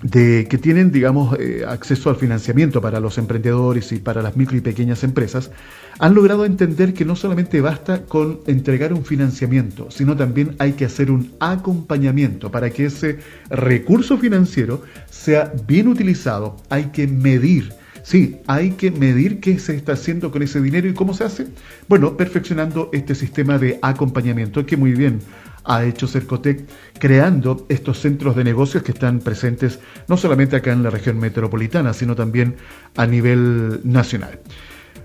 de 0.02 0.46
que 0.48 0.58
tienen, 0.58 0.92
digamos, 0.92 1.36
eh, 1.38 1.64
acceso 1.66 2.08
al 2.08 2.16
financiamiento 2.16 2.80
para 2.80 3.00
los 3.00 3.18
emprendedores 3.18 3.90
y 3.92 3.98
para 3.98 4.22
las 4.22 4.36
micro 4.36 4.56
y 4.56 4.60
pequeñas 4.60 5.02
empresas, 5.02 5.50
han 5.98 6.14
logrado 6.14 6.44
entender 6.44 6.94
que 6.94 7.04
no 7.04 7.16
solamente 7.16 7.60
basta 7.60 8.02
con 8.02 8.38
entregar 8.46 8.92
un 8.92 9.04
financiamiento, 9.04 9.90
sino 9.90 10.16
también 10.16 10.54
hay 10.58 10.72
que 10.72 10.84
hacer 10.84 11.10
un 11.10 11.32
acompañamiento 11.40 12.50
para 12.50 12.70
que 12.70 12.86
ese 12.86 13.18
recurso 13.50 14.18
financiero 14.18 14.82
sea 15.10 15.52
bien 15.66 15.88
utilizado. 15.88 16.56
Hay 16.68 16.86
que 16.86 17.08
medir. 17.08 17.72
Sí, 18.02 18.36
hay 18.46 18.72
que 18.72 18.90
medir 18.90 19.40
qué 19.40 19.58
se 19.58 19.74
está 19.76 19.92
haciendo 19.92 20.30
con 20.30 20.42
ese 20.42 20.60
dinero 20.60 20.88
y 20.88 20.94
cómo 20.94 21.14
se 21.14 21.24
hace. 21.24 21.46
Bueno, 21.88 22.16
perfeccionando 22.16 22.90
este 22.92 23.14
sistema 23.14 23.58
de 23.58 23.78
acompañamiento 23.82 24.64
que 24.64 24.76
muy 24.76 24.92
bien 24.92 25.20
ha 25.64 25.84
hecho 25.84 26.06
Cercotec 26.06 26.64
creando 26.98 27.66
estos 27.68 28.00
centros 28.00 28.34
de 28.34 28.44
negocios 28.44 28.82
que 28.82 28.92
están 28.92 29.20
presentes 29.20 29.78
no 30.08 30.16
solamente 30.16 30.56
acá 30.56 30.72
en 30.72 30.82
la 30.82 30.90
región 30.90 31.18
metropolitana, 31.18 31.92
sino 31.92 32.16
también 32.16 32.56
a 32.96 33.06
nivel 33.06 33.80
nacional. 33.84 34.40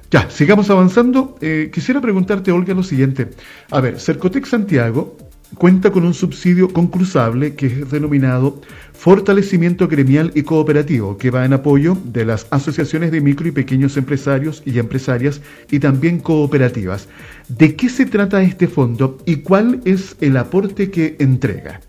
Ya, 0.09 0.29
sigamos 0.29 0.69
avanzando. 0.69 1.35
Eh, 1.41 1.71
quisiera 1.73 1.99
preguntarte, 1.99 2.51
Olga, 2.51 2.73
lo 2.73 2.83
siguiente. 2.83 3.31
A 3.71 3.81
ver, 3.81 3.99
Cercotec 3.99 4.45
Santiago 4.45 5.17
cuenta 5.57 5.91
con 5.91 6.05
un 6.05 6.13
subsidio 6.13 6.71
concursable 6.71 7.55
que 7.55 7.67
es 7.67 7.91
denominado 7.91 8.61
Fortalecimiento 8.93 9.87
Gremial 9.87 10.31
y 10.35 10.43
Cooperativo, 10.43 11.17
que 11.17 11.29
va 11.29 11.45
en 11.45 11.53
apoyo 11.53 11.97
de 12.05 12.25
las 12.25 12.47
asociaciones 12.51 13.11
de 13.11 13.21
micro 13.21 13.47
y 13.47 13.51
pequeños 13.51 13.97
empresarios 13.97 14.63
y 14.65 14.79
empresarias 14.79 15.41
y 15.69 15.79
también 15.79 16.19
cooperativas. 16.19 17.07
¿De 17.49 17.75
qué 17.75 17.89
se 17.89 18.05
trata 18.05 18.41
este 18.41 18.67
fondo 18.67 19.17
y 19.25 19.37
cuál 19.37 19.81
es 19.85 20.15
el 20.21 20.37
aporte 20.37 20.89
que 20.89 21.15
entrega? 21.19 21.81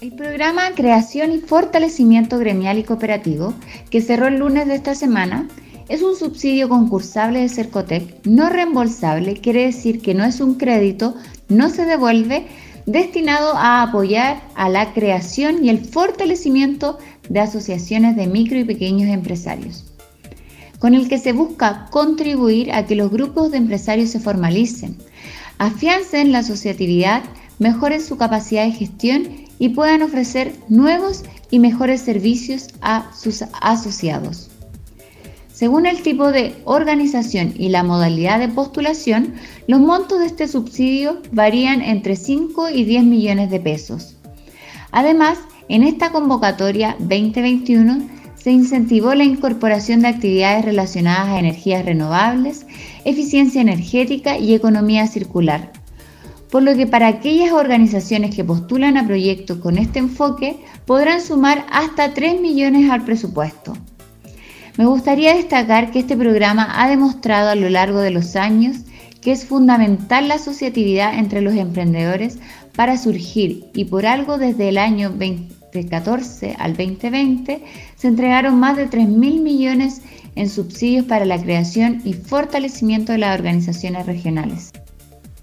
El 0.00 0.12
programa 0.12 0.62
Creación 0.76 1.32
y 1.32 1.38
Fortalecimiento 1.38 2.38
Gremial 2.38 2.78
y 2.78 2.84
Cooperativo, 2.84 3.54
que 3.90 4.00
cerró 4.00 4.28
el 4.28 4.38
lunes 4.38 4.68
de 4.68 4.76
esta 4.76 4.94
semana, 4.94 5.48
es 5.88 6.02
un 6.02 6.14
subsidio 6.16 6.68
concursable 6.68 7.40
de 7.40 7.48
Cercotec 7.48 8.26
no 8.26 8.48
reembolsable, 8.50 9.40
quiere 9.40 9.64
decir 9.64 10.00
que 10.00 10.14
no 10.14 10.24
es 10.24 10.40
un 10.40 10.54
crédito, 10.54 11.14
no 11.48 11.70
se 11.70 11.86
devuelve, 11.86 12.46
destinado 12.88 13.54
a 13.54 13.82
apoyar 13.82 14.40
a 14.54 14.70
la 14.70 14.94
creación 14.94 15.62
y 15.62 15.68
el 15.68 15.84
fortalecimiento 15.84 16.98
de 17.28 17.40
asociaciones 17.40 18.16
de 18.16 18.26
micro 18.26 18.58
y 18.58 18.64
pequeños 18.64 19.10
empresarios, 19.10 19.84
con 20.78 20.94
el 20.94 21.06
que 21.06 21.18
se 21.18 21.32
busca 21.32 21.88
contribuir 21.90 22.72
a 22.72 22.86
que 22.86 22.96
los 22.96 23.10
grupos 23.10 23.50
de 23.50 23.58
empresarios 23.58 24.08
se 24.08 24.20
formalicen, 24.20 24.96
afiancen 25.58 26.32
la 26.32 26.38
asociatividad, 26.38 27.24
mejoren 27.58 28.00
su 28.00 28.16
capacidad 28.16 28.64
de 28.64 28.72
gestión 28.72 29.28
y 29.58 29.68
puedan 29.70 30.00
ofrecer 30.00 30.54
nuevos 30.70 31.24
y 31.50 31.58
mejores 31.58 32.00
servicios 32.00 32.68
a 32.80 33.10
sus 33.14 33.44
asociados. 33.60 34.47
Según 35.58 35.86
el 35.86 36.02
tipo 36.02 36.30
de 36.30 36.54
organización 36.66 37.52
y 37.58 37.70
la 37.70 37.82
modalidad 37.82 38.38
de 38.38 38.46
postulación, 38.46 39.34
los 39.66 39.80
montos 39.80 40.20
de 40.20 40.26
este 40.26 40.46
subsidio 40.46 41.20
varían 41.32 41.82
entre 41.82 42.14
5 42.14 42.68
y 42.70 42.84
10 42.84 43.02
millones 43.02 43.50
de 43.50 43.58
pesos. 43.58 44.14
Además, 44.92 45.36
en 45.68 45.82
esta 45.82 46.12
convocatoria 46.12 46.94
2021 47.00 48.08
se 48.36 48.52
incentivó 48.52 49.16
la 49.16 49.24
incorporación 49.24 50.02
de 50.02 50.06
actividades 50.06 50.64
relacionadas 50.64 51.26
a 51.26 51.40
energías 51.40 51.84
renovables, 51.84 52.64
eficiencia 53.04 53.60
energética 53.60 54.38
y 54.38 54.54
economía 54.54 55.08
circular, 55.08 55.72
por 56.52 56.62
lo 56.62 56.76
que 56.76 56.86
para 56.86 57.08
aquellas 57.08 57.50
organizaciones 57.50 58.32
que 58.32 58.44
postulan 58.44 58.96
a 58.96 59.08
proyectos 59.08 59.58
con 59.58 59.76
este 59.76 59.98
enfoque 59.98 60.60
podrán 60.86 61.20
sumar 61.20 61.66
hasta 61.72 62.14
3 62.14 62.40
millones 62.40 62.88
al 62.92 63.04
presupuesto. 63.04 63.72
Me 64.78 64.86
gustaría 64.86 65.34
destacar 65.34 65.90
que 65.90 65.98
este 65.98 66.16
programa 66.16 66.80
ha 66.80 66.88
demostrado 66.88 67.50
a 67.50 67.56
lo 67.56 67.68
largo 67.68 67.98
de 67.98 68.12
los 68.12 68.36
años 68.36 68.76
que 69.20 69.32
es 69.32 69.44
fundamental 69.44 70.28
la 70.28 70.36
asociatividad 70.36 71.18
entre 71.18 71.40
los 71.40 71.54
emprendedores 71.54 72.38
para 72.76 72.96
surgir 72.96 73.70
y 73.74 73.86
por 73.86 74.06
algo 74.06 74.38
desde 74.38 74.68
el 74.68 74.78
año 74.78 75.10
2014 75.10 76.54
al 76.60 76.76
2020 76.76 77.60
se 77.96 78.06
entregaron 78.06 78.60
más 78.60 78.76
de 78.76 78.86
3 78.86 79.08
mil 79.08 79.40
millones 79.40 80.00
en 80.36 80.48
subsidios 80.48 81.06
para 81.06 81.24
la 81.24 81.42
creación 81.42 82.00
y 82.04 82.12
fortalecimiento 82.12 83.10
de 83.10 83.18
las 83.18 83.36
organizaciones 83.36 84.06
regionales. 84.06 84.70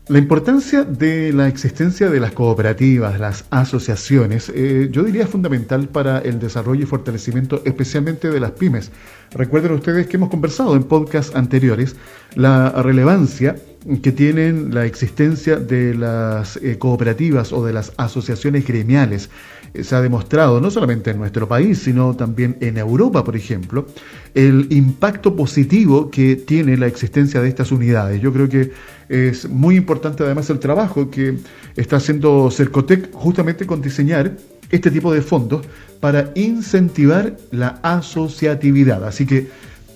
La 0.08 0.20
importancia 0.20 0.84
de 0.84 1.34
la 1.34 1.48
existencia 1.48 2.12
de 2.12 2.20
las 2.20 2.32
cooperativas, 2.32 3.20
las 3.20 3.46
asociaciones, 3.50 4.52
eh, 4.54 4.88
yo 4.92 5.02
diría 5.02 5.26
fundamental 5.26 5.88
para 5.90 6.20
el 6.20 6.38
desarrollo 6.38 6.84
y 6.84 6.86
fortalecimiento 6.86 7.64
especialmente 7.66 8.30
de 8.30 8.40
las 8.40 8.52
pymes. 8.52 8.92
Recuerden 9.32 9.72
ustedes 9.72 10.06
que 10.06 10.18
hemos 10.18 10.30
conversado 10.30 10.76
en 10.76 10.84
podcasts 10.84 11.36
anteriores 11.36 11.96
la 12.36 12.70
relevancia 12.84 13.56
que 14.04 14.12
tienen 14.12 14.76
la 14.76 14.86
existencia 14.86 15.56
de 15.56 15.96
las 15.96 16.58
eh, 16.58 16.78
cooperativas 16.78 17.52
o 17.52 17.66
de 17.66 17.74
las 17.74 17.92
asociaciones 17.98 18.68
gremiales. 18.68 19.32
Eh, 19.76 19.84
se 19.84 19.96
ha 19.96 20.02
demostrado, 20.02 20.62
no 20.62 20.72
solamente 20.72 21.12
en 21.12 21.18
nuestro 21.18 21.48
país, 21.48 21.80
sino 21.80 22.16
también 22.16 22.58
en 22.62 22.78
Europa, 22.78 23.24
por 23.24 23.36
ejemplo, 23.36 23.88
el 24.34 24.68
impacto 24.70 25.36
positivo 25.36 26.10
que 26.10 26.36
tiene 26.36 26.78
la 26.78 26.88
existencia 26.88 27.42
de 27.42 27.50
estas 27.50 27.72
unidades. 27.72 28.22
Yo 28.22 28.32
creo 28.32 28.50
que 28.50 28.72
es 29.10 29.48
muy 29.50 29.76
importante 29.76 30.24
además 30.24 30.50
el 30.50 30.60
trabajo 30.60 31.10
que 31.10 31.38
está 31.76 31.98
haciendo 31.98 32.50
Cercotec 32.50 33.12
justamente 33.14 33.66
con 33.66 33.82
diseñar 33.82 34.36
este 34.72 34.90
tipo 34.90 35.14
de 35.14 35.22
fondos 35.22 35.66
para 36.00 36.32
incentivar 36.36 37.38
la 37.52 37.80
asociatividad. 37.84 39.06
Así 39.06 39.26
que 39.26 39.48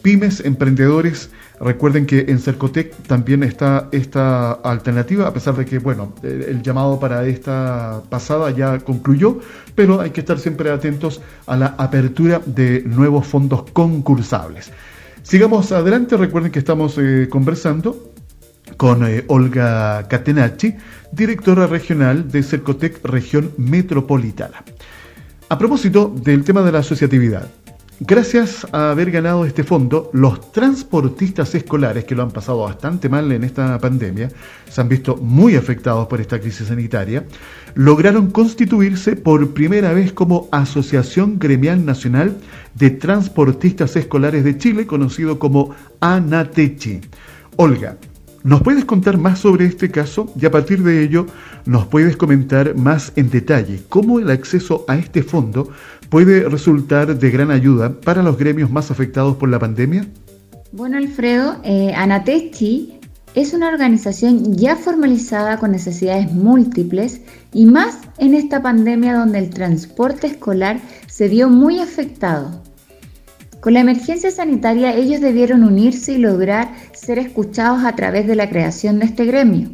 pymes, 0.02 0.42
emprendedores, 0.46 1.30
recuerden 1.60 2.06
que 2.06 2.26
en 2.28 2.40
Cercotec 2.40 2.96
también 3.08 3.44
está 3.44 3.90
esta 3.92 4.52
alternativa, 4.52 5.28
a 5.28 5.34
pesar 5.34 5.56
de 5.56 5.66
que, 5.66 5.80
bueno, 5.80 6.14
el 6.24 6.62
llamado 6.62 7.00
para 7.00 7.26
esta 7.26 8.02
pasada 8.10 8.52
ya 8.52 8.80
concluyó, 8.80 9.40
pero 9.76 10.02
hay 10.02 10.12
que 10.12 10.22
estar 10.22 10.40
siempre 10.40 10.72
atentos 10.72 11.22
a 11.48 11.56
la 11.56 11.76
apertura 11.78 12.42
de 12.46 12.84
nuevos 12.86 13.28
fondos 13.28 13.64
concursables. 13.72 14.72
Sigamos 15.24 15.72
adelante, 15.72 16.18
recuerden 16.18 16.52
que 16.52 16.60
estamos 16.60 16.98
eh, 16.98 17.28
conversando 17.30 18.12
con 18.78 19.06
eh, 19.06 19.26
Olga 19.28 20.08
Catenacci, 20.08 20.76
directora 21.12 21.68
regional 21.68 22.32
de 22.32 22.44
Cercotec 22.44 23.04
Región 23.04 23.52
Metropolitana. 23.58 24.64
A 25.50 25.58
propósito 25.58 26.14
del 26.16 26.44
tema 26.44 26.62
de 26.62 26.72
la 26.72 26.80
asociatividad, 26.80 27.50
gracias 28.00 28.66
a 28.72 28.92
haber 28.92 29.12
ganado 29.12 29.46
este 29.46 29.64
fondo, 29.64 30.10
los 30.14 30.52
transportistas 30.52 31.54
escolares 31.56 32.06
que 32.06 32.16
lo 32.16 32.24
han 32.24 32.32
pasado 32.32 32.60
bastante 32.60 33.10
mal 33.10 33.32
en 33.32 33.44
esta 33.44 33.78
pandemia, 33.80 34.30
se 34.70 34.82
han 34.82 34.90
visto 34.90 35.18
muy 35.18 35.56
afectados 35.56 36.08
por 36.08 36.22
esta 36.22 36.40
crisis 36.40 36.68
sanitaria, 36.68 37.26
lograron 37.76 38.32
constituirse 38.32 39.16
por 39.16 39.54
primera 39.54 39.94
vez 39.94 40.14
como 40.14 40.48
Asociación 40.52 41.40
Gremial 41.40 41.86
Nacional 41.86 42.38
de 42.76 42.90
Transportistas 42.92 43.96
Escolares 43.96 44.44
de 44.44 44.58
Chile, 44.58 44.88
conocido 44.88 45.40
como 45.40 45.76
ANATECHI. 46.00 47.02
Olga, 47.58 47.98
¿Nos 48.42 48.62
puedes 48.62 48.86
contar 48.86 49.18
más 49.18 49.40
sobre 49.40 49.66
este 49.66 49.92
caso 49.92 50.32
y 50.40 50.46
a 50.46 50.52
partir 50.52 50.82
de 50.82 51.04
ello 51.04 51.26
nos 51.66 51.88
puedes 51.88 52.16
comentar 52.16 52.74
más 52.74 53.12
en 53.18 53.30
detalle 53.30 53.82
cómo 53.90 54.18
el 54.18 54.30
acceso 54.30 54.86
a 54.88 54.96
este 54.96 55.24
fondo 55.24 55.70
puede 56.10 56.50
resultar 56.50 57.18
de 57.18 57.32
gran 57.32 57.52
ayuda 57.52 58.02
para 58.02 58.24
los 58.24 58.38
gremios 58.38 58.72
más 58.72 58.92
afectados 58.92 59.38
por 59.38 59.50
la 59.50 59.60
pandemia? 59.60 60.08
Bueno, 60.72 60.98
Alfredo, 60.98 61.62
eh, 61.64 61.94
es 63.36 63.54
una 63.54 63.68
organización 63.68 64.56
ya 64.56 64.76
formalizada 64.76 65.58
con 65.58 65.72
necesidades 65.72 66.32
múltiples 66.32 67.22
y 67.54 67.66
más 67.66 67.98
en 68.18 68.34
esta 68.34 68.62
pandemia 68.62 69.14
donde 69.14 69.40
el 69.40 69.52
transporte 69.52 70.28
escolar 70.28 70.80
se 71.08 71.28
vio 71.28 71.50
muy 71.50 71.80
afectado. 71.80 72.64
Con 73.62 73.74
la 73.74 73.82
emergencia 73.82 74.32
sanitaria 74.32 74.96
ellos 74.96 75.22
debieron 75.22 75.64
unirse 75.64 76.14
y 76.14 76.18
lograr 76.18 76.74
ser 76.94 77.20
escuchados 77.20 77.84
a 77.84 77.96
través 77.96 78.26
de 78.26 78.36
la 78.36 78.50
creación 78.50 79.00
de 79.00 79.06
este 79.06 79.26
gremio. 79.26 79.70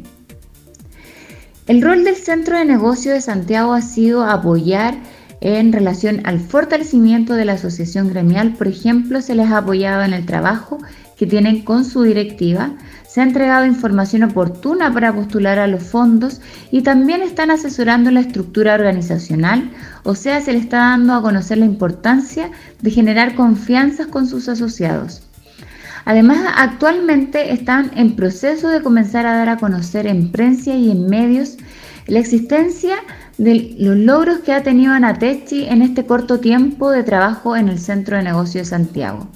El 1.66 1.82
rol 1.82 2.04
del 2.04 2.16
Centro 2.16 2.58
de 2.58 2.64
Negocio 2.64 3.12
de 3.12 3.20
Santiago 3.20 3.72
ha 3.72 3.82
sido 3.82 4.22
apoyar 4.22 4.96
en 5.40 5.72
relación 5.72 6.20
al 6.24 6.40
fortalecimiento 6.40 7.34
de 7.34 7.44
la 7.44 7.54
asociación 7.54 8.08
gremial. 8.08 8.54
Por 8.54 8.68
ejemplo, 8.68 9.20
se 9.20 9.34
les 9.34 9.50
ha 9.50 9.58
apoyado 9.58 10.02
en 10.02 10.12
el 10.14 10.26
trabajo 10.26 10.78
que 11.16 11.26
tienen 11.26 11.62
con 11.62 11.84
su 11.84 12.02
directiva, 12.02 12.74
se 13.08 13.20
ha 13.20 13.24
entregado 13.24 13.64
información 13.64 14.22
oportuna 14.22 14.92
para 14.92 15.14
postular 15.14 15.58
a 15.58 15.66
los 15.66 15.82
fondos 15.82 16.42
y 16.70 16.82
también 16.82 17.22
están 17.22 17.50
asesorando 17.50 18.10
la 18.10 18.20
estructura 18.20 18.74
organizacional, 18.74 19.70
o 20.02 20.14
sea, 20.14 20.42
se 20.42 20.52
le 20.52 20.58
está 20.58 20.78
dando 20.78 21.14
a 21.14 21.22
conocer 21.22 21.56
la 21.58 21.64
importancia 21.64 22.50
de 22.82 22.90
generar 22.90 23.34
confianzas 23.34 24.08
con 24.08 24.26
sus 24.26 24.48
asociados. 24.50 25.22
Además, 26.04 26.38
actualmente 26.56 27.52
están 27.52 27.90
en 27.96 28.14
proceso 28.14 28.68
de 28.68 28.82
comenzar 28.82 29.26
a 29.26 29.38
dar 29.38 29.48
a 29.48 29.56
conocer 29.56 30.06
en 30.06 30.30
prensa 30.30 30.72
y 30.74 30.90
en 30.90 31.08
medios 31.08 31.56
la 32.06 32.20
existencia 32.20 32.94
de 33.38 33.74
los 33.78 33.96
logros 33.96 34.38
que 34.38 34.52
ha 34.52 34.62
tenido 34.62 34.92
Anatechi 34.92 35.64
en 35.64 35.82
este 35.82 36.06
corto 36.06 36.40
tiempo 36.40 36.90
de 36.90 37.02
trabajo 37.02 37.56
en 37.56 37.68
el 37.68 37.78
Centro 37.78 38.16
de 38.16 38.22
Negocios 38.22 38.66
de 38.66 38.70
Santiago. 38.70 39.28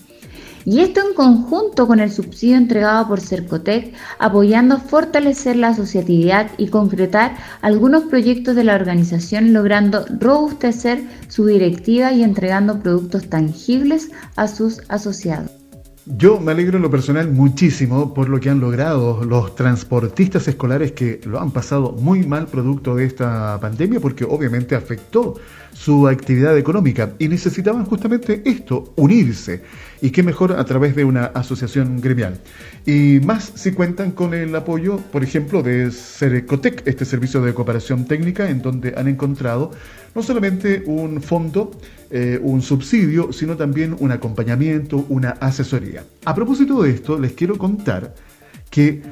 Y 0.64 0.80
esto 0.80 1.01
en 1.01 1.14
conjunto 1.14 1.86
con 1.86 2.01
el 2.01 2.12
subsidio 2.12 2.57
entregado 2.57 3.09
por 3.09 3.20
Cercotec, 3.20 3.94
apoyando 4.18 4.78
fortalecer 4.78 5.57
la 5.57 5.68
asociatividad 5.68 6.51
y 6.59 6.68
concretar 6.68 7.36
algunos 7.62 8.05
proyectos 8.05 8.57
de 8.57 8.64
la 8.64 8.74
organización, 8.74 9.53
logrando 9.53 10.05
robustecer 10.18 11.03
su 11.28 11.46
directiva 11.46 12.12
y 12.12 12.22
entregando 12.22 12.78
productos 12.80 13.28
tangibles 13.28 14.11
a 14.36 14.48
sus 14.48 14.82
asociados. 14.88 15.60
Yo 16.07 16.40
me 16.40 16.53
alegro 16.53 16.78
en 16.78 16.82
lo 16.82 16.90
personal 16.90 17.30
muchísimo 17.30 18.14
por 18.14 18.30
lo 18.30 18.40
que 18.40 18.48
han 18.48 18.59
logrado 18.59 19.22
los 19.22 19.55
transportistas 19.55 20.48
escolares 20.48 20.92
que 20.92 21.20
lo 21.24 21.38
han 21.38 21.51
pasado 21.51 21.92
muy 21.92 22.26
mal 22.26 22.46
producto 22.46 22.94
de 22.96 23.05
esta 23.05 23.59
pandemia 23.61 24.01
porque 24.01 24.24
obviamente 24.24 24.74
afectó 24.74 25.34
su 25.74 26.09
actividad 26.09 26.57
económica 26.57 27.12
y 27.18 27.28
necesitaban 27.28 27.84
justamente 27.84 28.42
esto, 28.46 28.92
unirse. 28.96 29.62
Y 30.01 30.11
qué 30.11 30.22
mejor 30.22 30.53
a 30.53 30.64
través 30.64 30.96
de 30.96 31.05
una 31.05 31.26
asociación 31.26 32.01
gremial. 32.01 32.40
Y 32.86 33.20
más 33.24 33.53
si 33.55 33.72
cuentan 33.72 34.12
con 34.12 34.32
el 34.32 34.55
apoyo, 34.57 34.96
por 34.96 35.22
ejemplo, 35.22 35.62
de 35.62 35.90
Cerecotec, 35.90 36.86
este 36.86 37.05
servicio 37.05 37.42
de 37.42 37.53
cooperación 37.53 38.07
técnica, 38.07 38.48
en 38.48 38.62
donde 38.62 38.94
han 38.96 39.07
encontrado 39.07 39.70
no 40.14 40.22
solamente 40.22 40.82
un 40.86 41.22
fondo, 41.22 41.70
eh, 42.11 42.41
un 42.43 42.61
subsidio, 42.61 43.33
sino 43.33 43.57
también 43.57 43.97
un 43.99 44.11
acompañamiento, 44.11 45.07
una 45.09 45.31
asesoría. 45.31 46.05
A 46.25 46.35
propósito 46.35 46.83
de 46.83 46.91
esto, 46.91 47.19
les 47.19 47.33
quiero 47.33 47.57
contar 47.57 48.15
que 48.69 49.03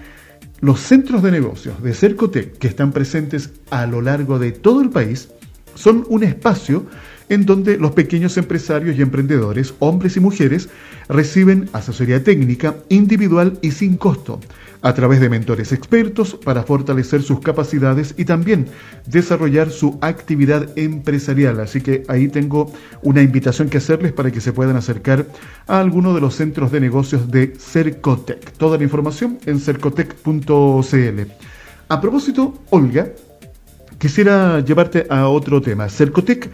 los 0.61 0.81
centros 0.81 1.23
de 1.23 1.31
negocios 1.31 1.81
de 1.83 1.95
Cercotec, 1.95 2.59
que 2.59 2.67
están 2.67 2.91
presentes 2.91 3.51
a 3.71 3.87
lo 3.87 4.03
largo 4.03 4.39
de 4.39 4.53
todo 4.53 4.81
el 4.81 4.91
país, 4.91 5.29
son 5.75 6.05
un 6.09 6.25
espacio 6.25 6.87
en 7.29 7.47
donde 7.47 7.79
los 7.79 7.93
pequeños 7.93 8.37
empresarios 8.37 8.97
y 8.97 9.03
emprendedores, 9.03 9.75
hombres 9.79 10.17
y 10.17 10.21
mujeres, 10.21 10.69
reciben 11.09 11.69
asesoría 11.73 12.25
técnica 12.25 12.77
individual 12.89 13.59
y 13.63 13.71
sin 13.71 13.97
costo, 13.97 14.41
a 14.89 14.95
través 14.95 15.21
de 15.21 15.29
mentores 15.29 15.73
expertos 15.73 16.39
para 16.43 16.63
fortalecer 16.63 17.23
sus 17.23 17.41
capacidades 17.41 18.15
y 18.17 18.25
también 18.25 18.69
desarrollar 19.05 19.69
su 19.71 19.99
actividad 20.01 20.67
empresarial. 20.79 21.61
Así 21.61 21.83
que 21.83 22.05
ahí 22.09 22.29
tengo 22.29 22.73
una 23.03 23.21
invitación 23.21 23.69
que 23.69 23.77
hacerles 23.77 24.15
para 24.15 24.31
que 24.31 24.41
se 24.41 24.55
puedan 24.55 24.77
acercar 24.77 25.27
a 25.67 25.79
alguno 25.79 26.15
de 26.15 26.23
los 26.23 26.37
centros 26.37 26.73
de 26.73 26.81
negocios 26.81 27.31
de 27.31 27.53
Cercotec. 27.59 28.53
Toda 28.53 28.79
la 28.79 28.85
información 28.85 29.39
en 29.45 29.61
cercotec.cl. 29.61 31.21
A 31.91 32.01
propósito, 32.01 32.55
Olga, 32.71 33.11
quisiera 33.99 34.61
llevarte 34.61 35.07
a 35.11 35.29
otro 35.29 35.61
tema. 35.61 35.91
Cercotec 35.91 36.49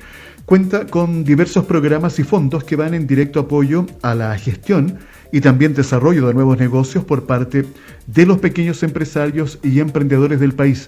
cuenta 0.44 0.88
con 0.88 1.22
diversos 1.22 1.66
programas 1.66 2.18
y 2.18 2.24
fondos 2.24 2.64
que 2.64 2.74
van 2.74 2.94
en 2.94 3.06
directo 3.06 3.38
apoyo 3.38 3.86
a 4.02 4.16
la 4.16 4.36
gestión 4.36 4.98
y 5.34 5.40
también 5.40 5.74
desarrollo 5.74 6.28
de 6.28 6.34
nuevos 6.34 6.60
negocios 6.60 7.02
por 7.02 7.26
parte 7.26 7.66
de 8.06 8.24
los 8.24 8.38
pequeños 8.38 8.84
empresarios 8.84 9.58
y 9.64 9.80
emprendedores 9.80 10.38
del 10.38 10.52
país. 10.52 10.86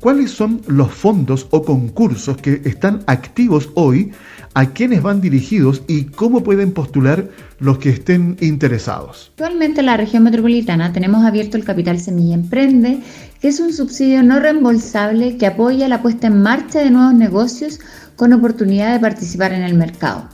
¿Cuáles 0.00 0.30
son 0.30 0.62
los 0.66 0.90
fondos 0.90 1.48
o 1.50 1.62
concursos 1.62 2.38
que 2.38 2.62
están 2.64 3.04
activos 3.06 3.68
hoy? 3.74 4.12
¿A 4.54 4.70
quiénes 4.70 5.02
van 5.02 5.20
dirigidos 5.20 5.82
y 5.86 6.04
cómo 6.04 6.42
pueden 6.42 6.72
postular 6.72 7.28
los 7.58 7.76
que 7.76 7.90
estén 7.90 8.38
interesados? 8.40 9.32
Actualmente 9.32 9.80
en 9.80 9.86
la 9.86 9.98
región 9.98 10.22
metropolitana 10.22 10.90
tenemos 10.94 11.22
abierto 11.22 11.58
el 11.58 11.64
Capital 11.64 12.00
Semilla 12.00 12.36
Emprende, 12.36 13.00
que 13.38 13.48
es 13.48 13.60
un 13.60 13.74
subsidio 13.74 14.22
no 14.22 14.40
reembolsable 14.40 15.36
que 15.36 15.46
apoya 15.46 15.88
la 15.88 16.00
puesta 16.00 16.28
en 16.28 16.40
marcha 16.40 16.78
de 16.78 16.90
nuevos 16.90 17.12
negocios 17.12 17.80
con 18.16 18.32
oportunidad 18.32 18.94
de 18.94 19.00
participar 19.00 19.52
en 19.52 19.62
el 19.62 19.74
mercado. 19.74 20.33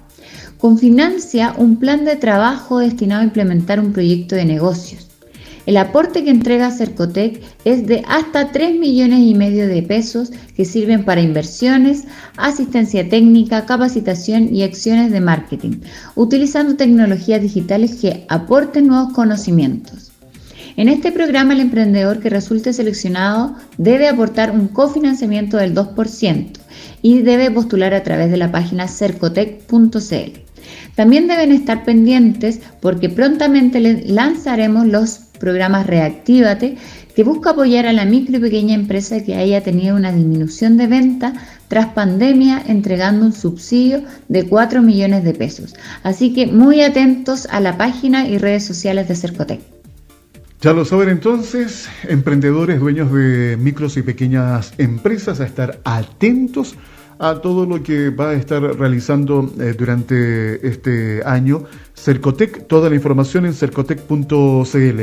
Confinancia 0.60 1.54
un 1.56 1.76
plan 1.76 2.04
de 2.04 2.16
trabajo 2.16 2.80
destinado 2.80 3.22
a 3.22 3.24
implementar 3.24 3.80
un 3.80 3.94
proyecto 3.94 4.36
de 4.36 4.44
negocios. 4.44 5.08
El 5.64 5.78
aporte 5.78 6.22
que 6.22 6.28
entrega 6.28 6.70
Cercotec 6.70 7.40
es 7.64 7.86
de 7.86 8.02
hasta 8.06 8.52
3 8.52 8.78
millones 8.78 9.20
y 9.20 9.34
medio 9.34 9.66
de 9.68 9.82
pesos 9.82 10.32
que 10.54 10.66
sirven 10.66 11.06
para 11.06 11.22
inversiones, 11.22 12.04
asistencia 12.36 13.08
técnica, 13.08 13.64
capacitación 13.64 14.54
y 14.54 14.62
acciones 14.62 15.10
de 15.10 15.22
marketing, 15.22 15.80
utilizando 16.14 16.76
tecnologías 16.76 17.40
digitales 17.40 17.94
que 17.94 18.26
aporten 18.28 18.88
nuevos 18.88 19.14
conocimientos. 19.14 20.12
En 20.76 20.90
este 20.90 21.10
programa 21.10 21.54
el 21.54 21.60
emprendedor 21.60 22.20
que 22.20 22.28
resulte 22.28 22.74
seleccionado 22.74 23.56
debe 23.78 24.08
aportar 24.08 24.50
un 24.50 24.68
cofinanciamiento 24.68 25.56
del 25.56 25.74
2% 25.74 26.52
y 27.00 27.22
debe 27.22 27.50
postular 27.50 27.94
a 27.94 28.02
través 28.02 28.30
de 28.30 28.36
la 28.36 28.52
página 28.52 28.88
cercotec.cl. 28.88 30.49
También 30.94 31.28
deben 31.28 31.52
estar 31.52 31.84
pendientes 31.84 32.60
porque 32.80 33.08
prontamente 33.08 33.80
lanzaremos 34.06 34.86
los 34.86 35.20
programas 35.38 35.86
Reactívate 35.86 36.76
que 37.14 37.24
busca 37.24 37.50
apoyar 37.50 37.86
a 37.86 37.92
la 37.92 38.04
micro 38.04 38.36
y 38.36 38.40
pequeña 38.40 38.74
empresa 38.74 39.22
que 39.24 39.34
haya 39.34 39.62
tenido 39.62 39.96
una 39.96 40.12
disminución 40.12 40.76
de 40.76 40.86
venta 40.86 41.32
tras 41.68 41.86
pandemia 41.86 42.62
entregando 42.66 43.26
un 43.26 43.32
subsidio 43.32 44.02
de 44.28 44.46
4 44.46 44.82
millones 44.82 45.24
de 45.24 45.34
pesos. 45.34 45.74
Así 46.02 46.32
que 46.32 46.46
muy 46.46 46.82
atentos 46.82 47.46
a 47.50 47.60
la 47.60 47.76
página 47.76 48.28
y 48.28 48.38
redes 48.38 48.64
sociales 48.64 49.08
de 49.08 49.16
Cercotec. 49.16 49.60
Ya 50.62 50.74
lo 50.74 50.84
saben 50.84 51.08
entonces, 51.08 51.88
emprendedores, 52.06 52.80
dueños 52.80 53.10
de 53.12 53.56
micros 53.58 53.96
y 53.96 54.02
pequeñas 54.02 54.74
empresas, 54.76 55.40
a 55.40 55.46
estar 55.46 55.80
atentos 55.84 56.74
a 57.20 57.40
todo 57.40 57.66
lo 57.66 57.82
que 57.82 58.08
va 58.08 58.30
a 58.30 58.34
estar 58.34 58.62
realizando 58.62 59.52
eh, 59.60 59.74
durante 59.76 60.66
este 60.66 61.22
año 61.24 61.64
Cercotec. 61.94 62.66
Toda 62.66 62.88
la 62.88 62.96
información 62.96 63.44
en 63.44 63.52
cercotec.cl. 63.52 65.02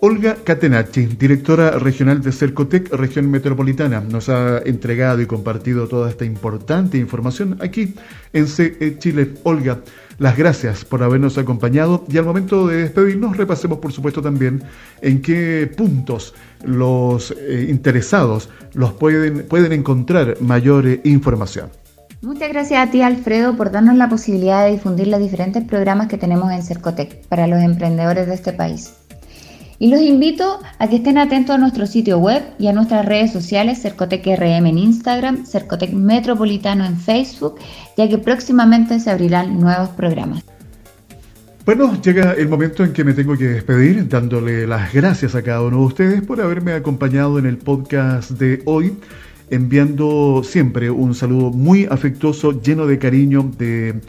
Olga 0.00 0.36
Catenacci, 0.44 1.06
directora 1.06 1.72
regional 1.72 2.22
de 2.22 2.30
Cercotec, 2.30 2.92
región 2.94 3.28
metropolitana, 3.28 4.00
nos 4.00 4.28
ha 4.28 4.58
entregado 4.58 5.20
y 5.20 5.26
compartido 5.26 5.88
toda 5.88 6.08
esta 6.08 6.24
importante 6.24 6.98
información 6.98 7.58
aquí 7.60 7.94
en 8.32 8.46
CE 8.46 8.96
Chile. 9.00 9.34
Olga, 9.42 9.80
las 10.18 10.36
gracias 10.36 10.84
por 10.84 11.02
habernos 11.02 11.38
acompañado 11.38 12.04
y 12.08 12.18
al 12.18 12.24
momento 12.24 12.66
de 12.66 12.82
despedirnos 12.82 13.36
repasemos 13.36 13.78
por 13.78 13.92
supuesto 13.92 14.20
también 14.20 14.62
en 15.00 15.22
qué 15.22 15.70
puntos 15.76 16.34
los 16.64 17.30
eh, 17.30 17.66
interesados 17.68 18.50
los 18.74 18.92
pueden, 18.92 19.46
pueden 19.46 19.72
encontrar 19.72 20.40
mayor 20.40 20.86
eh, 20.86 21.00
información. 21.04 21.70
Muchas 22.20 22.48
gracias 22.48 22.86
a 22.86 22.90
ti 22.90 23.00
Alfredo 23.00 23.56
por 23.56 23.70
darnos 23.70 23.94
la 23.96 24.08
posibilidad 24.08 24.64
de 24.64 24.72
difundir 24.72 25.06
los 25.06 25.20
diferentes 25.20 25.64
programas 25.64 26.08
que 26.08 26.18
tenemos 26.18 26.50
en 26.52 26.62
Cercotec 26.62 27.26
para 27.28 27.46
los 27.46 27.62
emprendedores 27.62 28.26
de 28.26 28.34
este 28.34 28.52
país. 28.52 28.92
Y 29.80 29.88
los 29.88 30.00
invito 30.00 30.58
a 30.80 30.88
que 30.88 30.96
estén 30.96 31.18
atentos 31.18 31.54
a 31.54 31.58
nuestro 31.58 31.86
sitio 31.86 32.18
web 32.18 32.42
y 32.58 32.66
a 32.66 32.72
nuestras 32.72 33.06
redes 33.06 33.32
sociales, 33.32 33.80
Cercotec 33.80 34.26
RM 34.26 34.66
en 34.66 34.76
Instagram, 34.78 35.46
Cercotec 35.46 35.92
Metropolitano 35.92 36.84
en 36.84 36.98
Facebook, 36.98 37.60
ya 37.96 38.08
que 38.08 38.18
próximamente 38.18 38.98
se 38.98 39.10
abrirán 39.10 39.60
nuevos 39.60 39.90
programas. 39.90 40.42
Bueno, 41.64 42.00
llega 42.02 42.32
el 42.32 42.48
momento 42.48 42.82
en 42.82 42.92
que 42.92 43.04
me 43.04 43.12
tengo 43.12 43.36
que 43.36 43.44
despedir, 43.44 44.08
dándole 44.08 44.66
las 44.66 44.92
gracias 44.92 45.36
a 45.36 45.42
cada 45.42 45.62
uno 45.62 45.78
de 45.78 45.84
ustedes 45.84 46.22
por 46.22 46.40
haberme 46.40 46.72
acompañado 46.72 47.38
en 47.38 47.46
el 47.46 47.58
podcast 47.58 48.32
de 48.32 48.62
hoy, 48.64 48.96
enviando 49.50 50.42
siempre 50.42 50.90
un 50.90 51.14
saludo 51.14 51.50
muy 51.50 51.86
afectuoso, 51.88 52.60
lleno 52.60 52.86
de 52.86 52.98
cariño, 52.98 53.48
de, 53.56 54.00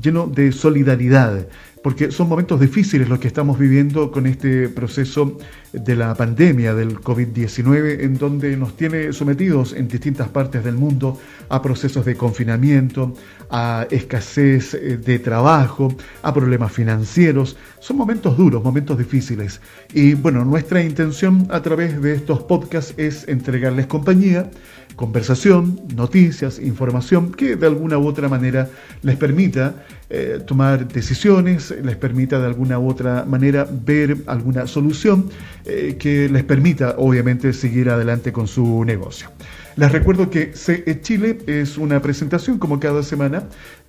lleno 0.00 0.26
de 0.26 0.52
solidaridad 0.52 1.46
porque 1.82 2.10
son 2.10 2.28
momentos 2.28 2.60
difíciles 2.60 3.08
los 3.08 3.18
que 3.18 3.28
estamos 3.28 3.58
viviendo 3.58 4.10
con 4.10 4.26
este 4.26 4.68
proceso 4.68 5.36
de 5.72 5.96
la 5.96 6.14
pandemia 6.14 6.74
del 6.74 6.98
COVID-19, 7.00 8.00
en 8.00 8.18
donde 8.18 8.56
nos 8.56 8.76
tiene 8.76 9.12
sometidos 9.12 9.72
en 9.72 9.88
distintas 9.88 10.28
partes 10.28 10.64
del 10.64 10.74
mundo 10.74 11.20
a 11.48 11.62
procesos 11.62 12.04
de 12.04 12.16
confinamiento, 12.16 13.14
a 13.50 13.86
escasez 13.90 14.74
eh, 14.74 14.96
de 14.96 15.18
trabajo, 15.18 15.94
a 16.22 16.32
problemas 16.32 16.72
financieros. 16.72 17.56
Son 17.80 17.96
momentos 17.96 18.36
duros, 18.36 18.62
momentos 18.62 18.98
difíciles. 18.98 19.60
Y 19.92 20.14
bueno, 20.14 20.44
nuestra 20.44 20.82
intención 20.82 21.46
a 21.50 21.62
través 21.62 22.00
de 22.00 22.14
estos 22.14 22.42
podcasts 22.42 22.94
es 22.96 23.28
entregarles 23.28 23.86
compañía, 23.86 24.50
conversación, 24.96 25.80
noticias, 25.94 26.58
información 26.58 27.32
que 27.32 27.56
de 27.56 27.66
alguna 27.66 27.98
u 27.98 28.06
otra 28.06 28.28
manera 28.28 28.68
les 29.02 29.16
permita 29.16 29.84
eh, 30.10 30.40
tomar 30.46 30.88
decisiones, 30.88 31.70
les 31.82 31.96
permita 31.96 32.38
de 32.38 32.46
alguna 32.46 32.78
u 32.78 32.88
otra 32.88 33.24
manera 33.26 33.66
ver 33.70 34.16
alguna 34.26 34.66
solución 34.66 35.28
eh, 35.66 35.96
que 35.98 36.28
les 36.30 36.44
permita 36.44 36.94
obviamente 36.96 37.52
seguir 37.52 37.90
adelante 37.90 38.32
con 38.32 38.48
su 38.48 38.84
negocio. 38.84 39.28
Les 39.76 39.92
recuerdo 39.92 40.28
que 40.28 40.54
CE 40.54 41.00
Chile 41.02 41.38
es 41.46 41.78
una 41.78 42.00
presentación 42.02 42.58
como 42.58 42.80
cada 42.80 43.02
semana 43.02 43.44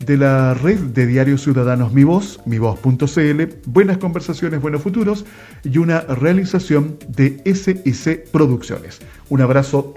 de 0.06 0.18
la 0.18 0.54
red 0.54 0.78
de 0.78 1.08
diarios 1.08 1.42
ciudadanos 1.42 1.94
Mi 1.94 2.04
Voz, 2.04 2.40
mivoz.cl, 2.46 3.44
buenas 3.66 3.98
conversaciones, 3.98 4.62
buenos 4.62 4.84
futuros 4.84 5.26
y 5.64 5.78
una 5.78 6.02
realización 6.02 7.00
de 7.08 7.42
SIC 7.46 8.30
Producciones. 8.30 9.00
Un 9.30 9.42
abrazo 9.42 9.96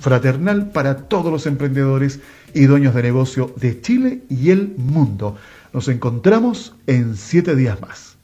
fraternal 0.00 0.70
para 0.70 0.96
todos 0.96 1.32
los 1.32 1.46
emprendedores 1.46 2.20
y 2.54 2.64
dueños 2.64 2.94
de 2.94 3.02
negocio 3.02 3.52
de 3.56 3.80
Chile 3.80 4.22
y 4.30 4.50
el 4.50 4.74
mundo. 4.78 5.36
Nos 5.76 5.88
encontramos 5.88 6.74
en 6.86 7.18
siete 7.18 7.54
días 7.54 7.78
más. 7.82 8.16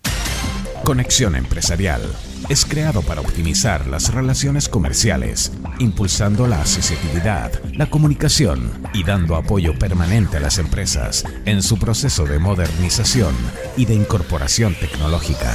Conexión 0.84 1.36
Empresarial 1.36 2.00
es 2.48 2.64
creado 2.64 3.03
para 3.03 3.20
optimizar 3.20 3.86
las 3.88 4.14
relaciones 4.14 4.70
comerciales, 4.70 5.53
impulsando 5.78 6.46
la 6.46 6.62
accesibilidad, 6.62 7.53
la 7.74 7.90
comunicación 7.90 8.70
y 8.94 9.05
dando 9.05 9.36
apoyo 9.36 9.78
permanente 9.78 10.38
a 10.38 10.40
las 10.40 10.57
empresas 10.57 11.26
en 11.44 11.62
su 11.62 11.78
proceso 11.78 12.24
de 12.24 12.38
modernización 12.38 13.34
y 13.76 13.84
de 13.84 13.96
incorporación 13.96 14.74
tecnológica. 14.80 15.53